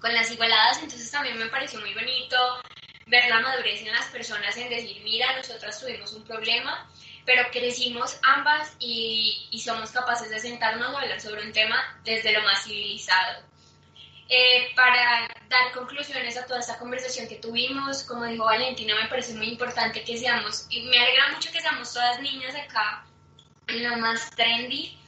con 0.00 0.14
las 0.14 0.30
igualadas, 0.30 0.78
entonces 0.82 1.10
también 1.10 1.38
me 1.38 1.46
pareció 1.46 1.78
muy 1.80 1.92
bonito 1.92 2.36
ver 3.06 3.28
la 3.28 3.40
madurez 3.40 3.82
en 3.82 3.92
las 3.92 4.06
personas 4.06 4.56
en 4.56 4.70
decir, 4.70 5.02
mira, 5.04 5.36
nosotras 5.36 5.78
tuvimos 5.78 6.14
un 6.14 6.24
problema, 6.24 6.88
pero 7.26 7.50
crecimos 7.50 8.18
ambas 8.22 8.74
y, 8.78 9.48
y 9.50 9.60
somos 9.60 9.90
capaces 9.90 10.30
de 10.30 10.40
sentarnos 10.40 10.94
a 10.94 11.00
hablar 11.00 11.20
sobre 11.20 11.44
un 11.44 11.52
tema 11.52 12.00
desde 12.02 12.32
lo 12.32 12.42
más 12.42 12.64
civilizado. 12.64 13.53
Eh, 14.28 14.72
para 14.74 15.28
dar 15.48 15.72
conclusiones 15.72 16.36
a 16.38 16.46
toda 16.46 16.60
esta 16.60 16.78
conversación 16.78 17.28
que 17.28 17.36
tuvimos, 17.36 18.04
como 18.04 18.24
dijo 18.24 18.44
Valentina, 18.44 18.94
me 19.00 19.08
parece 19.08 19.34
muy 19.34 19.48
importante 19.48 20.02
que 20.02 20.16
seamos, 20.16 20.66
y 20.70 20.82
me 20.84 20.98
alegra 20.98 21.32
mucho 21.32 21.52
que 21.52 21.60
seamos 21.60 21.92
todas 21.92 22.20
niñas 22.20 22.54
acá, 22.54 23.04
lo 23.68 23.96
más 23.98 24.30
trendy, 24.30 24.98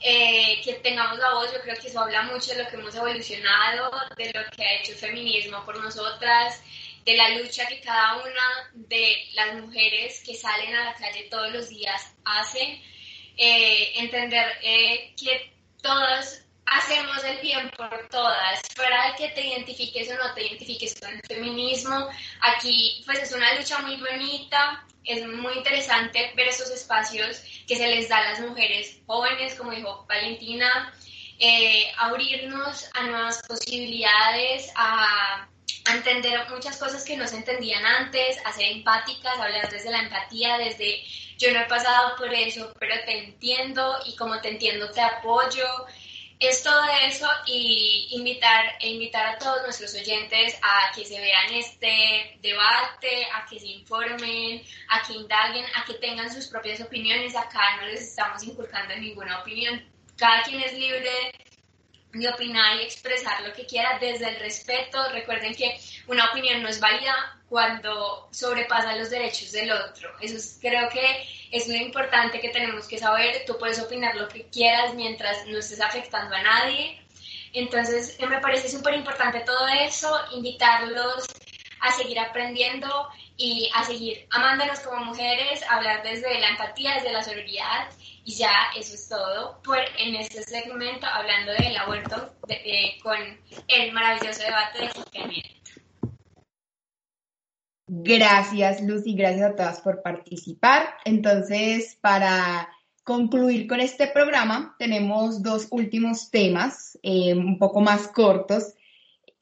eh, 0.00 0.60
que 0.64 0.74
tengamos 0.74 1.18
la 1.18 1.34
voz, 1.34 1.52
yo 1.52 1.60
creo 1.60 1.76
que 1.76 1.88
eso 1.88 2.00
habla 2.00 2.22
mucho 2.22 2.54
de 2.54 2.64
lo 2.64 2.70
que 2.70 2.76
hemos 2.76 2.94
evolucionado, 2.94 3.90
de 4.16 4.32
lo 4.32 4.50
que 4.50 4.64
ha 4.64 4.80
hecho 4.80 4.92
el 4.92 4.98
feminismo 4.98 5.64
por 5.66 5.78
nosotras, 5.80 6.62
de 7.04 7.16
la 7.16 7.28
lucha 7.30 7.66
que 7.68 7.80
cada 7.80 8.16
una 8.16 8.70
de 8.72 9.28
las 9.34 9.54
mujeres 9.60 10.22
que 10.24 10.34
salen 10.34 10.74
a 10.74 10.86
la 10.86 10.94
calle 10.94 11.28
todos 11.30 11.52
los 11.52 11.68
días 11.68 12.14
hacen, 12.24 12.82
eh, 13.36 13.92
entender 13.96 14.58
eh, 14.62 15.14
que 15.16 15.52
todas 15.82 16.41
hacemos 16.66 17.22
el 17.24 17.38
bien 17.40 17.70
por 17.76 18.08
todas, 18.08 18.60
fuera 18.74 19.08
de 19.08 19.16
que 19.16 19.28
te 19.30 19.46
identifiques 19.46 20.10
o 20.10 20.14
no 20.14 20.34
te 20.34 20.46
identifiques 20.46 20.94
con 21.00 21.10
el 21.10 21.22
feminismo, 21.22 22.08
aquí 22.40 23.02
pues 23.04 23.22
es 23.22 23.32
una 23.32 23.54
lucha 23.54 23.78
muy 23.78 23.96
bonita, 23.96 24.84
es 25.04 25.26
muy 25.26 25.54
interesante 25.54 26.32
ver 26.36 26.48
esos 26.48 26.70
espacios 26.70 27.42
que 27.66 27.76
se 27.76 27.88
les 27.88 28.08
da 28.08 28.18
a 28.18 28.30
las 28.30 28.40
mujeres 28.40 28.98
jóvenes, 29.06 29.54
como 29.54 29.72
dijo 29.72 30.06
Valentina, 30.08 30.92
eh, 31.38 31.90
abrirnos 31.98 32.88
a 32.94 33.02
nuevas 33.04 33.42
posibilidades, 33.48 34.70
a 34.76 35.48
a 35.84 35.94
entender 35.94 36.48
muchas 36.50 36.78
cosas 36.78 37.04
que 37.04 37.16
no 37.16 37.26
se 37.26 37.36
entendían 37.36 37.84
antes, 37.84 38.38
a 38.44 38.52
ser 38.52 38.70
empáticas, 38.70 39.38
hablar 39.38 39.68
desde 39.70 39.90
la 39.90 40.02
empatía, 40.02 40.58
desde 40.58 41.02
yo 41.38 41.52
no 41.52 41.60
he 41.60 41.66
pasado 41.66 42.16
por 42.16 42.32
eso, 42.32 42.72
pero 42.78 42.94
te 43.04 43.24
entiendo 43.24 43.96
y 44.06 44.14
como 44.16 44.40
te 44.40 44.50
entiendo 44.50 44.90
te 44.90 45.00
apoyo. 45.00 45.66
Es 46.42 46.60
todo 46.64 46.82
eso 47.06 47.28
y 47.46 48.08
invitar, 48.10 48.76
e 48.80 48.90
invitar 48.90 49.26
a 49.26 49.38
todos 49.38 49.62
nuestros 49.62 49.94
oyentes 49.94 50.58
a 50.60 50.92
que 50.92 51.04
se 51.04 51.20
vean 51.20 51.54
este 51.54 52.36
debate, 52.42 53.26
a 53.32 53.46
que 53.48 53.60
se 53.60 53.68
informen, 53.68 54.60
a 54.88 55.06
que 55.06 55.12
indaguen, 55.12 55.64
a 55.76 55.84
que 55.84 55.94
tengan 55.94 56.34
sus 56.34 56.48
propias 56.48 56.80
opiniones. 56.80 57.36
Acá 57.36 57.76
no 57.76 57.86
les 57.86 58.00
estamos 58.00 58.42
inculcando 58.42 58.92
ninguna 58.96 59.40
opinión. 59.40 59.88
Cada 60.16 60.42
quien 60.42 60.60
es 60.62 60.72
libre 60.72 61.30
de 62.12 62.28
opinar 62.28 62.76
y 62.76 62.84
expresar 62.84 63.42
lo 63.42 63.52
que 63.52 63.66
quiera 63.66 63.98
desde 63.98 64.28
el 64.28 64.36
respeto. 64.40 64.98
Recuerden 65.12 65.54
que 65.54 65.78
una 66.06 66.30
opinión 66.30 66.62
no 66.62 66.68
es 66.68 66.80
válida 66.80 67.14
cuando 67.48 68.28
sobrepasa 68.30 68.96
los 68.96 69.10
derechos 69.10 69.52
del 69.52 69.70
otro. 69.72 70.10
Eso 70.20 70.58
creo 70.60 70.88
que 70.88 71.26
es 71.50 71.68
lo 71.68 71.76
importante 71.76 72.40
que 72.40 72.50
tenemos 72.50 72.86
que 72.86 72.98
saber. 72.98 73.44
Tú 73.46 73.56
puedes 73.58 73.80
opinar 73.80 74.16
lo 74.16 74.28
que 74.28 74.46
quieras 74.48 74.94
mientras 74.94 75.46
no 75.46 75.58
estés 75.58 75.80
afectando 75.80 76.34
a 76.34 76.42
nadie. 76.42 77.00
Entonces, 77.52 78.18
me 78.26 78.40
parece 78.40 78.70
súper 78.70 78.94
importante 78.94 79.40
todo 79.40 79.66
eso, 79.68 80.18
invitarlos 80.32 81.26
a 81.80 81.92
seguir 81.92 82.18
aprendiendo 82.18 83.08
y 83.36 83.70
a 83.74 83.84
seguir 83.84 84.26
amándonos 84.30 84.80
como 84.80 85.04
mujeres, 85.06 85.62
hablar 85.68 86.02
desde 86.02 86.38
la 86.40 86.50
empatía, 86.50 86.94
desde 86.94 87.12
la 87.12 87.22
solidaridad 87.22 87.88
y 88.24 88.34
ya 88.34 88.52
eso 88.78 88.94
es 88.94 89.08
todo 89.08 89.60
por 89.62 89.78
en 89.98 90.14
este 90.16 90.42
segmento 90.42 91.06
hablando 91.06 91.52
del 91.52 91.76
aborto 91.76 92.34
con 93.02 93.18
el 93.68 93.92
maravilloso 93.92 94.42
debate 94.42 94.78
de 94.78 94.88
Jica 94.88 95.52
Gracias, 97.94 98.80
Lucy, 98.80 99.14
gracias 99.14 99.50
a 99.50 99.54
todas 99.54 99.80
por 99.82 100.00
participar. 100.00 100.94
Entonces, 101.04 101.98
para 102.00 102.70
concluir 103.04 103.66
con 103.66 103.80
este 103.80 104.06
programa, 104.06 104.74
tenemos 104.78 105.42
dos 105.42 105.66
últimos 105.70 106.30
temas 106.30 106.98
eh, 107.02 107.34
un 107.34 107.58
poco 107.58 107.82
más 107.82 108.08
cortos 108.08 108.72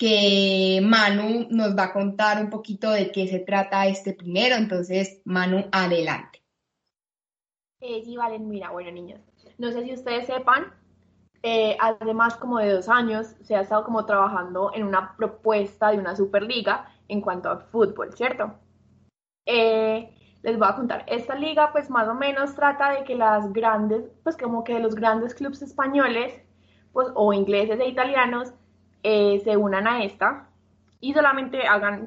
que 0.00 0.80
Manu 0.82 1.46
nos 1.50 1.76
va 1.76 1.84
a 1.84 1.92
contar 1.92 2.42
un 2.42 2.48
poquito 2.48 2.90
de 2.90 3.12
qué 3.12 3.28
se 3.28 3.40
trata 3.40 3.86
este 3.86 4.14
primero. 4.14 4.56
Entonces, 4.56 5.20
Manu, 5.26 5.66
adelante. 5.70 6.42
Eh, 7.80 8.00
sí, 8.02 8.16
valen, 8.16 8.48
mira, 8.48 8.70
bueno, 8.70 8.90
niños, 8.90 9.20
no 9.58 9.70
sé 9.70 9.84
si 9.84 9.92
ustedes 9.92 10.26
sepan, 10.26 10.72
eh, 11.42 11.76
además 11.80 12.36
como 12.36 12.58
de 12.58 12.72
dos 12.72 12.88
años 12.88 13.34
se 13.42 13.54
ha 13.54 13.60
estado 13.60 13.84
como 13.84 14.06
trabajando 14.06 14.70
en 14.74 14.84
una 14.84 15.16
propuesta 15.16 15.90
de 15.90 15.98
una 15.98 16.16
superliga 16.16 16.90
en 17.08 17.20
cuanto 17.20 17.50
al 17.50 17.62
fútbol, 17.62 18.12
¿cierto? 18.14 18.54
Eh, 19.46 20.14
les 20.42 20.58
voy 20.58 20.68
a 20.68 20.76
contar, 20.76 21.04
esta 21.08 21.34
liga 21.34 21.72
pues 21.72 21.90
más 21.90 22.08
o 22.08 22.14
menos 22.14 22.54
trata 22.54 22.92
de 22.92 23.04
que 23.04 23.14
las 23.14 23.52
grandes, 23.52 24.10
pues 24.22 24.36
como 24.36 24.64
que 24.64 24.78
los 24.78 24.94
grandes 24.94 25.34
clubes 25.34 25.62
españoles, 25.62 26.42
pues 26.92 27.08
o 27.14 27.32
ingleses 27.32 27.80
e 27.80 27.88
italianos 27.88 28.52
eh, 29.02 29.40
se 29.44 29.56
unan 29.56 29.86
a 29.86 30.04
esta 30.04 30.48
y 31.00 31.12
solamente 31.12 31.60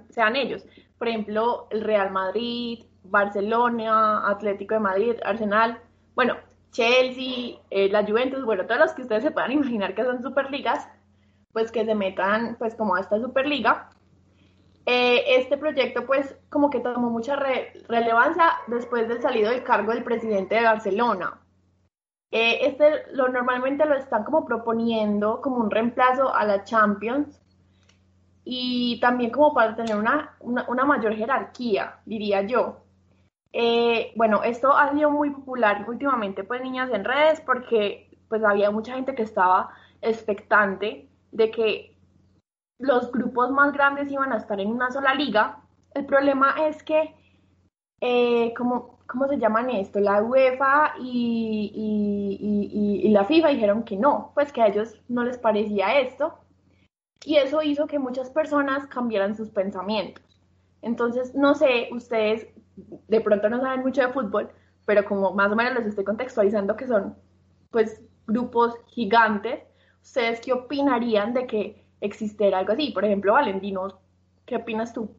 sean 0.09 0.35
ellos. 0.35 0.65
Por 0.97 1.07
ejemplo, 1.07 1.67
el 1.71 1.81
Real 1.81 2.11
Madrid, 2.11 2.85
Barcelona, 3.03 4.29
Atlético 4.29 4.75
de 4.75 4.79
Madrid, 4.79 5.15
Arsenal, 5.25 5.79
bueno, 6.15 6.37
Chelsea, 6.71 7.59
eh, 7.69 7.89
la 7.89 8.05
Juventus, 8.05 8.43
bueno, 8.45 8.65
todos 8.65 8.79
los 8.79 8.93
que 8.93 9.03
ustedes 9.03 9.23
se 9.23 9.31
puedan 9.31 9.51
imaginar 9.51 9.93
que 9.95 10.03
son 10.03 10.21
superligas, 10.21 10.87
pues 11.51 11.71
que 11.71 11.85
se 11.85 11.95
metan 11.95 12.55
pues 12.57 12.75
como 12.75 12.95
a 12.95 13.01
esta 13.01 13.19
superliga. 13.19 13.89
Eh, 14.85 15.23
este 15.37 15.57
proyecto 15.57 16.05
pues 16.05 16.35
como 16.49 16.69
que 16.69 16.81
tomó 16.81 17.09
mucha 17.09 17.37
relevancia 17.87 18.51
después 18.67 19.07
del 19.07 19.21
salido 19.21 19.49
del 19.49 19.63
cargo 19.63 19.93
del 19.93 20.03
presidente 20.03 20.55
de 20.55 20.63
Barcelona. 20.63 21.39
Eh, 22.35 22.65
este 22.65 23.13
lo 23.13 23.27
normalmente 23.29 23.85
lo 23.85 23.95
están 23.95 24.23
como 24.23 24.43
proponiendo 24.43 25.39
como 25.39 25.57
un 25.57 25.69
reemplazo 25.69 26.33
a 26.33 26.43
la 26.45 26.63
Champions 26.63 27.39
y 28.43 28.99
también 28.99 29.29
como 29.29 29.53
para 29.53 29.75
tener 29.75 29.95
una, 29.95 30.35
una 30.41 30.83
mayor 30.83 31.15
jerarquía, 31.15 31.99
diría 32.05 32.41
yo. 32.41 32.85
Eh, 33.53 34.13
bueno, 34.15 34.41
esto 34.41 34.75
ha 34.75 34.91
sido 34.93 35.11
muy 35.11 35.29
popular 35.29 35.85
últimamente, 35.87 36.43
pues 36.43 36.59
niñas 36.63 36.89
en 36.91 37.05
redes, 37.05 37.39
porque 37.41 38.09
pues 38.29 38.43
había 38.43 38.71
mucha 38.71 38.95
gente 38.95 39.13
que 39.13 39.21
estaba 39.21 39.69
expectante 40.01 41.07
de 41.31 41.51
que 41.51 41.95
los 42.79 43.11
grupos 43.11 43.51
más 43.51 43.73
grandes 43.73 44.11
iban 44.11 44.33
a 44.33 44.37
estar 44.37 44.59
en 44.59 44.69
una 44.71 44.89
sola 44.89 45.13
liga. 45.13 45.61
El 45.93 46.07
problema 46.07 46.55
es 46.67 46.81
que, 46.81 47.15
eh, 48.01 48.55
¿cómo, 49.13 49.27
se 49.27 49.37
llaman 49.37 49.69
esto? 49.69 49.99
La 49.99 50.21
UEFA 50.23 50.95
y, 50.99 52.31
la 53.11 53.23
FIFA 53.25 53.49
dijeron 53.49 53.83
que 53.83 53.95
no, 53.95 54.31
pues 54.33 54.51
que 54.51 54.61
a 54.61 54.67
ellos 54.67 54.99
no 55.07 55.23
les 55.23 55.37
parecía 55.37 55.99
esto. 55.99 56.39
Y 57.23 57.37
eso 57.37 57.61
hizo 57.61 57.87
que 57.87 57.99
muchas 57.99 58.29
personas 58.31 58.87
cambiaran 58.87 59.35
sus 59.35 59.49
pensamientos. 59.49 60.23
Entonces, 60.81 61.33
no 61.35 61.53
sé, 61.55 61.89
ustedes 61.91 62.47
de 62.75 63.21
pronto 63.21 63.49
no 63.49 63.61
saben 63.61 63.81
mucho 63.81 64.01
de 64.01 64.11
fútbol, 64.11 64.49
pero 64.85 65.05
como 65.05 65.33
más 65.33 65.51
o 65.51 65.55
menos 65.55 65.75
les 65.75 65.85
estoy 65.87 66.03
contextualizando 66.03 66.75
que 66.75 66.87
son 66.87 67.15
pues 67.71 68.01
grupos 68.27 68.75
gigantes, 68.87 69.63
¿ustedes 70.01 70.41
qué 70.41 70.53
opinarían 70.53 71.33
de 71.33 71.47
que 71.47 71.85
existiera 72.01 72.59
algo 72.59 72.73
así? 72.73 72.91
Por 72.91 73.05
ejemplo, 73.05 73.33
Valentino, 73.33 73.99
¿qué 74.45 74.57
opinas 74.57 74.91
tú? 74.91 75.15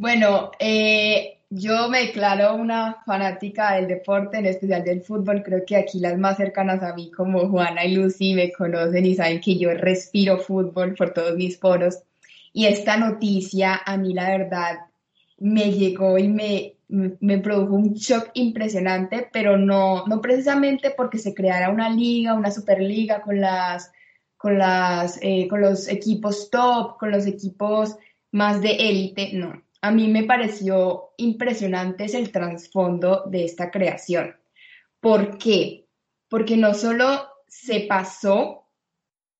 Bueno, 0.00 0.50
eh, 0.58 1.42
yo 1.50 1.90
me 1.90 2.06
declaro 2.06 2.54
una 2.54 3.02
fanática 3.04 3.74
del 3.74 3.86
deporte, 3.86 4.38
en 4.38 4.46
especial 4.46 4.82
del 4.82 5.02
fútbol. 5.02 5.42
Creo 5.42 5.62
que 5.66 5.76
aquí 5.76 6.00
las 6.00 6.16
más 6.16 6.38
cercanas 6.38 6.82
a 6.82 6.94
mí, 6.94 7.10
como 7.10 7.50
Juana 7.50 7.84
y 7.84 7.94
Lucy, 7.94 8.32
me 8.32 8.50
conocen 8.50 9.04
y 9.04 9.14
saben 9.14 9.42
que 9.42 9.58
yo 9.58 9.74
respiro 9.74 10.38
fútbol 10.38 10.94
por 10.94 11.12
todos 11.12 11.36
mis 11.36 11.58
poros. 11.58 11.98
Y 12.54 12.64
esta 12.64 12.96
noticia, 12.96 13.82
a 13.84 13.98
mí 13.98 14.14
la 14.14 14.30
verdad, 14.30 14.78
me 15.36 15.70
llegó 15.70 16.16
y 16.16 16.28
me, 16.28 16.76
me 16.88 17.36
produjo 17.36 17.74
un 17.74 17.92
shock 17.92 18.30
impresionante, 18.32 19.28
pero 19.30 19.58
no, 19.58 20.06
no 20.06 20.22
precisamente 20.22 20.92
porque 20.96 21.18
se 21.18 21.34
creara 21.34 21.68
una 21.68 21.90
liga, 21.90 22.32
una 22.32 22.50
superliga 22.50 23.20
con 23.20 23.38
las 23.38 23.92
con, 24.38 24.56
las, 24.56 25.18
eh, 25.20 25.46
con 25.46 25.60
los 25.60 25.88
equipos 25.88 26.48
top, 26.48 26.96
con 26.96 27.10
los 27.10 27.26
equipos 27.26 27.96
más 28.32 28.62
de 28.62 28.70
élite, 28.70 29.32
no. 29.34 29.62
A 29.82 29.90
mí 29.90 30.08
me 30.08 30.24
pareció 30.24 31.10
impresionante 31.16 32.04
el 32.04 32.30
trasfondo 32.32 33.24
de 33.26 33.44
esta 33.44 33.70
creación. 33.70 34.36
¿Por 35.00 35.38
qué? 35.38 35.86
Porque 36.28 36.56
no 36.56 36.74
solo 36.74 37.26
se 37.48 37.80
pasó 37.80 38.60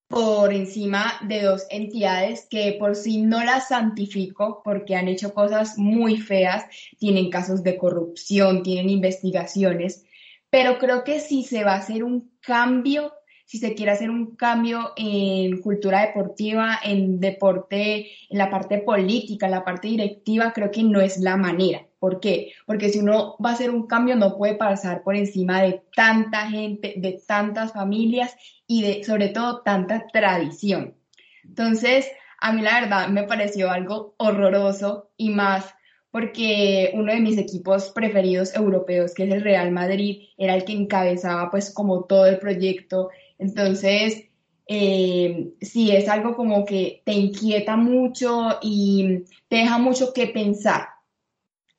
por 0.09 0.53
encima 0.53 1.21
de 1.23 1.43
dos 1.43 1.67
entidades 1.71 2.49
que 2.51 2.75
por 2.81 2.97
sí 2.97 3.23
no 3.23 3.45
las 3.45 3.69
santifico 3.69 4.61
porque 4.65 4.97
han 4.97 5.07
hecho 5.07 5.33
cosas 5.33 5.79
muy 5.79 6.17
feas, 6.17 6.65
tienen 6.99 7.31
casos 7.31 7.63
de 7.63 7.79
corrupción, 7.79 8.65
tienen 8.65 8.91
investigaciones, 8.91 10.05
pero 10.51 10.79
creo 10.79 11.05
que 11.05 11.21
si 11.21 11.45
se 11.45 11.63
va 11.63 11.75
a 11.75 11.79
hacer 11.79 12.03
un 12.03 12.33
cambio, 12.41 13.13
si 13.51 13.59
se 13.59 13.75
quiere 13.75 13.91
hacer 13.91 14.11
un 14.11 14.37
cambio 14.37 14.93
en 14.95 15.61
cultura 15.61 16.03
deportiva, 16.03 16.79
en 16.85 17.19
deporte, 17.19 18.07
en 18.29 18.39
la 18.39 18.49
parte 18.49 18.79
política, 18.79 19.47
en 19.47 19.51
la 19.51 19.65
parte 19.65 19.89
directiva, 19.89 20.53
creo 20.53 20.71
que 20.71 20.85
no 20.85 21.01
es 21.01 21.19
la 21.19 21.37
manera. 21.37 21.85
¿Por 21.99 22.21
qué? 22.21 22.53
Porque 22.65 22.91
si 22.91 23.01
uno 23.01 23.35
va 23.45 23.51
a 23.51 23.55
hacer 23.55 23.73
un 23.73 23.89
cambio 23.89 24.15
no 24.15 24.37
puede 24.37 24.55
pasar 24.55 25.03
por 25.03 25.17
encima 25.17 25.63
de 25.63 25.83
tanta 25.97 26.49
gente, 26.49 26.95
de 26.97 27.21
tantas 27.27 27.73
familias 27.73 28.37
y 28.69 28.83
de 28.83 29.03
sobre 29.03 29.31
todo 29.31 29.63
tanta 29.63 30.07
tradición. 30.07 30.95
Entonces, 31.43 32.09
a 32.39 32.53
mí 32.53 32.63
la 32.63 32.81
verdad 32.81 33.09
me 33.09 33.25
pareció 33.25 33.69
algo 33.73 34.15
horroroso 34.19 35.11
y 35.17 35.31
más 35.31 35.75
porque 36.11 36.91
uno 36.95 37.13
de 37.13 37.21
mis 37.21 37.39
equipos 37.39 37.91
preferidos 37.91 38.55
europeos, 38.55 39.15
que 39.15 39.25
es 39.25 39.33
el 39.33 39.43
Real 39.43 39.71
Madrid, 39.71 40.29
era 40.37 40.55
el 40.55 40.65
que 40.65 40.73
encabezaba 40.73 41.51
pues 41.51 41.73
como 41.73 42.05
todo 42.05 42.27
el 42.27 42.39
proyecto. 42.39 43.11
Entonces, 43.41 44.27
eh, 44.69 45.53
sí, 45.61 45.91
es 45.91 46.09
algo 46.09 46.37
como 46.37 46.65
que 46.65 47.03
te 47.05 47.13
inquieta 47.13 47.77
mucho 47.77 48.59
y 48.63 49.25
te 49.49 49.57
deja 49.57 49.79
mucho 49.79 50.13
que 50.13 50.29
pensar. 50.29 50.91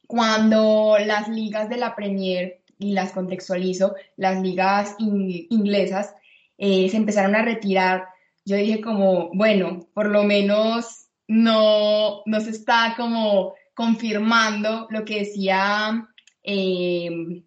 Cuando 0.07 0.97
las 0.99 1.30
ligas 1.30 1.70
de 1.70 1.78
la 1.78 1.95
Premier, 1.95 2.62
y 2.82 2.93
las 2.93 3.12
contextualizo, 3.12 3.95
las 4.18 4.41
ligas 4.41 4.95
inglesas, 4.97 6.16
eh, 6.57 6.89
se 6.89 6.97
empezaron 6.97 7.36
a 7.36 7.43
retirar, 7.43 8.05
yo 8.43 8.55
dije 8.55 8.82
como, 8.82 9.30
bueno, 9.34 9.88
por 9.93 10.07
lo 10.07 10.24
menos 10.24 11.07
no, 11.28 12.24
se 12.43 12.49
está 12.49 12.95
como 12.97 13.53
confirmando 13.76 14.88
lo 14.89 15.05
que 15.05 15.20
decía 15.20 16.07
eh, 16.43 17.43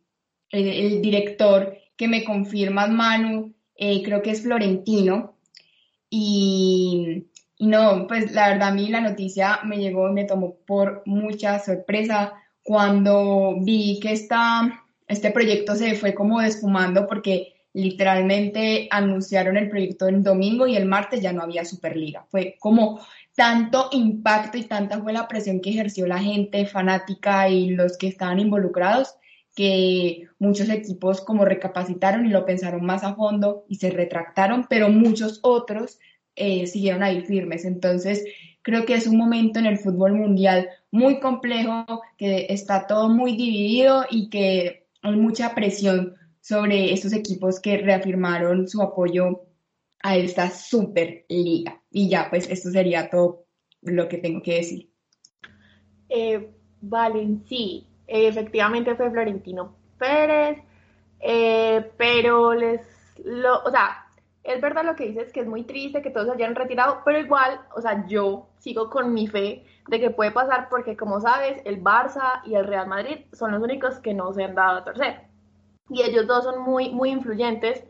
el, 0.51 1.03
director, 1.03 1.77
que 1.97 2.07
me 2.07 2.23
confirma 2.23 2.87
Manu, 2.87 3.55
eh, 3.77 4.03
creo 4.03 4.23
que 4.23 4.31
es 4.31 4.43
Florentino. 4.43 5.37
Y, 6.11 7.27
no, 7.59 8.07
pues 8.07 8.33
la 8.33 8.51
verdad 8.51 8.69
a 8.69 8.75
mí 8.75 8.89
la 8.89 9.01
noticia 9.01 9.61
me 9.65 9.79
llegó 9.79 10.09
y 10.09 10.13
me 10.13 10.25
tomó 10.25 10.57
por 10.67 11.03
mucha 11.07 11.59
sorpresa 11.59 12.35
cuando 12.63 13.57
vi 13.61 13.99
que 14.01 14.13
esta, 14.13 14.85
este 15.09 15.31
proyecto 15.31 15.75
se 15.75 15.95
fue 15.97 16.15
como 16.15 16.41
desfumando 16.41 17.07
porque 17.07 17.55
literalmente 17.73 18.87
anunciaron 18.91 19.57
el 19.57 19.69
proyecto 19.69 20.07
el 20.07 20.23
domingo 20.23 20.67
y 20.67 20.77
el 20.77 20.87
martes 20.87 21.21
ya 21.21 21.33
no 21.33 21.43
había 21.43 21.65
Superliga. 21.65 22.25
Fue 22.31 22.57
como 22.61 23.01
tanto 23.35 23.89
impacto 23.93 24.57
y 24.57 24.65
tanta 24.65 25.01
fue 25.01 25.13
la 25.13 25.27
presión 25.27 25.61
que 25.61 25.71
ejerció 25.71 26.07
la 26.07 26.21
gente 26.21 26.67
fanática 26.67 27.49
y 27.49 27.71
los 27.71 27.99
que 27.99 28.07
estaban 28.07 28.39
involucrados 28.39 29.17
que 29.55 30.29
muchos 30.39 30.69
equipos 30.69 31.21
como 31.21 31.45
recapacitaron 31.45 32.27
y 32.27 32.31
lo 32.31 32.45
pensaron 32.45 32.85
más 32.85 33.05
a 33.05 33.15
fondo 33.15 33.65
y 33.69 33.77
se 33.77 33.91
retractaron, 33.91 34.67
pero 34.69 34.89
muchos 34.89 35.41
otros 35.43 35.99
eh, 36.37 36.67
siguieron 36.67 37.03
ahí 37.03 37.23
firmes. 37.23 37.65
Entonces, 37.65 38.25
creo 38.63 38.85
que 38.85 38.95
es 38.95 39.07
un 39.07 39.17
momento 39.17 39.61
en 39.61 39.67
el 39.67 39.79
fútbol 39.79 40.15
mundial 40.15 40.69
muy 40.91 41.21
complejo, 41.21 42.03
que 42.19 42.47
está 42.49 42.87
todo 42.87 43.09
muy 43.09 43.37
dividido 43.37 44.05
y 44.11 44.29
que 44.29 44.87
hay 45.03 45.17
mucha 45.17 45.55
presión 45.55 46.15
sobre 46.41 46.93
estos 46.93 47.13
equipos 47.13 47.61
que 47.61 47.79
reafirmaron 47.79 48.69
su 48.69 48.83
apoyo 48.83 49.47
a 50.03 50.17
esta 50.17 50.51
Superliga. 50.51 51.83
Y 51.91 52.09
ya, 52.09 52.29
pues 52.29 52.49
esto 52.51 52.71
sería 52.71 53.09
todo 53.09 53.47
lo 53.83 54.09
que 54.09 54.19
tengo 54.19 54.43
que 54.43 54.57
decir. 54.57 54.91
Eh, 56.09 56.51
vale, 56.81 57.39
sí, 57.49 57.87
efectivamente 58.07 58.95
fue 58.97 59.11
Florentino 59.11 59.75
Pérez, 59.99 60.63
eh, 61.21 61.91
pero 61.97 62.55
les, 62.55 62.81
lo, 63.25 63.63
o 63.63 63.71
sea, 63.71 64.05
es 64.45 64.61
verdad 64.61 64.85
lo 64.85 64.95
que 64.95 65.07
dices, 65.07 65.33
que 65.33 65.41
es 65.41 65.47
muy 65.47 65.65
triste 65.65 66.03
que 66.03 66.11
todos 66.11 66.27
se 66.27 66.33
hayan 66.35 66.55
retirado, 66.55 67.01
pero 67.05 67.19
igual, 67.19 67.61
o 67.75 67.81
sea, 67.81 68.07
yo 68.07 68.49
sigo 68.59 68.91
con 68.91 69.15
mi 69.15 69.27
fe 69.27 69.65
de 69.89 70.01
que 70.01 70.11
puede 70.11 70.33
pasar 70.33 70.69
porque, 70.69 70.97
como 70.97 71.21
sabes, 71.21 71.63
el 71.65 71.83
Barça 71.83 72.43
y 72.45 72.55
el 72.55 72.67
Real 72.67 72.87
Madrid 72.87 73.25
son 73.33 73.53
los 73.53 73.63
únicos 73.63 73.99
que 74.01 74.13
no 74.13 74.33
se 74.35 74.45
han 74.45 74.55
dado 74.55 74.79
a 74.79 74.85
torcer. 74.85 75.23
Y 75.89 76.03
ellos 76.03 76.27
dos 76.27 76.45
son 76.45 76.63
muy, 76.63 76.91
muy 76.91 77.11
influyentes 77.11 77.85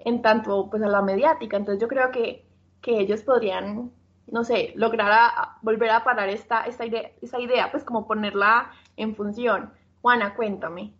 en 0.00 0.22
tanto 0.22 0.68
pues 0.68 0.82
a 0.82 0.88
la 0.88 1.02
mediática. 1.02 1.56
Entonces 1.56 1.80
yo 1.80 1.88
creo 1.88 2.10
que, 2.10 2.44
que 2.80 2.98
ellos 2.98 3.22
podrían, 3.22 3.92
no 4.26 4.44
sé, 4.44 4.72
lograr 4.76 5.12
a, 5.12 5.58
volver 5.62 5.90
a 5.90 6.02
parar 6.04 6.28
esta, 6.28 6.64
esta, 6.64 6.86
idea, 6.86 7.10
esta 7.22 7.40
idea, 7.40 7.70
pues 7.70 7.84
como 7.84 8.06
ponerla 8.06 8.70
en 8.96 9.14
función. 9.16 9.70
Juana, 10.00 10.34
cuéntame. 10.34 10.94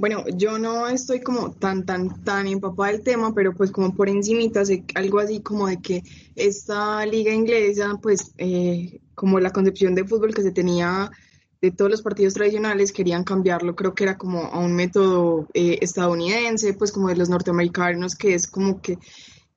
Bueno, 0.00 0.24
yo 0.34 0.58
no 0.58 0.88
estoy 0.88 1.20
como 1.20 1.52
tan, 1.52 1.84
tan, 1.84 2.24
tan 2.24 2.46
empapada 2.46 2.92
del 2.92 3.02
tema, 3.02 3.34
pero 3.34 3.52
pues 3.52 3.70
como 3.70 3.94
por 3.94 4.08
encimita 4.08 4.62
algo 4.94 5.18
así 5.18 5.42
como 5.42 5.66
de 5.66 5.82
que 5.82 6.02
esta 6.36 7.04
liga 7.04 7.34
inglesa, 7.34 7.98
pues 8.00 8.32
eh, 8.38 9.00
como 9.14 9.40
la 9.40 9.50
concepción 9.50 9.94
de 9.94 10.06
fútbol 10.06 10.34
que 10.34 10.40
se 10.40 10.52
tenía 10.52 11.10
de 11.60 11.70
todos 11.70 11.90
los 11.90 12.00
partidos 12.00 12.32
tradicionales 12.32 12.92
querían 12.92 13.24
cambiarlo, 13.24 13.76
creo 13.76 13.94
que 13.94 14.04
era 14.04 14.16
como 14.16 14.44
a 14.44 14.58
un 14.58 14.74
método 14.74 15.46
eh, 15.52 15.76
estadounidense, 15.82 16.72
pues 16.72 16.92
como 16.92 17.08
de 17.08 17.16
los 17.16 17.28
norteamericanos, 17.28 18.16
que 18.16 18.32
es 18.32 18.46
como 18.46 18.80
que 18.80 18.98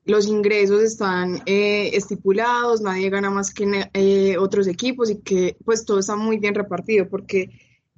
los 0.06 0.28
ingresos 0.28 0.82
están 0.82 1.41
eh, 1.45 1.91
estipulados, 1.93 2.82
nadie 2.82 3.10
gana 3.10 3.30
más 3.30 3.54
que 3.54 3.89
eh, 3.93 4.38
otros 4.38 4.68
equipos 4.68 5.10
y 5.10 5.22
que 5.22 5.58
pues 5.64 5.86
todo 5.86 5.99
está 5.99 6.16
muy 6.16 6.38
bien 6.38 6.56
repartido, 6.56 7.08
porque 7.08 7.49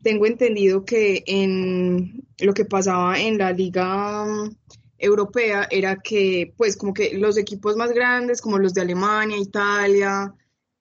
tengo 0.03 0.28
entendido 0.28 0.86
que 0.86 1.24
en 1.26 2.28
lo 2.39 2.53
que 2.53 2.66
pasaba 2.66 3.20
en 3.20 3.39
la 3.39 3.51
liga 3.51 4.26
mm, 4.26 4.56
europea 4.99 5.68
era 5.72 5.97
que 5.97 6.53
pues 6.58 6.78
como 6.78 6.93
que 6.93 7.18
los 7.18 7.38
equipos 7.38 7.76
más 7.76 7.91
grandes, 7.91 8.41
como 8.41 8.60
los 8.60 8.74
de 8.74 8.82
Alemania, 8.82 9.38
Italia, 9.38 10.34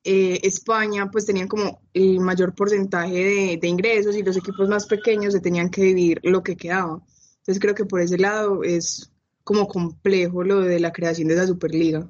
eh, 0.04 0.40
España 0.42 1.10
pues 1.10 1.24
tenían 1.24 1.48
como 1.48 1.80
el 1.94 2.20
mayor 2.20 2.54
porcentaje 2.54 3.58
de, 3.58 3.68
ingresos 3.68 4.14
y 4.14 4.22
los 4.22 4.36
equipos 4.36 4.68
más 4.68 4.86
pequeños 4.86 5.32
se 5.32 5.40
tenían 5.40 5.70
que 5.70 5.82
dividir 5.82 6.20
lo 6.22 6.42
que 6.42 6.56
quedaba. 6.56 7.00
Entonces 7.38 7.60
creo 7.60 7.74
que 7.74 7.86
por 7.86 8.02
ese 8.02 8.18
lado 8.18 8.62
es 8.62 9.10
como 9.44 9.68
complejo 9.68 10.42
lo 10.42 10.60
de 10.60 10.80
la 10.80 10.92
creación 10.92 11.28
de 11.28 11.34
esa 11.34 11.46
Superliga. 11.46 12.08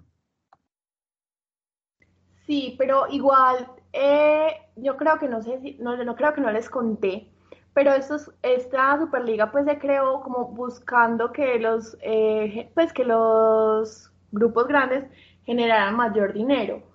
Sí, 2.47 2.75
pero 2.79 3.07
igual 3.09 3.69
eh, 3.93 4.53
yo 4.77 4.97
creo 4.97 5.19
que 5.19 5.29
no 5.29 5.43
sé 5.43 5.61
si, 5.61 5.77
no, 5.81 6.03
no 6.03 6.17
creo 6.17 6.35
que 6.35 6.41
no 6.41 6.51
les 6.51 6.71
conté, 6.71 7.29
pero 7.75 7.93
esta 7.93 8.99
Superliga 8.99 9.51
pues 9.51 9.65
se 9.65 9.79
creó 9.79 10.21
como 10.23 10.47
buscando 10.49 11.33
que 11.33 11.59
los, 11.59 11.97
eh, 12.03 12.71
pues 12.75 12.93
que 12.93 13.05
los 13.05 14.11
grupos 14.31 14.69
grandes 14.69 15.05
generaran 15.45 15.97
mayor 15.97 16.33
dinero 16.33 16.95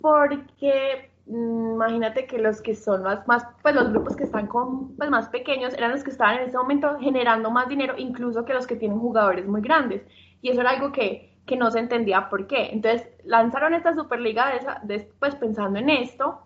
porque 0.00 1.07
imagínate 1.28 2.26
que 2.26 2.38
los 2.38 2.62
que 2.62 2.74
son 2.74 3.02
más, 3.02 3.26
más, 3.28 3.46
pues 3.62 3.74
los 3.74 3.90
grupos 3.90 4.16
que 4.16 4.24
están 4.24 4.46
con, 4.46 4.96
pues 4.96 5.10
más 5.10 5.28
pequeños 5.28 5.74
eran 5.74 5.92
los 5.92 6.02
que 6.02 6.10
estaban 6.10 6.36
en 6.36 6.48
ese 6.48 6.56
momento 6.56 6.98
generando 6.98 7.50
más 7.50 7.68
dinero, 7.68 7.94
incluso 7.98 8.44
que 8.44 8.54
los 8.54 8.66
que 8.66 8.76
tienen 8.76 8.98
jugadores 8.98 9.46
muy 9.46 9.60
grandes. 9.60 10.02
Y 10.40 10.50
eso 10.50 10.60
era 10.60 10.70
algo 10.70 10.92
que, 10.92 11.38
que 11.46 11.56
no 11.56 11.70
se 11.70 11.80
entendía 11.80 12.28
por 12.28 12.46
qué. 12.46 12.70
Entonces 12.72 13.08
lanzaron 13.24 13.74
esta 13.74 13.94
Superliga 13.94 14.52
después 14.84 15.34
pensando 15.36 15.78
en 15.78 15.90
esto 15.90 16.42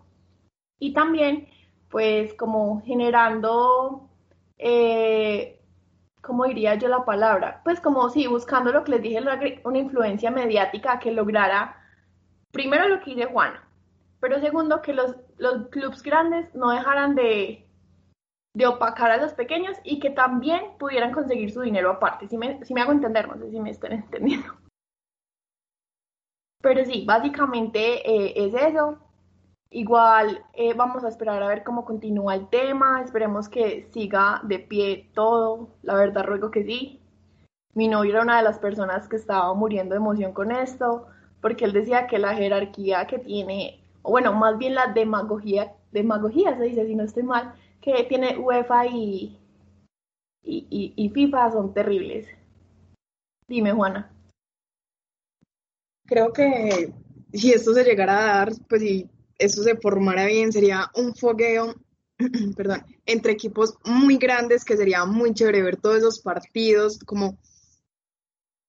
y 0.79 0.93
también 0.93 1.47
pues 1.89 2.33
como 2.33 2.81
generando, 2.81 4.09
eh, 4.57 5.61
¿cómo 6.21 6.45
diría 6.45 6.75
yo 6.75 6.87
la 6.87 7.05
palabra? 7.05 7.61
Pues 7.63 7.79
como 7.79 8.09
sí, 8.09 8.27
buscando 8.27 8.71
lo 8.71 8.83
que 8.83 8.91
les 8.93 9.01
dije, 9.03 9.21
una 9.63 9.77
influencia 9.77 10.31
mediática 10.31 10.99
que 10.99 11.11
lograra 11.11 11.77
primero 12.51 12.87
lo 12.87 12.99
que 12.99 13.11
dice 13.11 13.25
Juana, 13.25 13.63
pero 14.23 14.39
segundo 14.39 14.81
que 14.81 14.93
los, 14.93 15.17
los 15.37 15.67
clubes 15.67 16.01
grandes 16.01 16.55
no 16.55 16.69
dejaran 16.69 17.13
de, 17.13 17.67
de 18.55 18.65
opacar 18.65 19.11
a 19.11 19.17
los 19.17 19.33
pequeños 19.33 19.75
y 19.83 19.99
que 19.99 20.11
también 20.11 20.77
pudieran 20.79 21.11
conseguir 21.11 21.51
su 21.51 21.59
dinero 21.59 21.91
aparte. 21.91 22.29
Si 22.29 22.37
me, 22.37 22.63
si 22.63 22.73
me 22.73 22.79
hago 22.79 22.93
entender, 22.93 23.27
no 23.27 23.37
sé 23.37 23.51
si 23.51 23.59
me 23.59 23.71
están 23.71 23.91
entendiendo. 23.91 24.47
Pero 26.61 26.85
sí, 26.85 27.03
básicamente 27.05 28.09
eh, 28.09 28.33
es 28.37 28.53
eso. 28.53 28.97
Igual 29.69 30.41
eh, 30.53 30.73
vamos 30.73 31.03
a 31.03 31.09
esperar 31.09 31.43
a 31.43 31.49
ver 31.49 31.65
cómo 31.65 31.83
continúa 31.83 32.33
el 32.33 32.47
tema. 32.47 33.01
Esperemos 33.01 33.49
que 33.49 33.89
siga 33.91 34.39
de 34.45 34.59
pie 34.59 35.11
todo. 35.13 35.67
La 35.81 35.95
verdad, 35.95 36.23
ruego 36.23 36.49
que 36.49 36.63
sí. 36.63 37.01
mi 37.73 37.89
novio 37.89 38.11
era 38.11 38.21
una 38.21 38.37
de 38.37 38.43
las 38.43 38.57
personas 38.57 39.09
que 39.09 39.17
estaba 39.17 39.53
muriendo 39.53 39.95
de 39.95 39.99
emoción 39.99 40.31
con 40.31 40.53
esto, 40.53 41.07
porque 41.41 41.65
él 41.65 41.73
decía 41.73 42.07
que 42.07 42.19
la 42.19 42.33
jerarquía 42.35 43.05
que 43.05 43.19
tiene, 43.19 43.82
o 44.03 44.11
bueno, 44.11 44.33
más 44.33 44.57
bien 44.57 44.75
la 44.75 44.87
demagogía, 44.93 45.73
demagogía 45.91 46.55
se 46.55 46.63
dice 46.63 46.85
si 46.85 46.95
no 46.95 47.03
estoy 47.03 47.23
mal, 47.23 47.55
que 47.81 48.03
tiene 48.03 48.37
UEFA 48.37 48.85
y, 48.87 49.39
y, 50.43 50.93
y 50.95 51.09
FIFA 51.09 51.51
son 51.51 51.73
terribles. 51.73 52.27
Dime, 53.47 53.71
Juana. 53.73 54.11
Creo 56.05 56.31
que 56.31 56.93
si 57.33 57.51
esto 57.51 57.73
se 57.73 57.83
llegara 57.83 58.19
a 58.19 58.37
dar, 58.37 58.53
pues 58.69 58.81
si 58.81 59.09
esto 59.37 59.63
se 59.63 59.77
formara 59.77 60.25
bien, 60.25 60.51
sería 60.51 60.89
un 60.95 61.15
fogueo, 61.15 61.73
perdón, 62.55 62.85
entre 63.05 63.33
equipos 63.33 63.77
muy 63.85 64.17
grandes 64.17 64.63
que 64.63 64.77
sería 64.77 65.05
muy 65.05 65.33
chévere 65.33 65.63
ver 65.63 65.77
todos 65.77 65.97
esos 65.97 66.19
partidos, 66.19 66.99
como 66.99 67.37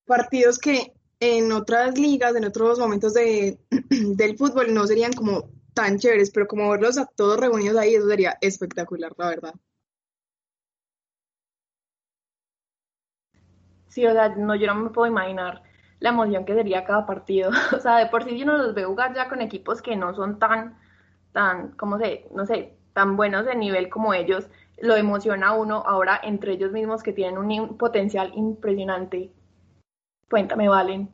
partidos 0.06 0.58
que 0.58 0.92
en 1.20 1.52
otras 1.52 1.98
ligas, 1.98 2.34
en 2.36 2.44
otros 2.44 2.78
momentos 2.78 3.14
de, 3.14 3.58
del 3.90 4.36
fútbol 4.36 4.74
no 4.74 4.86
serían 4.86 5.12
como 5.12 5.50
tan 5.74 5.98
chéveres, 5.98 6.30
pero 6.30 6.46
como 6.46 6.70
verlos 6.70 6.98
a 6.98 7.06
todos 7.06 7.40
reunidos 7.40 7.76
ahí, 7.76 7.94
eso 7.94 8.08
sería 8.08 8.38
espectacular, 8.40 9.12
la 9.18 9.28
verdad. 9.28 9.54
Sí, 13.88 14.06
o 14.06 14.12
sea, 14.12 14.28
no, 14.30 14.54
yo 14.56 14.66
no 14.66 14.74
me 14.74 14.90
puedo 14.90 15.06
imaginar 15.10 15.62
la 16.00 16.10
emoción 16.10 16.44
que 16.44 16.54
sería 16.54 16.84
cada 16.84 17.06
partido. 17.06 17.50
O 17.76 17.80
sea, 17.80 17.96
de 17.98 18.06
por 18.06 18.24
sí 18.24 18.38
yo 18.38 18.46
no 18.46 18.58
los 18.58 18.74
veo 18.74 18.88
jugar 18.88 19.14
ya 19.14 19.28
con 19.28 19.40
equipos 19.40 19.82
que 19.82 19.96
no 19.96 20.14
son 20.14 20.38
tan, 20.38 20.78
tan, 21.32 21.72
¿cómo 21.72 21.98
se, 21.98 22.26
no 22.34 22.46
sé, 22.46 22.76
tan 22.92 23.16
buenos 23.16 23.46
de 23.46 23.54
nivel 23.56 23.88
como 23.88 24.14
ellos. 24.14 24.48
Lo 24.78 24.96
emociona 24.96 25.52
uno 25.54 25.84
ahora 25.86 26.20
entre 26.22 26.52
ellos 26.54 26.72
mismos 26.72 27.02
que 27.02 27.12
tienen 27.12 27.38
un 27.38 27.78
potencial 27.78 28.32
impresionante. 28.34 29.32
Cuéntame, 30.28 30.68
Valen. 30.68 31.08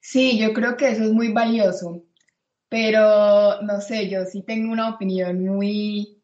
Sí, 0.00 0.38
yo 0.38 0.52
creo 0.52 0.76
que 0.76 0.88
eso 0.90 1.04
es 1.04 1.12
muy 1.12 1.32
valioso, 1.32 2.02
pero 2.68 3.62
no 3.62 3.80
sé, 3.80 4.10
yo 4.10 4.26
sí 4.26 4.42
tengo 4.42 4.72
una 4.72 4.90
opinión 4.94 5.44
muy, 5.44 6.22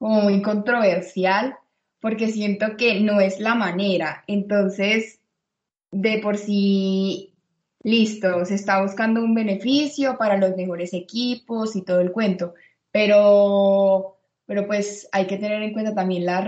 muy 0.00 0.42
controversial 0.42 1.56
porque 2.00 2.28
siento 2.28 2.76
que 2.76 3.00
no 3.00 3.20
es 3.20 3.38
la 3.38 3.54
manera. 3.54 4.24
Entonces, 4.26 5.20
de 5.92 6.18
por 6.18 6.38
sí, 6.38 7.34
listo, 7.82 8.44
se 8.44 8.54
está 8.54 8.82
buscando 8.82 9.22
un 9.22 9.34
beneficio 9.34 10.16
para 10.18 10.36
los 10.36 10.56
mejores 10.56 10.92
equipos 10.94 11.76
y 11.76 11.82
todo 11.82 12.00
el 12.00 12.12
cuento, 12.12 12.54
pero, 12.90 14.19
pero 14.50 14.66
pues 14.66 15.08
hay 15.12 15.28
que 15.28 15.36
tener 15.36 15.62
en 15.62 15.72
cuenta 15.72 15.94
también 15.94 16.26
las 16.26 16.44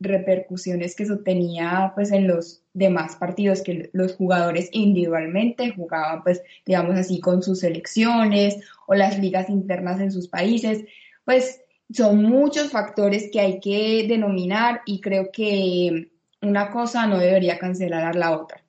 repercusiones 0.00 0.96
que 0.96 1.02
eso 1.02 1.18
tenía 1.18 1.92
pues 1.94 2.10
en 2.10 2.26
los 2.26 2.62
demás 2.72 3.16
partidos 3.16 3.60
que 3.60 3.90
los 3.92 4.14
jugadores 4.14 4.70
individualmente 4.72 5.68
jugaban 5.76 6.22
pues 6.22 6.42
digamos 6.64 6.96
así 6.96 7.20
con 7.20 7.42
sus 7.42 7.58
selecciones 7.58 8.56
o 8.86 8.94
las 8.94 9.18
ligas 9.18 9.50
internas 9.50 10.00
en 10.00 10.10
sus 10.10 10.28
países, 10.28 10.86
pues 11.26 11.60
son 11.92 12.22
muchos 12.22 12.70
factores 12.70 13.28
que 13.30 13.40
hay 13.40 13.60
que 13.60 14.06
denominar 14.08 14.80
y 14.86 15.02
creo 15.02 15.30
que 15.30 16.08
una 16.40 16.70
cosa 16.70 17.06
no 17.06 17.18
debería 17.18 17.58
cancelar 17.58 18.06
a 18.06 18.18
la 18.18 18.30
otra. 18.34 18.64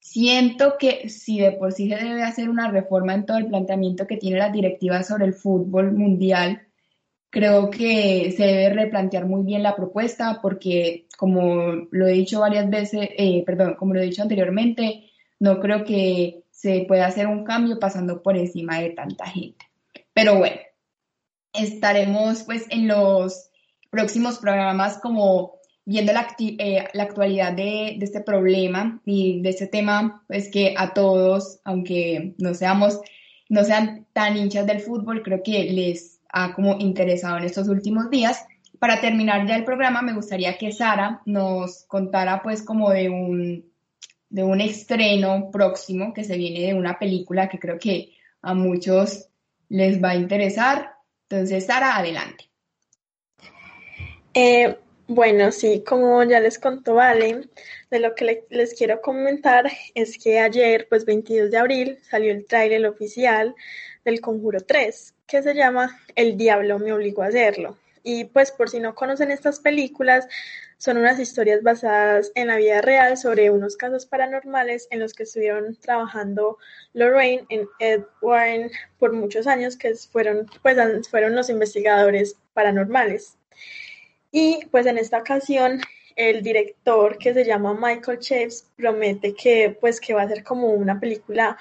Siento 0.00 0.74
que 0.78 1.08
si 1.08 1.40
de 1.40 1.52
por 1.52 1.72
sí 1.72 1.88
se 1.88 1.96
debe 1.96 2.22
hacer 2.22 2.50
una 2.50 2.70
reforma 2.70 3.14
en 3.14 3.24
todo 3.24 3.38
el 3.38 3.46
planteamiento 3.46 4.06
que 4.06 4.18
tiene 4.18 4.36
la 4.36 4.50
directiva 4.50 5.02
sobre 5.02 5.24
el 5.24 5.32
fútbol 5.32 5.92
mundial, 5.92 6.60
creo 7.34 7.68
que 7.68 8.32
se 8.36 8.44
debe 8.44 8.70
replantear 8.70 9.26
muy 9.26 9.44
bien 9.44 9.64
la 9.64 9.74
propuesta 9.74 10.38
porque, 10.40 11.08
como 11.18 11.88
lo 11.90 12.06
he 12.06 12.12
dicho 12.12 12.38
varias 12.38 12.70
veces, 12.70 13.08
eh, 13.18 13.42
perdón, 13.44 13.74
como 13.74 13.92
lo 13.92 14.00
he 14.00 14.04
dicho 14.04 14.22
anteriormente, 14.22 15.10
no 15.40 15.58
creo 15.58 15.84
que 15.84 16.44
se 16.52 16.84
pueda 16.86 17.06
hacer 17.06 17.26
un 17.26 17.42
cambio 17.42 17.80
pasando 17.80 18.22
por 18.22 18.36
encima 18.36 18.78
de 18.78 18.90
tanta 18.90 19.26
gente. 19.26 19.66
Pero 20.12 20.38
bueno, 20.38 20.58
estaremos 21.52 22.44
pues 22.44 22.66
en 22.70 22.86
los 22.86 23.50
próximos 23.90 24.38
programas 24.38 24.98
como 24.98 25.56
viendo 25.84 26.12
la, 26.12 26.28
eh, 26.38 26.84
la 26.92 27.02
actualidad 27.02 27.52
de, 27.52 27.96
de, 27.98 28.04
este 28.04 28.20
problema 28.20 29.02
y 29.04 29.42
de 29.42 29.48
este 29.48 29.66
tema, 29.66 30.22
pues 30.28 30.52
que 30.52 30.76
a 30.78 30.94
todos, 30.94 31.58
aunque 31.64 32.36
no 32.38 32.54
seamos, 32.54 33.00
no 33.48 33.64
sean 33.64 34.06
tan 34.12 34.36
hinchas 34.36 34.68
del 34.68 34.78
fútbol, 34.78 35.24
creo 35.24 35.42
que 35.42 35.64
les 35.64 36.13
ha 36.34 36.52
como 36.54 36.76
interesado 36.78 37.38
en 37.38 37.44
estos 37.44 37.68
últimos 37.68 38.10
días. 38.10 38.44
Para 38.78 39.00
terminar 39.00 39.46
ya 39.46 39.56
el 39.56 39.64
programa, 39.64 40.02
me 40.02 40.14
gustaría 40.14 40.58
que 40.58 40.72
Sara 40.72 41.22
nos 41.26 41.84
contara 41.84 42.42
pues 42.42 42.62
como 42.62 42.90
de 42.90 43.08
un, 43.08 43.72
de 44.28 44.44
un 44.44 44.60
estreno 44.60 45.50
próximo 45.50 46.12
que 46.12 46.24
se 46.24 46.36
viene 46.36 46.66
de 46.66 46.74
una 46.74 46.98
película 46.98 47.48
que 47.48 47.58
creo 47.58 47.78
que 47.78 48.14
a 48.42 48.52
muchos 48.52 49.28
les 49.68 50.02
va 50.02 50.10
a 50.10 50.16
interesar 50.16 50.94
entonces, 51.28 51.66
Sara, 51.66 51.96
adelante. 51.96 52.44
Eh, 54.34 54.76
bueno, 55.06 55.52
sí, 55.52 55.82
como 55.86 56.22
ya 56.24 56.40
les 56.40 56.58
contó 56.58 56.94
Vale, 56.94 57.48
de 57.90 57.98
lo 57.98 58.14
que 58.14 58.44
les 58.50 58.74
quiero 58.74 59.00
comentar 59.00 59.70
es 59.94 60.18
que 60.22 60.38
ayer, 60.38 60.86
pues 60.88 61.04
22 61.04 61.50
de 61.50 61.56
abril, 61.56 61.98
salió 62.02 62.32
el 62.32 62.46
tráiler 62.46 62.86
oficial 62.86 63.54
del 64.04 64.20
Conjuro 64.20 64.60
3, 64.60 65.14
que 65.26 65.42
se 65.42 65.54
llama 65.54 66.00
El 66.14 66.36
Diablo 66.36 66.78
me 66.78 66.92
obligó 66.92 67.22
a 67.22 67.26
hacerlo. 67.26 67.78
Y 68.02 68.24
pues 68.24 68.50
por 68.50 68.68
si 68.68 68.80
no 68.80 68.94
conocen 68.94 69.30
estas 69.30 69.60
películas, 69.60 70.28
son 70.76 70.98
unas 70.98 71.18
historias 71.18 71.62
basadas 71.62 72.30
en 72.34 72.48
la 72.48 72.56
vida 72.56 72.82
real 72.82 73.16
sobre 73.16 73.50
unos 73.50 73.76
casos 73.76 74.04
paranormales 74.04 74.86
en 74.90 75.00
los 75.00 75.14
que 75.14 75.22
estuvieron 75.22 75.76
trabajando 75.76 76.58
Lorraine 76.92 77.46
y 77.48 77.60
Ed 77.78 78.02
Warren 78.20 78.70
por 78.98 79.14
muchos 79.14 79.46
años, 79.46 79.76
que 79.76 79.94
fueron, 79.94 80.46
pues, 80.62 80.76
fueron 81.08 81.34
los 81.34 81.48
investigadores 81.48 82.36
paranormales. 82.52 83.38
Y 84.30 84.66
pues 84.70 84.84
en 84.86 84.98
esta 84.98 85.18
ocasión 85.18 85.80
el 86.16 86.42
director 86.42 87.18
que 87.18 87.32
se 87.34 87.44
llama 87.44 87.74
Michael 87.74 88.18
Chaves 88.18 88.68
promete 88.76 89.34
que 89.34 89.76
pues 89.80 90.00
que 90.00 90.14
va 90.14 90.22
a 90.22 90.28
ser 90.28 90.44
como 90.44 90.68
una 90.68 91.00
película 91.00 91.56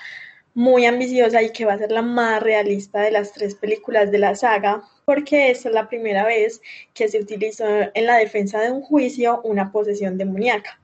muy 0.54 0.86
ambiciosa 0.86 1.42
y 1.42 1.52
que 1.52 1.66
va 1.66 1.74
a 1.74 1.78
ser 1.80 1.92
la 1.92 2.02
más 2.02 2.42
realista 2.42 3.02
de 3.02 3.12
las 3.12 3.34
tres 3.34 3.56
películas 3.56 4.12
de 4.12 4.20
la 4.20 4.36
saga, 4.36 4.84
porque 5.06 5.50
esta 5.50 5.70
es 5.70 5.76
la 5.76 5.90
primera 5.90 6.26
vez 6.26 6.62
que 6.94 7.08
se 7.08 7.20
utilizó 7.20 7.66
en 7.94 8.06
la 8.06 8.18
defensa 8.18 8.62
de 8.62 8.72
un 8.72 8.82
juicio 8.82 9.42
una 9.44 9.72
posesión 9.72 10.18
demoníaca. 10.18 10.80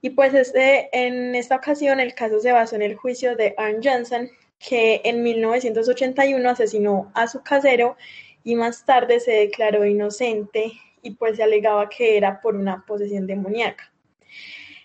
Y 0.00 0.10
pues 0.10 0.34
este, 0.34 0.90
en 0.92 1.34
esta 1.34 1.56
ocasión 1.56 1.98
el 1.98 2.14
caso 2.14 2.38
se 2.38 2.52
basó 2.52 2.76
en 2.76 2.82
el 2.82 2.94
juicio 2.94 3.36
de 3.36 3.54
Arne 3.56 3.80
Johnson, 3.82 4.30
que 4.58 5.00
en 5.04 5.22
1981 5.22 6.48
asesinó 6.48 7.10
a 7.14 7.26
su 7.26 7.42
casero 7.42 7.96
y 8.44 8.54
más 8.54 8.84
tarde 8.84 9.18
se 9.18 9.32
declaró 9.32 9.84
inocente 9.84 10.72
y 11.02 11.12
pues 11.12 11.36
se 11.36 11.42
alegaba 11.42 11.88
que 11.88 12.16
era 12.16 12.40
por 12.40 12.54
una 12.54 12.84
posesión 12.86 13.26
demoníaca. 13.26 13.90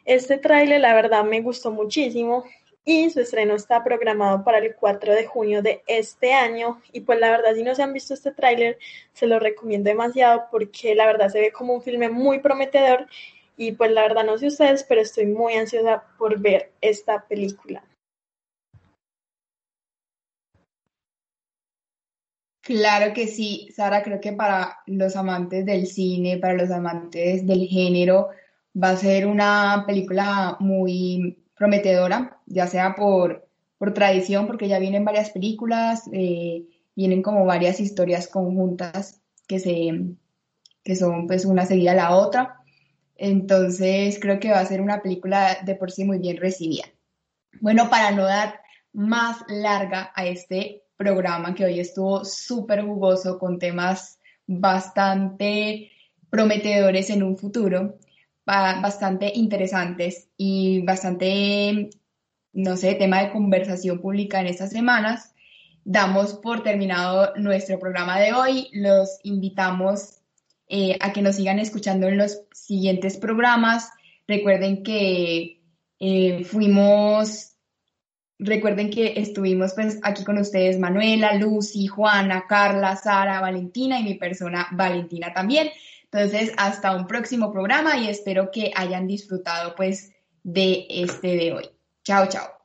Este 0.06 0.38
tráiler 0.38 0.82
la 0.82 0.94
verdad 0.94 1.24
me 1.24 1.42
gustó 1.42 1.72
muchísimo, 1.72 2.46
y 2.90 3.08
su 3.12 3.20
estreno 3.20 3.54
está 3.54 3.84
programado 3.84 4.44
para 4.44 4.58
el 4.58 4.76
4 4.76 5.14
de 5.14 5.28
junio 5.28 5.62
de 5.62 5.84
este 5.86 6.34
año 6.34 6.82
y 6.92 7.02
pues 7.02 7.20
la 7.20 7.30
verdad 7.30 7.54
si 7.54 7.62
no 7.62 7.76
se 7.76 7.84
han 7.84 7.94
visto 7.94 8.16
este 8.16 8.32
tráiler 8.32 8.80
se 9.14 9.28
lo 9.28 9.38
recomiendo 9.38 9.92
demasiado 9.92 10.46
porque 10.50 10.96
la 10.96 11.06
verdad 11.06 11.30
se 11.30 11.40
ve 11.40 11.52
como 11.52 11.76
un 11.76 11.84
filme 11.84 12.10
muy 12.10 12.40
prometedor 12.40 13.06
y 13.56 13.74
pues 13.74 13.92
la 13.92 14.02
verdad 14.02 14.24
no 14.26 14.40
sé 14.40 14.48
ustedes 14.48 14.84
pero 14.90 15.02
estoy 15.02 15.28
muy 15.28 15.54
ansiosa 15.54 16.04
por 16.18 16.40
ver 16.40 16.72
esta 16.82 17.24
película. 17.28 17.84
Claro 22.64 23.14
que 23.14 23.28
sí, 23.28 23.70
Sara, 23.72 24.02
creo 24.02 24.20
que 24.20 24.34
para 24.34 24.80
los 24.88 25.16
amantes 25.16 25.66
del 25.66 25.86
cine, 25.86 26.38
para 26.38 26.54
los 26.54 26.72
amantes 26.72 27.46
del 27.46 27.68
género, 27.68 28.30
va 28.76 28.92
a 28.92 28.98
ser 28.98 29.26
una 29.26 29.84
película 29.88 30.56
muy 30.60 31.40
prometedora, 31.60 32.40
ya 32.48 32.66
sea 32.68 32.96
por, 32.96 33.46
por 33.78 33.94
tradición, 33.94 34.48
porque 34.48 34.70
ya 34.70 34.80
vienen 34.80 35.04
varias 35.04 35.30
películas, 35.30 36.10
eh, 36.14 36.64
vienen 36.96 37.22
como 37.22 37.46
varias 37.46 37.82
historias 37.82 38.30
conjuntas 38.30 39.22
que, 39.46 39.60
se, 39.60 40.16
que 40.84 40.96
son 40.96 41.28
pues 41.28 41.46
una 41.46 41.66
seguida 41.66 41.92
a 41.92 41.96
la 41.96 42.16
otra. 42.16 42.62
Entonces 43.16 44.18
creo 44.22 44.40
que 44.40 44.52
va 44.52 44.62
a 44.62 44.66
ser 44.66 44.80
una 44.80 45.02
película 45.02 45.58
de 45.66 45.76
por 45.76 45.92
sí 45.92 46.06
muy 46.06 46.18
bien 46.18 46.38
recibida. 46.38 46.86
Bueno, 47.60 47.90
para 47.90 48.12
no 48.12 48.24
dar 48.24 48.62
más 48.94 49.44
larga 49.50 50.12
a 50.16 50.26
este 50.26 50.84
programa 50.96 51.54
que 51.54 51.66
hoy 51.66 51.80
estuvo 51.82 52.24
súper 52.24 52.86
jugoso 52.86 53.38
con 53.38 53.60
temas 53.60 54.18
bastante 54.48 55.92
prometedores 56.30 57.10
en 57.10 57.24
un 57.24 57.38
futuro, 57.38 57.98
bastante 58.46 59.32
interesantes 59.36 60.30
y 60.38 60.82
bastante, 60.82 61.90
no 62.54 62.78
sé, 62.78 62.96
tema 62.96 63.22
de 63.22 63.32
conversación 63.32 64.00
pública 64.00 64.42
en 64.42 64.48
estas 64.48 64.72
semanas. 64.72 65.34
Damos 65.84 66.34
por 66.36 66.64
terminado 66.64 67.34
nuestro 67.36 67.80
programa 67.80 68.20
de 68.20 68.34
hoy. 68.34 68.70
Los 68.74 69.20
invitamos 69.24 70.20
eh, 70.68 70.98
a 71.00 71.14
que 71.14 71.22
nos 71.22 71.36
sigan 71.36 71.60
escuchando 71.60 72.08
en 72.08 72.18
los 72.18 72.42
siguientes 72.52 73.18
programas. 73.18 73.90
Recuerden 74.28 74.84
que 74.84 75.62
eh, 76.00 76.44
fuimos, 76.44 77.56
recuerden 78.38 78.92
que 78.92 79.20
estuvimos 79.20 79.74
pues 79.74 80.00
aquí 80.04 80.24
con 80.24 80.38
ustedes 80.38 80.78
Manuela, 80.78 81.34
Lucy, 81.34 81.88
Juana, 81.88 82.46
Carla, 82.48 82.96
Sara, 82.96 83.42
Valentina 83.42 84.00
y 84.00 84.04
mi 84.04 84.14
persona 84.14 84.68
Valentina 84.72 85.34
también. 85.34 85.70
Entonces, 86.12 86.54
hasta 86.58 86.96
un 86.96 87.08
próximo 87.08 87.52
programa 87.52 87.98
y 87.98 88.10
espero 88.10 88.50
que 88.52 88.72
hayan 88.76 89.08
disfrutado 89.08 89.76
pues 89.76 90.12
de 90.44 90.88
este 90.90 91.36
de 91.36 91.54
hoy. 91.54 91.70
Chao, 92.04 92.28
chao. 92.28 92.59